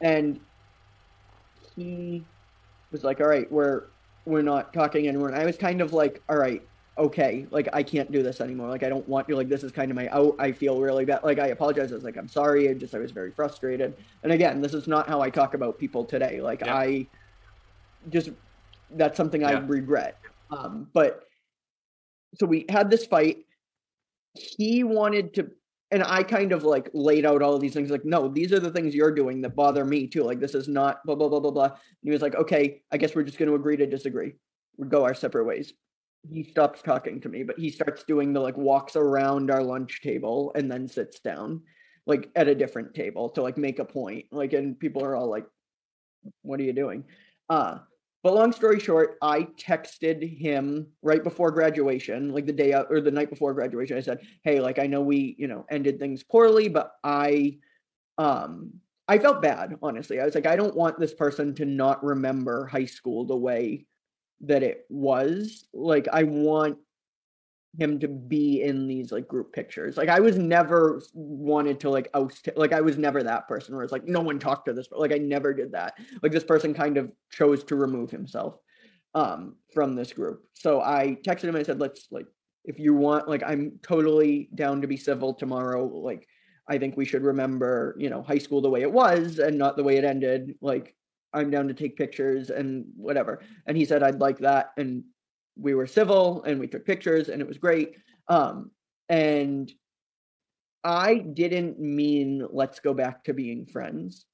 and 0.00 0.40
he 1.74 2.24
was 2.92 3.04
like, 3.04 3.20
"All 3.20 3.26
right, 3.28 3.50
we're 3.50 3.84
we're 4.24 4.42
not 4.42 4.72
talking 4.72 5.08
anymore." 5.08 5.28
And 5.28 5.36
I 5.36 5.44
was 5.44 5.56
kind 5.56 5.80
of 5.80 5.92
like, 5.92 6.22
"All 6.28 6.36
right." 6.36 6.62
okay, 6.98 7.46
like 7.50 7.68
I 7.74 7.82
can't 7.82 8.10
do 8.10 8.22
this 8.22 8.40
anymore. 8.40 8.70
Like 8.70 8.82
I 8.82 8.88
don't 8.88 9.06
want 9.06 9.28
to. 9.28 9.36
Like 9.36 9.50
this 9.50 9.62
is 9.62 9.70
kind 9.70 9.90
of 9.90 9.96
my 9.96 10.08
out. 10.08 10.34
I 10.38 10.50
feel 10.50 10.80
really 10.80 11.04
bad. 11.04 11.22
Like 11.24 11.38
I 11.38 11.48
apologize. 11.48 11.92
I 11.92 11.94
was 11.94 12.04
like, 12.04 12.16
I'm 12.16 12.26
sorry. 12.26 12.70
I 12.70 12.72
just 12.72 12.94
I 12.94 12.98
was 12.98 13.10
very 13.10 13.30
frustrated. 13.30 13.94
And 14.22 14.32
again, 14.32 14.62
this 14.62 14.72
is 14.72 14.86
not 14.88 15.06
how 15.06 15.20
I 15.20 15.28
talk 15.28 15.52
about 15.52 15.78
people 15.78 16.06
today. 16.06 16.40
Like 16.40 16.62
Yeah. 16.62 16.74
I 16.74 17.06
just 18.08 18.30
that's 18.92 19.14
something 19.18 19.44
I 19.44 19.58
regret. 19.58 20.16
Um, 20.50 20.88
but 20.92 21.24
so 22.34 22.46
we 22.46 22.66
had 22.68 22.90
this 22.90 23.06
fight. 23.06 23.46
He 24.34 24.84
wanted 24.84 25.34
to 25.34 25.50
and 25.90 26.02
I 26.02 26.22
kind 26.22 26.52
of 26.52 26.64
like 26.64 26.90
laid 26.92 27.24
out 27.24 27.42
all 27.42 27.54
of 27.54 27.60
these 27.60 27.74
things 27.74 27.90
like, 27.90 28.04
no, 28.04 28.28
these 28.28 28.52
are 28.52 28.58
the 28.58 28.70
things 28.70 28.94
you're 28.94 29.14
doing 29.14 29.40
that 29.42 29.54
bother 29.54 29.84
me 29.84 30.06
too. 30.08 30.24
Like, 30.24 30.40
this 30.40 30.54
is 30.54 30.66
not 30.66 31.04
blah, 31.06 31.14
blah, 31.14 31.28
blah, 31.28 31.40
blah, 31.40 31.52
blah. 31.52 31.64
And 31.66 31.74
he 32.02 32.10
was 32.10 32.22
like, 32.22 32.34
okay, 32.34 32.82
I 32.90 32.96
guess 32.96 33.14
we're 33.14 33.22
just 33.22 33.38
going 33.38 33.48
to 33.48 33.54
agree 33.54 33.76
to 33.76 33.86
disagree. 33.86 34.32
We 34.76 34.88
go 34.88 35.04
our 35.04 35.14
separate 35.14 35.44
ways. 35.44 35.72
He 36.28 36.42
stops 36.42 36.82
talking 36.82 37.20
to 37.20 37.28
me, 37.28 37.44
but 37.44 37.58
he 37.58 37.70
starts 37.70 38.02
doing 38.02 38.32
the 38.32 38.40
like 38.40 38.56
walks 38.56 38.96
around 38.96 39.50
our 39.50 39.62
lunch 39.62 40.00
table 40.02 40.50
and 40.56 40.70
then 40.70 40.88
sits 40.88 41.20
down 41.20 41.62
like 42.04 42.30
at 42.34 42.48
a 42.48 42.54
different 42.54 42.94
table 42.94 43.30
to 43.30 43.42
like 43.42 43.56
make 43.56 43.78
a 43.78 43.84
point. 43.84 44.26
Like, 44.32 44.54
and 44.54 44.78
people 44.78 45.04
are 45.04 45.14
all 45.14 45.30
like, 45.30 45.46
what 46.42 46.58
are 46.58 46.64
you 46.64 46.72
doing? 46.72 47.04
Uh, 47.48 47.78
but 48.26 48.34
long 48.34 48.50
story 48.50 48.80
short, 48.80 49.18
I 49.22 49.42
texted 49.56 50.36
him 50.36 50.88
right 51.00 51.22
before 51.22 51.52
graduation, 51.52 52.32
like 52.32 52.44
the 52.44 52.52
day 52.52 52.72
out 52.72 52.88
or 52.90 53.00
the 53.00 53.12
night 53.12 53.30
before 53.30 53.54
graduation. 53.54 53.96
I 53.96 54.00
said, 54.00 54.18
"Hey, 54.42 54.58
like 54.58 54.80
I 54.80 54.88
know 54.88 55.00
we, 55.00 55.36
you 55.38 55.46
know, 55.46 55.64
ended 55.70 56.00
things 56.00 56.24
poorly, 56.24 56.66
but 56.68 56.90
I 57.04 57.58
um 58.18 58.80
I 59.06 59.20
felt 59.20 59.42
bad, 59.42 59.76
honestly. 59.80 60.18
I 60.18 60.24
was 60.24 60.34
like 60.34 60.44
I 60.44 60.56
don't 60.56 60.74
want 60.74 60.98
this 60.98 61.14
person 61.14 61.54
to 61.54 61.64
not 61.64 62.02
remember 62.02 62.66
high 62.66 62.86
school 62.86 63.26
the 63.26 63.36
way 63.36 63.86
that 64.40 64.64
it 64.64 64.86
was. 64.88 65.64
Like 65.72 66.08
I 66.12 66.24
want 66.24 66.78
him 67.78 67.98
to 68.00 68.08
be 68.08 68.62
in 68.62 68.86
these 68.86 69.12
like 69.12 69.28
group 69.28 69.52
pictures. 69.52 69.96
Like 69.96 70.08
I 70.08 70.20
was 70.20 70.36
never 70.36 71.02
wanted 71.14 71.80
to 71.80 71.90
like 71.90 72.08
oust 72.14 72.48
like 72.56 72.72
I 72.72 72.80
was 72.80 72.96
never 72.96 73.22
that 73.22 73.48
person 73.48 73.74
where 73.74 73.84
it's 73.84 73.92
like 73.92 74.06
no 74.06 74.20
one 74.20 74.38
talked 74.38 74.66
to 74.66 74.72
this 74.72 74.88
like 74.90 75.12
I 75.12 75.18
never 75.18 75.52
did 75.52 75.72
that. 75.72 75.94
Like 76.22 76.32
this 76.32 76.44
person 76.44 76.74
kind 76.74 76.96
of 76.96 77.12
chose 77.30 77.64
to 77.64 77.76
remove 77.76 78.10
himself 78.10 78.56
um 79.14 79.56
from 79.74 79.94
this 79.94 80.12
group. 80.12 80.44
So 80.54 80.80
I 80.80 81.18
texted 81.26 81.44
him 81.44 81.50
and 81.50 81.58
I 81.58 81.62
said 81.62 81.80
let's 81.80 82.08
like 82.10 82.26
if 82.64 82.78
you 82.78 82.94
want 82.94 83.28
like 83.28 83.42
I'm 83.46 83.78
totally 83.82 84.48
down 84.54 84.80
to 84.80 84.88
be 84.88 84.96
civil 84.96 85.34
tomorrow 85.34 85.86
like 85.86 86.26
I 86.68 86.78
think 86.78 86.96
we 86.96 87.04
should 87.04 87.22
remember, 87.22 87.94
you 87.96 88.10
know, 88.10 88.22
high 88.22 88.38
school 88.38 88.60
the 88.60 88.70
way 88.70 88.82
it 88.82 88.90
was 88.90 89.38
and 89.38 89.56
not 89.56 89.76
the 89.76 89.84
way 89.84 89.98
it 89.98 90.04
ended. 90.04 90.56
Like 90.60 90.96
I'm 91.32 91.50
down 91.50 91.68
to 91.68 91.74
take 91.74 91.96
pictures 91.96 92.50
and 92.50 92.86
whatever. 92.96 93.40
And 93.66 93.76
he 93.76 93.84
said 93.84 94.02
I'd 94.02 94.20
like 94.20 94.38
that 94.38 94.72
and 94.76 95.04
we 95.58 95.74
were 95.74 95.86
civil 95.86 96.42
and 96.44 96.60
we 96.60 96.66
took 96.66 96.84
pictures 96.84 97.28
and 97.28 97.40
it 97.40 97.48
was 97.48 97.58
great. 97.58 97.96
Um, 98.28 98.70
and 99.08 99.70
I 100.84 101.16
didn't 101.16 101.80
mean 101.80 102.46
let's 102.50 102.80
go 102.80 102.94
back 102.94 103.24
to 103.24 103.34
being 103.34 103.66
friends, 103.66 104.26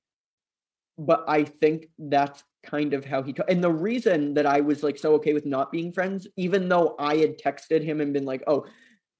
but 0.98 1.24
I 1.26 1.44
think 1.44 1.88
that's 1.98 2.44
kind 2.62 2.94
of 2.94 3.04
how 3.04 3.22
he. 3.22 3.32
T- 3.32 3.42
and 3.48 3.62
the 3.62 3.72
reason 3.72 4.34
that 4.34 4.46
I 4.46 4.60
was 4.60 4.82
like 4.82 4.98
so 4.98 5.14
okay 5.14 5.32
with 5.32 5.46
not 5.46 5.72
being 5.72 5.92
friends, 5.92 6.26
even 6.36 6.68
though 6.68 6.94
I 6.98 7.16
had 7.16 7.38
texted 7.38 7.82
him 7.82 8.00
and 8.00 8.12
been 8.12 8.26
like, 8.26 8.42
"Oh, 8.46 8.66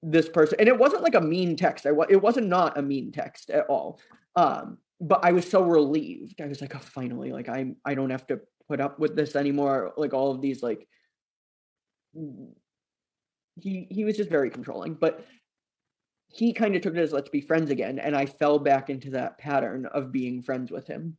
this 0.03 0.29
person," 0.29 0.59
and 0.61 0.69
it 0.69 0.79
wasn't 0.79 1.03
like 1.03 1.15
a 1.15 1.21
mean 1.21 1.57
text. 1.57 1.87
I 1.87 1.93
was 1.93 2.09
it 2.11 2.21
wasn't 2.21 2.49
not 2.49 2.79
a 2.79 2.83
mean 2.83 3.13
text 3.13 3.51
at 3.51 3.67
all. 3.67 3.99
Um, 4.37 4.79
but 5.01 5.25
I 5.25 5.33
was 5.33 5.49
so 5.49 5.63
relieved. 5.63 6.41
I 6.41 6.47
was 6.47 6.61
like, 6.61 6.75
"Oh, 6.77 6.81
finally! 6.81 7.33
Like 7.33 7.49
I'm 7.49 7.77
I 7.85 7.95
don't 7.95 8.11
have 8.11 8.27
to 8.29 8.41
put 8.69 8.81
up 8.81 8.99
with 8.99 9.17
this 9.17 9.37
anymore." 9.37 9.93
Like 9.97 10.13
all 10.13 10.33
of 10.33 10.43
these 10.43 10.63
like 10.63 10.87
he 12.15 13.87
he 13.91 14.05
was 14.05 14.17
just 14.17 14.31
very 14.31 14.51
controlling 14.51 14.95
but 14.95 15.27
he 16.29 16.53
kind 16.53 16.75
of 16.75 16.83
took 16.83 16.95
it 16.95 17.01
as 17.01 17.13
let's 17.13 17.29
be 17.29 17.41
friends 17.41 17.71
again 17.71 17.99
and 17.99 18.17
i 18.17 18.27
fell 18.27 18.59
back 18.59 18.91
into 18.91 19.11
that 19.11 19.39
pattern 19.39 19.87
of 19.87 20.13
being 20.13 20.43
friends 20.43 20.71
with 20.71 20.87
him 20.87 21.17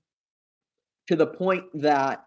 to 1.08 1.16
the 1.16 1.28
point 1.28 1.66
that 1.74 2.26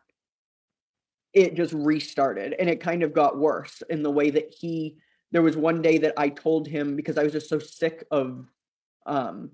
it 1.33 1.55
just 1.55 1.73
restarted 1.73 2.55
and 2.59 2.71
it 2.71 2.81
kind 2.81 3.03
of 3.03 3.12
got 3.12 3.39
worse 3.39 3.83
in 3.91 4.03
the 4.03 4.11
way 4.11 4.31
that 4.31 4.55
he 4.59 4.97
there 5.33 5.43
was 5.43 5.57
one 5.57 5.83
day 5.83 5.99
that 5.99 6.14
i 6.17 6.29
told 6.29 6.67
him 6.67 6.97
because 6.97 7.19
i 7.19 7.23
was 7.23 7.33
just 7.33 7.49
so 7.49 7.59
sick 7.59 8.05
of 8.11 8.47
um 9.07 9.51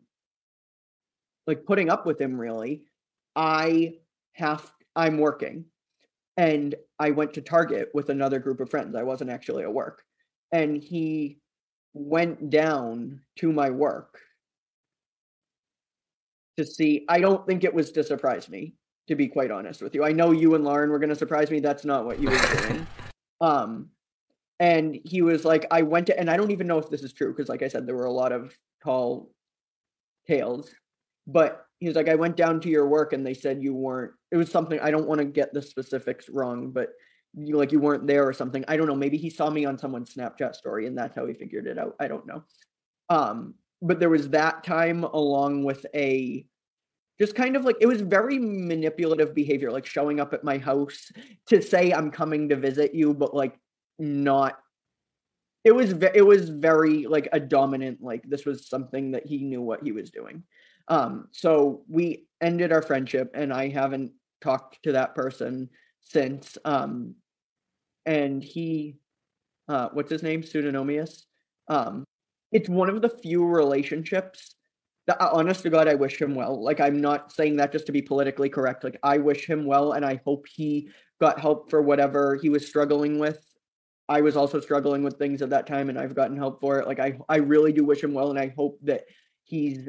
like 1.46 1.64
putting 1.64 1.90
up 1.90 2.06
with 2.06 2.20
him 2.20 2.38
really 2.38 2.84
i 3.34 3.94
have 4.32 4.70
i'm 4.94 5.18
working 5.18 5.64
and 6.36 6.74
I 6.98 7.10
went 7.10 7.34
to 7.34 7.40
Target 7.40 7.88
with 7.94 8.08
another 8.08 8.38
group 8.38 8.60
of 8.60 8.70
friends. 8.70 8.96
I 8.96 9.02
wasn't 9.02 9.30
actually 9.30 9.62
at 9.62 9.72
work. 9.72 10.02
And 10.50 10.76
he 10.76 11.38
went 11.94 12.50
down 12.50 13.20
to 13.36 13.52
my 13.52 13.70
work 13.70 14.18
to 16.56 16.64
see. 16.64 17.04
I 17.08 17.20
don't 17.20 17.46
think 17.46 17.64
it 17.64 17.74
was 17.74 17.92
to 17.92 18.04
surprise 18.04 18.48
me, 18.48 18.74
to 19.08 19.14
be 19.14 19.28
quite 19.28 19.50
honest 19.50 19.82
with 19.82 19.94
you. 19.94 20.04
I 20.04 20.12
know 20.12 20.30
you 20.30 20.54
and 20.54 20.64
Lauren 20.64 20.90
were 20.90 20.98
going 20.98 21.10
to 21.10 21.16
surprise 21.16 21.50
me. 21.50 21.60
That's 21.60 21.84
not 21.84 22.04
what 22.04 22.20
you 22.20 22.30
were 22.30 22.38
doing. 22.38 22.86
um, 23.40 23.90
and 24.58 24.98
he 25.04 25.22
was 25.22 25.44
like, 25.44 25.66
I 25.70 25.82
went 25.82 26.06
to, 26.06 26.18
and 26.18 26.30
I 26.30 26.36
don't 26.36 26.50
even 26.50 26.66
know 26.66 26.78
if 26.78 26.88
this 26.88 27.02
is 27.02 27.12
true 27.12 27.32
because, 27.32 27.48
like 27.48 27.62
I 27.62 27.68
said, 27.68 27.86
there 27.86 27.96
were 27.96 28.04
a 28.04 28.12
lot 28.12 28.32
of 28.32 28.56
tall 28.82 29.30
tales. 30.26 30.70
But 31.26 31.66
he 31.78 31.86
was 31.86 31.96
like, 31.96 32.08
I 32.08 32.14
went 32.14 32.36
down 32.36 32.60
to 32.60 32.68
your 32.68 32.86
work 32.86 33.12
and 33.12 33.26
they 33.26 33.34
said 33.34 33.62
you 33.62 33.74
weren't. 33.74 34.12
It 34.30 34.36
was 34.36 34.50
something 34.50 34.78
I 34.80 34.90
don't 34.90 35.06
want 35.06 35.20
to 35.20 35.24
get 35.24 35.52
the 35.52 35.62
specifics 35.62 36.28
wrong, 36.28 36.70
but 36.70 36.90
you 37.34 37.56
like 37.56 37.72
you 37.72 37.80
weren't 37.80 38.06
there 38.06 38.26
or 38.26 38.32
something. 38.32 38.64
I 38.68 38.76
don't 38.76 38.86
know. 38.86 38.94
Maybe 38.94 39.16
he 39.16 39.30
saw 39.30 39.50
me 39.50 39.64
on 39.64 39.78
someone's 39.78 40.14
Snapchat 40.14 40.54
story 40.54 40.86
and 40.86 40.96
that's 40.96 41.14
how 41.14 41.26
he 41.26 41.34
figured 41.34 41.66
it 41.66 41.78
out. 41.78 41.96
I 41.98 42.08
don't 42.08 42.26
know. 42.26 42.44
Um, 43.08 43.54
but 43.80 43.98
there 43.98 44.10
was 44.10 44.28
that 44.30 44.64
time 44.64 45.04
along 45.04 45.64
with 45.64 45.84
a 45.94 46.46
just 47.18 47.34
kind 47.34 47.56
of 47.56 47.64
like 47.64 47.76
it 47.80 47.86
was 47.86 48.00
very 48.00 48.38
manipulative 48.38 49.34
behavior, 49.34 49.70
like 49.70 49.86
showing 49.86 50.18
up 50.20 50.32
at 50.32 50.44
my 50.44 50.58
house 50.58 51.12
to 51.46 51.62
say 51.62 51.92
I'm 51.92 52.10
coming 52.10 52.48
to 52.48 52.56
visit 52.56 52.94
you, 52.94 53.14
but 53.14 53.34
like 53.34 53.58
not 53.98 54.58
it 55.64 55.72
was 55.72 55.92
it 55.92 56.26
was 56.26 56.48
very 56.48 57.06
like 57.06 57.28
a 57.32 57.40
dominant 57.40 58.02
like 58.02 58.22
this 58.28 58.44
was 58.44 58.68
something 58.68 59.12
that 59.12 59.26
he 59.26 59.38
knew 59.38 59.62
what 59.62 59.82
he 59.82 59.92
was 59.92 60.10
doing 60.10 60.42
um, 60.88 61.28
so 61.32 61.82
we 61.88 62.26
ended 62.40 62.72
our 62.72 62.82
friendship, 62.82 63.32
and 63.34 63.52
I 63.52 63.68
haven't 63.68 64.12
talked 64.40 64.82
to 64.82 64.92
that 64.92 65.14
person 65.14 65.70
since. 66.00 66.58
Um, 66.64 67.14
and 68.04 68.42
he, 68.42 68.96
uh, 69.68 69.88
what's 69.92 70.10
his 70.10 70.22
name? 70.22 70.42
Pseudonymous. 70.42 71.26
Um, 71.68 72.04
it's 72.50 72.68
one 72.68 72.88
of 72.88 73.00
the 73.00 73.08
few 73.08 73.44
relationships 73.44 74.56
that, 75.06 75.20
honest 75.20 75.62
to 75.62 75.70
God, 75.70 75.88
I 75.88 75.94
wish 75.94 76.20
him 76.20 76.34
well. 76.34 76.62
Like, 76.62 76.80
I'm 76.80 77.00
not 77.00 77.32
saying 77.32 77.56
that 77.56 77.72
just 77.72 77.86
to 77.86 77.92
be 77.92 78.02
politically 78.02 78.48
correct. 78.48 78.84
Like, 78.84 78.98
I 79.02 79.18
wish 79.18 79.46
him 79.46 79.64
well, 79.64 79.92
and 79.92 80.04
I 80.04 80.20
hope 80.24 80.46
he 80.46 80.90
got 81.20 81.40
help 81.40 81.70
for 81.70 81.80
whatever 81.82 82.36
he 82.36 82.50
was 82.50 82.66
struggling 82.66 83.18
with. 83.18 83.44
I 84.08 84.20
was 84.20 84.36
also 84.36 84.60
struggling 84.60 85.02
with 85.02 85.18
things 85.18 85.40
at 85.42 85.50
that 85.50 85.66
time, 85.66 85.88
and 85.88 85.98
I've 85.98 86.14
gotten 86.14 86.36
help 86.36 86.60
for 86.60 86.78
it. 86.78 86.86
Like, 86.86 87.00
I, 87.00 87.16
I 87.28 87.36
really 87.36 87.72
do 87.72 87.84
wish 87.84 88.02
him 88.02 88.12
well, 88.12 88.30
and 88.30 88.38
I 88.38 88.52
hope 88.56 88.78
that 88.82 89.04
he's 89.44 89.88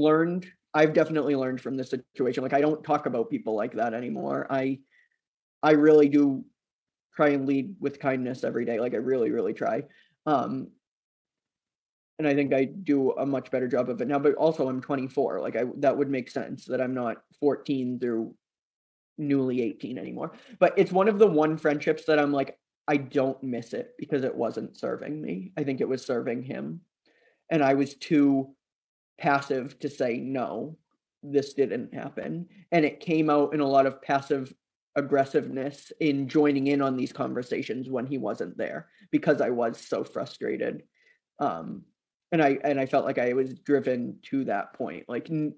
learned 0.00 0.46
I've 0.74 0.92
definitely 0.92 1.34
learned 1.34 1.60
from 1.60 1.76
this 1.76 1.90
situation. 1.90 2.42
Like 2.42 2.52
I 2.52 2.60
don't 2.60 2.84
talk 2.84 3.06
about 3.06 3.30
people 3.30 3.54
like 3.54 3.74
that 3.74 3.94
anymore. 3.94 4.46
I 4.50 4.78
I 5.62 5.72
really 5.72 6.08
do 6.08 6.44
try 7.16 7.30
and 7.30 7.46
lead 7.46 7.74
with 7.80 7.98
kindness 7.98 8.44
every 8.44 8.64
day. 8.64 8.78
Like 8.78 8.94
I 8.94 8.98
really, 8.98 9.30
really 9.30 9.54
try. 9.54 9.84
Um 10.26 10.70
and 12.18 12.26
I 12.26 12.34
think 12.34 12.52
I 12.52 12.64
do 12.64 13.12
a 13.12 13.24
much 13.24 13.50
better 13.50 13.68
job 13.68 13.88
of 13.88 14.00
it 14.00 14.08
now. 14.08 14.18
But 14.18 14.34
also 14.34 14.68
I'm 14.68 14.80
24. 14.80 15.40
Like 15.40 15.56
I 15.56 15.64
that 15.78 15.96
would 15.96 16.10
make 16.10 16.30
sense 16.30 16.66
that 16.66 16.80
I'm 16.80 16.94
not 16.94 17.16
14 17.40 17.98
through 17.98 18.34
newly 19.16 19.62
18 19.62 19.98
anymore. 19.98 20.32
But 20.58 20.74
it's 20.76 20.92
one 20.92 21.08
of 21.08 21.18
the 21.18 21.26
one 21.26 21.56
friendships 21.56 22.04
that 22.04 22.18
I'm 22.18 22.32
like, 22.32 22.58
I 22.86 22.98
don't 22.98 23.42
miss 23.42 23.72
it 23.72 23.94
because 23.98 24.22
it 24.22 24.34
wasn't 24.34 24.78
serving 24.78 25.20
me. 25.20 25.52
I 25.56 25.64
think 25.64 25.80
it 25.80 25.88
was 25.88 26.04
serving 26.06 26.42
him. 26.42 26.82
And 27.50 27.64
I 27.64 27.74
was 27.74 27.94
too 27.94 28.54
passive 29.18 29.78
to 29.80 29.88
say 29.88 30.16
no 30.16 30.76
this 31.22 31.54
didn't 31.54 31.92
happen 31.92 32.46
and 32.70 32.84
it 32.84 33.00
came 33.00 33.28
out 33.28 33.52
in 33.52 33.60
a 33.60 33.68
lot 33.68 33.86
of 33.86 34.00
passive 34.00 34.52
aggressiveness 34.96 35.92
in 36.00 36.28
joining 36.28 36.68
in 36.68 36.80
on 36.80 36.96
these 36.96 37.12
conversations 37.12 37.88
when 37.88 38.06
he 38.06 38.18
wasn't 38.18 38.56
there 38.56 38.86
because 39.10 39.40
I 39.40 39.50
was 39.50 39.78
so 39.78 40.04
frustrated 40.04 40.84
um 41.40 41.82
and 42.32 42.42
I 42.42 42.58
and 42.62 42.78
I 42.78 42.86
felt 42.86 43.04
like 43.04 43.18
I 43.18 43.32
was 43.32 43.54
driven 43.54 44.18
to 44.24 44.44
that 44.44 44.72
point 44.74 45.04
like 45.08 45.30
n- 45.30 45.54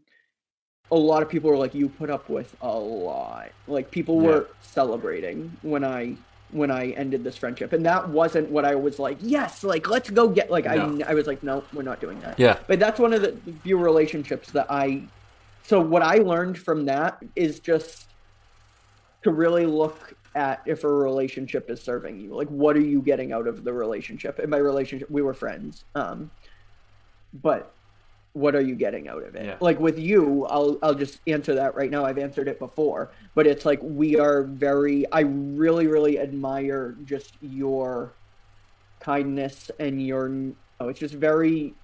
a 0.91 0.97
lot 0.97 1.23
of 1.23 1.29
people 1.29 1.51
were 1.51 1.57
like 1.57 1.75
you 1.75 1.89
put 1.89 2.11
up 2.11 2.29
with 2.29 2.55
a 2.63 2.79
lot 2.79 3.51
like 3.67 3.91
people 3.91 4.21
yeah. 4.23 4.29
were 4.29 4.49
celebrating 4.61 5.57
when 5.63 5.85
I 5.85 6.17
when 6.53 6.71
I 6.71 6.91
ended 6.91 7.25
this 7.25 7.37
friendship. 7.37 7.73
And 7.73 7.85
that 7.87 8.09
wasn't 8.09 8.51
what 8.51 8.65
I 8.65 8.75
was 8.75 8.99
like, 8.99 9.19
yes, 9.21 9.65
like 9.65 9.89
let's 9.89 10.11
go 10.11 10.29
get 10.29 10.51
like 10.51 10.65
no. 10.65 11.05
I 11.07 11.11
I 11.11 11.15
was 11.15 11.27
like, 11.27 11.43
no, 11.43 11.65
we're 11.73 11.83
not 11.83 12.01
doing 12.01 12.21
that. 12.21 12.39
Yeah. 12.39 12.59
But 12.67 12.79
that's 12.79 12.99
one 12.99 13.13
of 13.13 13.23
the 13.23 13.37
few 13.63 13.79
relationships 13.79 14.51
that 14.53 14.67
I 14.71 15.03
so 15.63 15.81
what 15.81 16.03
I 16.03 16.17
learned 16.17 16.59
from 16.59 16.87
that 16.87 17.23
is 17.37 17.61
just 17.61 18.09
to 19.23 19.31
really 19.31 19.67
look 19.67 20.15
at 20.35 20.63
if 20.67 20.85
a 20.85 20.89
relationship 20.89 21.71
is 21.71 21.81
serving 21.81 22.21
you. 22.21 22.35
Like 22.35 22.49
what 22.49 22.77
are 22.77 22.81
you 22.81 23.03
getting 23.03 23.33
out 23.33 23.47
of 23.47 23.65
the 23.65 23.73
relationship? 23.73 24.39
In 24.41 24.51
my 24.51 24.59
relationship 24.59 25.11
we 25.11 25.23
were 25.23 25.35
friends. 25.35 25.85
Um 25.95 26.31
but 27.33 27.73
what 28.33 28.55
are 28.55 28.61
you 28.61 28.75
getting 28.75 29.09
out 29.09 29.23
of 29.23 29.35
it? 29.35 29.45
Yeah. 29.45 29.57
Like 29.61 29.81
with 29.81 29.99
you, 29.99 30.47
I'll 30.47 30.79
I'll 30.83 30.95
just 30.95 31.21
answer 31.27 31.55
that 31.55 31.75
right 31.75 31.91
now. 31.91 32.05
I've 32.05 32.19
answered 32.19 32.49
it 32.49 32.59
before, 32.59 33.11
but 33.35 33.47
it's 33.47 33.65
like 33.65 33.81
we 33.83 34.19
are 34.19 34.43
very 34.45 35.11
I 35.13 35.21
really 35.21 35.87
really 35.87 36.19
admire 36.19 36.97
just 37.05 37.35
your 37.41 38.13
kindness 39.01 39.71
and 39.79 40.05
your 40.05 40.31
oh, 40.81 40.89
it's 40.89 41.01
just 41.01 41.15
very 41.15 41.75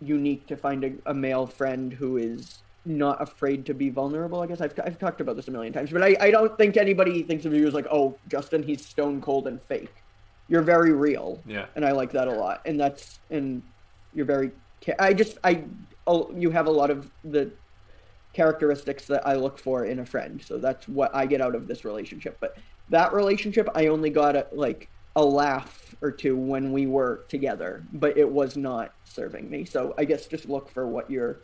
unique 0.00 0.46
to 0.46 0.56
find 0.56 0.84
a, 0.84 0.92
a 1.06 1.14
male 1.14 1.46
friend 1.46 1.92
who 1.92 2.18
is 2.18 2.62
not 2.84 3.20
afraid 3.20 3.66
to 3.66 3.74
be 3.74 3.90
vulnerable. 3.90 4.40
I 4.40 4.46
guess 4.46 4.60
I've, 4.60 4.72
I've 4.84 4.98
talked 4.98 5.20
about 5.20 5.36
this 5.36 5.48
a 5.48 5.50
million 5.50 5.72
times, 5.72 5.90
but 5.90 6.02
I, 6.02 6.16
I 6.20 6.30
don't 6.30 6.56
think 6.56 6.76
anybody 6.76 7.22
thinks 7.22 7.44
of 7.44 7.52
you 7.52 7.66
as 7.66 7.74
like, 7.74 7.86
oh, 7.90 8.16
Justin, 8.28 8.62
he's 8.62 8.84
stone 8.84 9.20
cold 9.20 9.46
and 9.46 9.60
fake. 9.60 9.92
You're 10.48 10.62
very 10.62 10.92
real. 10.92 11.42
Yeah. 11.46 11.66
And 11.76 11.84
I 11.84 11.92
like 11.92 12.12
that 12.12 12.28
a 12.28 12.32
lot. 12.32 12.62
And 12.64 12.80
that's, 12.80 13.20
and 13.30 13.62
you're 14.14 14.24
very, 14.24 14.52
I 14.98 15.12
just, 15.14 15.38
I, 15.44 15.64
oh, 16.06 16.32
you 16.34 16.50
have 16.50 16.66
a 16.66 16.70
lot 16.70 16.90
of 16.90 17.10
the 17.24 17.50
characteristics 18.32 19.06
that 19.06 19.26
I 19.26 19.34
look 19.34 19.58
for 19.58 19.84
in 19.84 19.98
a 19.98 20.06
friend. 20.06 20.42
So 20.42 20.58
that's 20.58 20.88
what 20.88 21.14
I 21.14 21.26
get 21.26 21.40
out 21.40 21.54
of 21.54 21.66
this 21.66 21.84
relationship. 21.84 22.36
But 22.40 22.56
that 22.90 23.12
relationship, 23.12 23.68
I 23.74 23.88
only 23.88 24.10
got 24.10 24.36
a, 24.36 24.46
like 24.52 24.88
a 25.16 25.24
laugh 25.24 25.94
or 26.00 26.12
two 26.12 26.36
when 26.36 26.72
we 26.72 26.86
were 26.86 27.24
together, 27.28 27.84
but 27.92 28.16
it 28.16 28.30
was 28.30 28.56
not 28.56 28.94
serving 29.04 29.50
me. 29.50 29.64
So 29.64 29.94
I 29.98 30.04
guess 30.04 30.26
just 30.26 30.48
look 30.48 30.70
for 30.70 30.86
what 30.86 31.10
you're 31.10 31.40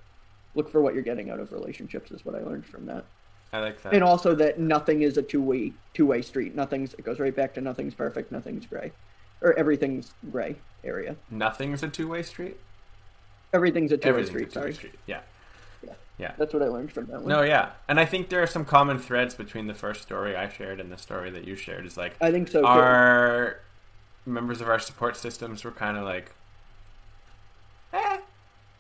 look 0.55 0.71
for 0.71 0.81
what 0.81 0.95
you're 0.95 1.03
getting 1.03 1.31
out 1.31 1.41
of 1.41 1.51
relationships 1.51 2.13
is 2.13 2.25
what 2.25 2.37
I 2.37 2.39
learned 2.39 2.65
from 2.65 2.87
that. 2.87 3.05
I 3.53 3.59
like 3.59 3.83
that. 3.83 3.93
And 3.93 4.05
also 4.05 4.35
that 4.37 4.61
nothing 4.61 5.03
is 5.03 5.17
a 5.17 5.23
two 5.23 5.43
way 5.43 5.73
two 5.93 6.07
way 6.07 6.23
street. 6.23 6.55
Nothing's 6.55 6.95
it 6.95 7.05
goes 7.05 7.19
right 7.19 7.35
back 7.35 7.55
to 7.55 7.61
nothing's 7.61 7.95
perfect, 7.95 8.31
nothing's 8.31 8.67
gray. 8.67 8.93
Or 9.41 9.59
everything's 9.59 10.15
gray 10.31 10.57
area. 10.85 11.17
Nothing's 11.31 11.83
a 11.83 11.89
two 11.89 12.09
way 12.09 12.23
street. 12.23 12.57
Everything's 13.55 13.93
a 13.93 13.97
two 13.97 14.13
way 14.13 14.25
street, 14.25 14.53
sorry. 14.53 14.75
street. 14.75 14.95
Yeah. 15.07 15.21
Yeah. 15.87 15.93
Yeah. 16.19 16.33
That's 16.37 16.53
what 16.53 16.63
I 16.63 16.67
learned 16.67 16.93
from 16.93 17.07
that 17.07 17.21
one. 17.21 17.29
No, 17.29 17.43
yeah, 17.43 17.71
and 17.89 18.01
I 18.01 18.05
think 18.05 18.29
there 18.29 18.43
are 18.43 18.49
some 18.49 18.65
common 18.65 18.99
threads 18.99 19.35
between 19.35 19.69
the 19.69 19.75
first 19.75 20.03
story 20.03 20.35
I 20.35 20.49
shared 20.49 20.81
and 20.81 20.91
the 20.91 20.99
story 20.99 21.31
that 21.31 21.47
you 21.47 21.55
shared. 21.55 21.87
Is 21.87 21.97
like 21.97 22.17
I 22.21 22.33
think 22.33 22.49
so 22.49 22.61
too. 22.63 22.67
our 22.67 23.61
members 24.27 24.61
of 24.61 24.69
our 24.69 24.81
support 24.81 25.17
systems 25.17 25.63
were 25.63 25.71
kind 25.71 25.97
of 25.97 26.03
like, 26.03 26.33
eh, 27.93 28.19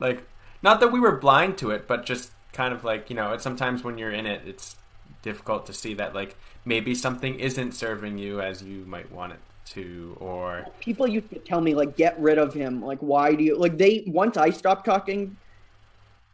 like 0.01 0.27
not 0.61 0.81
that 0.81 0.89
we 0.89 0.99
were 0.99 1.17
blind 1.17 1.57
to 1.59 1.71
it, 1.71 1.87
but 1.87 2.05
just 2.05 2.33
kind 2.53 2.75
of 2.75 2.83
like 2.83 3.09
you 3.11 3.17
know, 3.17 3.33
it's 3.33 3.45
sometimes 3.45 3.85
when 3.85 3.97
you're 3.97 4.13
in 4.13 4.27
it, 4.27 4.43
it's 4.45 4.75
difficult 5.23 5.67
to 5.67 5.73
see 5.73 5.95
that 5.95 6.17
like 6.17 6.37
maybe 6.65 6.97
something 6.97 7.39
isn't 7.39 7.73
serving 7.73 8.19
you 8.19 8.41
as 8.41 8.61
you 8.61 8.85
might 8.87 9.11
want 9.13 9.33
it 9.33 9.39
to, 9.67 10.17
or 10.21 10.67
people 10.81 11.07
used 11.07 11.31
to 11.31 11.39
tell 11.39 11.61
me 11.61 11.75
like 11.75 11.97
get 11.97 12.19
rid 12.21 12.39
of 12.39 12.53
him 12.53 12.83
like 12.83 12.99
why 12.99 13.35
do 13.35 13.43
you 13.43 13.57
like 13.57 13.79
they 13.79 14.05
once 14.07 14.37
i 14.37 14.51
stopped 14.51 14.85
talking 14.85 15.37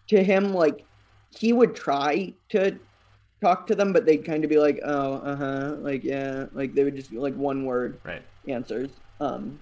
to 0.08 0.22
him 0.22 0.52
like 0.52 0.84
he 1.36 1.52
would 1.52 1.76
try 1.76 2.32
to 2.48 2.76
talk 3.40 3.66
to 3.66 3.74
them 3.74 3.92
but 3.92 4.04
they'd 4.04 4.24
kind 4.24 4.42
of 4.42 4.50
be 4.50 4.58
like 4.58 4.80
oh 4.84 5.14
uh-huh 5.14 5.76
like 5.78 6.02
yeah 6.02 6.46
like 6.52 6.74
they 6.74 6.82
would 6.82 6.96
just 6.96 7.10
be 7.10 7.18
like 7.18 7.34
one 7.36 7.64
word 7.64 8.00
right. 8.04 8.22
answers 8.48 8.90
um 9.20 9.58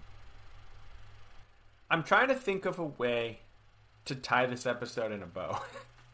I'm 1.90 2.02
trying 2.02 2.28
to 2.28 2.34
think 2.34 2.66
of 2.66 2.78
a 2.78 2.84
way 2.84 3.40
to 4.04 4.14
tie 4.14 4.46
this 4.46 4.66
episode 4.66 5.12
in 5.12 5.22
a 5.22 5.26
bow. 5.26 5.62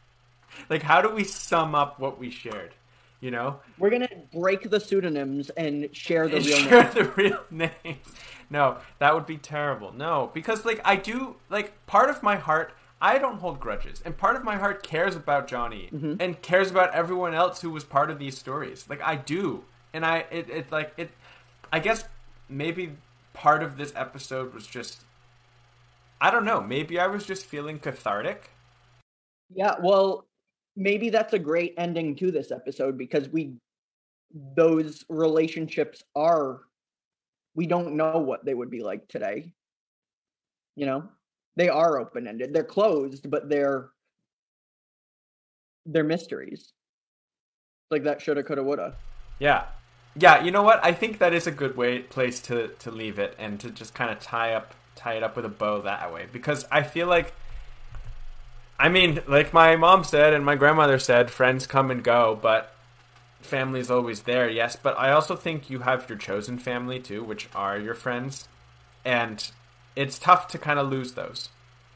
like, 0.69 0.83
how 0.83 1.01
do 1.01 1.09
we 1.09 1.23
sum 1.23 1.75
up 1.75 1.99
what 1.99 2.17
we 2.17 2.29
shared? 2.29 2.73
You 3.21 3.31
know, 3.31 3.59
we're 3.79 3.89
gonna 3.89 4.09
break 4.33 4.69
the 4.69 4.79
pseudonyms 4.79 5.49
and 5.51 5.89
share 5.95 6.27
the 6.27 6.37
And 6.37 6.45
real 6.45 6.57
share 6.57 6.83
name 6.83 6.93
the 6.93 7.03
real 7.15 7.39
names. 7.51 8.07
No, 8.49 8.77
that 8.99 9.15
would 9.15 9.25
be 9.25 9.37
terrible. 9.37 9.91
No, 9.93 10.29
because 10.33 10.65
like 10.65 10.79
I 10.85 10.95
do, 10.95 11.35
like 11.49 11.73
part 11.87 12.09
of 12.09 12.21
my 12.21 12.35
heart, 12.35 12.73
I 13.01 13.17
don't 13.17 13.37
hold 13.39 13.59
grudges, 13.59 14.01
and 14.05 14.15
part 14.15 14.35
of 14.35 14.43
my 14.43 14.57
heart 14.57 14.83
cares 14.83 15.15
about 15.15 15.47
Johnny 15.47 15.89
Mm-hmm. 15.93 16.15
and 16.19 16.39
cares 16.41 16.69
about 16.69 16.93
everyone 16.93 17.33
else 17.33 17.61
who 17.61 17.71
was 17.71 17.83
part 17.83 18.11
of 18.11 18.19
these 18.19 18.37
stories. 18.37 18.85
Like 18.89 19.01
I 19.01 19.15
do, 19.15 19.63
and 19.93 20.05
I 20.05 20.25
it 20.29 20.49
it 20.49 20.71
like 20.71 20.93
it. 20.97 21.09
I 21.73 21.79
guess 21.79 22.03
maybe 22.47 22.95
part 23.33 23.63
of 23.63 23.77
this 23.77 23.91
episode 23.95 24.53
was 24.53 24.67
just. 24.67 25.01
I 26.21 26.31
don't 26.31 26.45
know. 26.45 26.61
Maybe 26.61 26.99
I 26.99 27.07
was 27.07 27.25
just 27.25 27.45
feeling 27.45 27.79
cathartic. 27.79 28.49
yeah 29.53 29.75
well 29.81 30.25
maybe 30.75 31.09
that's 31.09 31.33
a 31.33 31.39
great 31.39 31.73
ending 31.77 32.15
to 32.15 32.31
this 32.31 32.51
episode 32.51 32.97
because 32.97 33.29
we 33.29 33.53
those 34.55 35.05
relationships 35.09 36.03
are 36.15 36.61
we 37.55 37.65
don't 37.65 37.95
know 37.95 38.19
what 38.19 38.43
they 38.43 38.53
would 38.53 38.69
be 38.69 38.83
like 38.83 39.07
today 39.07 39.51
you 40.75 40.85
know 40.85 41.03
they 41.55 41.69
are 41.69 41.99
open 41.99 42.27
ended 42.27 42.53
they're 42.53 42.63
closed 42.63 43.29
but 43.29 43.49
they're 43.49 43.89
they're 45.85 46.03
mysteries 46.03 46.73
like 47.91 48.03
that 48.03 48.21
shoulda 48.21 48.43
coulda 48.43 48.63
woulda 48.63 48.95
Yeah. 49.39 49.65
Yeah, 50.17 50.41
you 50.43 50.51
know 50.51 50.63
what? 50.63 50.83
I 50.83 50.93
think 50.93 51.19
that 51.19 51.33
is 51.33 51.45
a 51.45 51.51
good 51.51 51.75
way 51.75 51.99
place 51.99 52.39
to, 52.41 52.69
to 52.79 52.89
leave 52.89 53.19
it 53.19 53.35
and 53.37 53.59
to 53.59 53.69
just 53.69 53.93
kind 53.93 54.11
of 54.11 54.19
tie 54.19 54.53
up 54.53 54.73
tie 54.95 55.15
it 55.15 55.23
up 55.23 55.35
with 55.35 55.43
a 55.43 55.49
bow 55.49 55.81
that 55.81 56.13
way 56.13 56.25
because 56.31 56.65
I 56.71 56.81
feel 56.81 57.07
like 57.07 57.33
I 58.77 58.89
mean, 58.89 59.21
like 59.27 59.53
my 59.53 59.75
mom 59.75 60.03
said 60.03 60.33
and 60.33 60.45
my 60.45 60.55
grandmother 60.55 60.99
said, 60.99 61.31
friends 61.31 61.65
come 61.65 61.91
and 61.91 62.03
go, 62.03 62.37
but 62.41 62.73
family's 63.41 63.89
always 63.89 64.23
there. 64.23 64.49
Yes, 64.49 64.75
but 64.75 64.99
I 64.99 65.11
also 65.11 65.35
think 65.35 65.69
you 65.69 65.79
have 65.79 66.09
your 66.09 66.17
chosen 66.17 66.57
family 66.57 66.99
too, 66.99 67.23
which 67.23 67.47
are 67.55 67.77
your 67.77 67.93
friends, 67.93 68.47
and 69.05 69.49
it's 69.95 70.19
tough 70.19 70.47
to 70.49 70.57
kind 70.57 70.79
of 70.79 70.89
lose 70.89 71.13
those. 71.13 71.49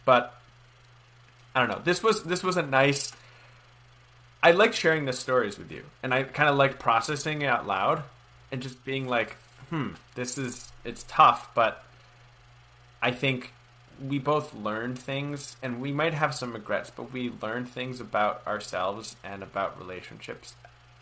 But 0.06 0.34
I 1.54 1.60
don't 1.60 1.70
know. 1.70 1.82
This 1.84 2.02
was 2.02 2.24
this 2.24 2.44
was 2.44 2.56
a 2.56 2.62
nice 2.62 3.12
I 4.42 4.52
like 4.52 4.74
sharing 4.74 5.06
the 5.06 5.14
stories 5.14 5.58
with 5.58 5.72
you, 5.72 5.84
and 6.02 6.14
I 6.14 6.24
kind 6.24 6.50
of 6.50 6.56
like 6.56 6.80
processing 6.80 7.42
it 7.42 7.48
out 7.48 7.68
loud 7.68 8.04
and 8.52 8.62
just 8.62 8.84
being 8.86 9.08
like, 9.08 9.36
"Hmm, 9.70 9.90
this 10.16 10.38
is 10.38 10.72
it's 10.86 11.04
tough, 11.10 11.50
but 11.54 11.84
I 13.02 13.12
think 13.12 13.54
we 14.08 14.20
both 14.20 14.54
learned 14.56 14.98
things, 14.98 15.58
and 15.62 15.82
we 15.82 15.92
might 15.92 16.14
have 16.14 16.34
some 16.34 16.54
regrets, 16.54 16.90
but 16.90 17.12
we 17.12 17.32
learned 17.42 17.68
things 17.70 18.00
about 18.00 18.46
ourselves 18.48 19.16
and 19.24 19.44
about 19.44 19.78
relationships 19.80 20.56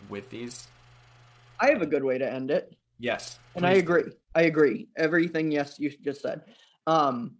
with 0.08 0.30
these." 0.30 0.68
i 1.60 1.70
have 1.70 1.82
a 1.82 1.86
good 1.86 2.04
way 2.04 2.16
to 2.18 2.28
end 2.30 2.50
it 2.52 2.72
Yes, 3.00 3.38
and 3.56 3.66
i 3.66 3.72
please 3.74 3.82
do. 3.82 3.84
agree 3.92 4.12
i 4.36 4.42
agree 4.42 4.88
everything 4.96 5.50
yes 5.50 5.78
you 5.80 5.90
just 5.90 6.22
said 6.22 6.42
um 6.86 7.34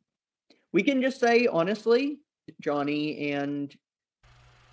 we 0.72 0.82
can 0.82 1.00
just 1.00 1.20
say 1.20 1.46
honestly 1.46 2.18
johnny 2.60 3.30
and 3.32 3.76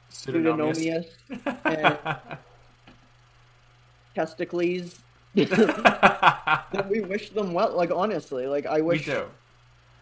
Pseudonomius. 0.09 1.05
Pseudonomius 1.29 2.19
Testikles 4.15 4.99
that 5.35 6.87
we 6.89 7.01
wish 7.01 7.29
them 7.31 7.53
well 7.53 7.75
like 7.75 7.91
honestly 7.91 8.47
like 8.47 8.65
i 8.65 8.77
we 8.77 8.81
wish 8.97 9.05
do. 9.05 9.25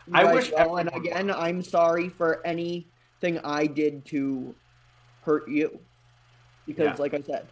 You 0.07 0.13
I 0.13 0.33
wish 0.33 0.51
well, 0.51 0.77
and 0.77 0.89
again 0.93 1.31
i'm 1.31 1.61
sorry 1.61 2.09
for 2.09 2.45
anything 2.45 3.39
i 3.43 3.65
did 3.67 4.05
to 4.05 4.53
hurt 5.21 5.47
you. 5.47 5.79
Because 6.65 6.97
Yeah. 6.97 7.01
like 7.01 7.13
i 7.13 7.21
said 7.21 7.47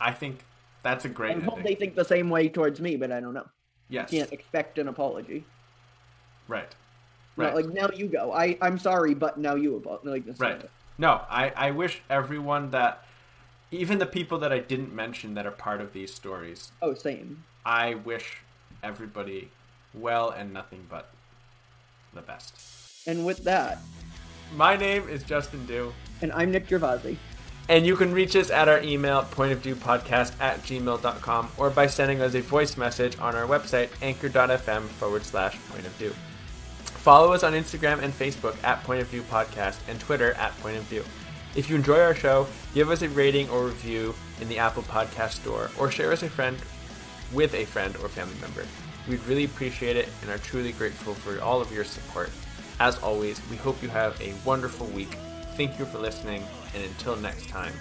I 0.00 0.12
think 0.12 0.40
that's 0.82 1.04
a 1.04 1.08
great 1.08 1.36
i 1.36 1.40
hope 1.40 1.62
they 1.62 1.74
think 1.74 1.94
the 1.94 2.04
same 2.04 2.30
way 2.30 2.48
towards 2.48 2.80
me 2.80 2.96
but 2.96 3.10
i 3.12 3.20
don't 3.20 3.34
know. 3.34 3.46
Yes, 3.88 4.10
can't 4.10 4.32
expect 4.32 4.78
an 4.78 4.88
apology. 4.88 5.44
Right, 6.48 6.68
Not 7.36 7.54
right. 7.54 7.54
like 7.54 7.74
now 7.74 7.88
you 7.94 8.06
go. 8.08 8.32
I 8.32 8.56
i'm 8.60 8.78
sorry 8.78 9.14
but 9.14 9.38
now 9.38 9.54
you 9.54 9.76
apologize 9.76 10.06
like 10.06 10.24
this 10.26 10.40
Right. 10.40 10.60
No, 10.96 11.22
I, 11.28 11.50
I 11.56 11.70
wish 11.72 12.02
everyone 12.08 12.70
that, 12.70 13.04
even 13.72 13.98
the 13.98 14.06
people 14.06 14.38
that 14.38 14.52
I 14.52 14.60
didn't 14.60 14.94
mention 14.94 15.34
that 15.34 15.44
are 15.44 15.50
part 15.50 15.80
of 15.80 15.92
these 15.92 16.14
stories, 16.14 16.70
oh 16.82 16.94
same. 16.94 17.44
I 17.66 17.94
wish 17.94 18.38
everybody 18.82 19.50
well 19.94 20.30
and 20.30 20.52
nothing 20.52 20.86
but 20.90 21.10
the 22.14 22.22
best. 22.22 22.54
and 23.06 23.24
with 23.26 23.44
that 23.44 23.78
My 24.56 24.76
name 24.76 25.08
is 25.08 25.22
Justin 25.22 25.66
Dew, 25.66 25.92
and 26.22 26.32
i'm 26.32 26.50
nick 26.50 26.68
gervasi 26.68 27.16
and 27.68 27.86
you 27.86 27.96
can 27.96 28.12
reach 28.12 28.36
us 28.36 28.50
at 28.50 28.68
our 28.68 28.82
email, 28.82 29.22
pointofviewpodcast 29.22 30.38
at 30.40 30.62
gmail.com, 30.62 31.48
or 31.56 31.70
by 31.70 31.86
sending 31.86 32.20
us 32.20 32.34
a 32.34 32.42
voice 32.42 32.76
message 32.76 33.18
on 33.18 33.34
our 33.34 33.46
website, 33.46 33.88
anchor.fm 34.02 34.82
forward 34.82 35.24
slash 35.24 35.58
point 35.70 35.86
of 35.86 35.92
view. 35.92 36.12
Follow 36.84 37.32
us 37.32 37.42
on 37.42 37.54
Instagram 37.54 38.02
and 38.02 38.12
Facebook 38.12 38.56
at 38.64 38.82
Point 38.84 39.00
of 39.00 39.08
View 39.08 39.22
Podcast 39.22 39.78
and 39.88 39.98
Twitter 40.00 40.32
at 40.34 40.58
Point 40.60 40.76
of 40.76 40.82
View. 40.84 41.04
If 41.54 41.70
you 41.70 41.76
enjoy 41.76 42.00
our 42.00 42.14
show, 42.14 42.46
give 42.74 42.90
us 42.90 43.02
a 43.02 43.08
rating 43.10 43.48
or 43.48 43.66
review 43.66 44.14
in 44.40 44.48
the 44.48 44.58
Apple 44.58 44.82
Podcast 44.82 45.32
Store 45.32 45.70
or 45.78 45.90
share 45.90 46.12
us 46.12 46.22
a 46.22 46.28
friend 46.28 46.58
with 47.32 47.54
a 47.54 47.64
friend 47.64 47.96
or 48.02 48.08
family 48.08 48.36
member. 48.40 48.66
We'd 49.08 49.24
really 49.24 49.44
appreciate 49.44 49.96
it 49.96 50.08
and 50.22 50.30
are 50.30 50.38
truly 50.38 50.72
grateful 50.72 51.14
for 51.14 51.40
all 51.42 51.60
of 51.60 51.70
your 51.72 51.84
support. 51.84 52.30
As 52.80 52.98
always, 53.02 53.40
we 53.50 53.56
hope 53.56 53.82
you 53.82 53.88
have 53.88 54.20
a 54.20 54.34
wonderful 54.44 54.86
week. 54.88 55.16
Thank 55.56 55.78
you 55.78 55.84
for 55.84 55.98
listening, 55.98 56.42
and 56.74 56.82
until 56.82 57.16
next 57.16 57.48
time. 57.48 57.72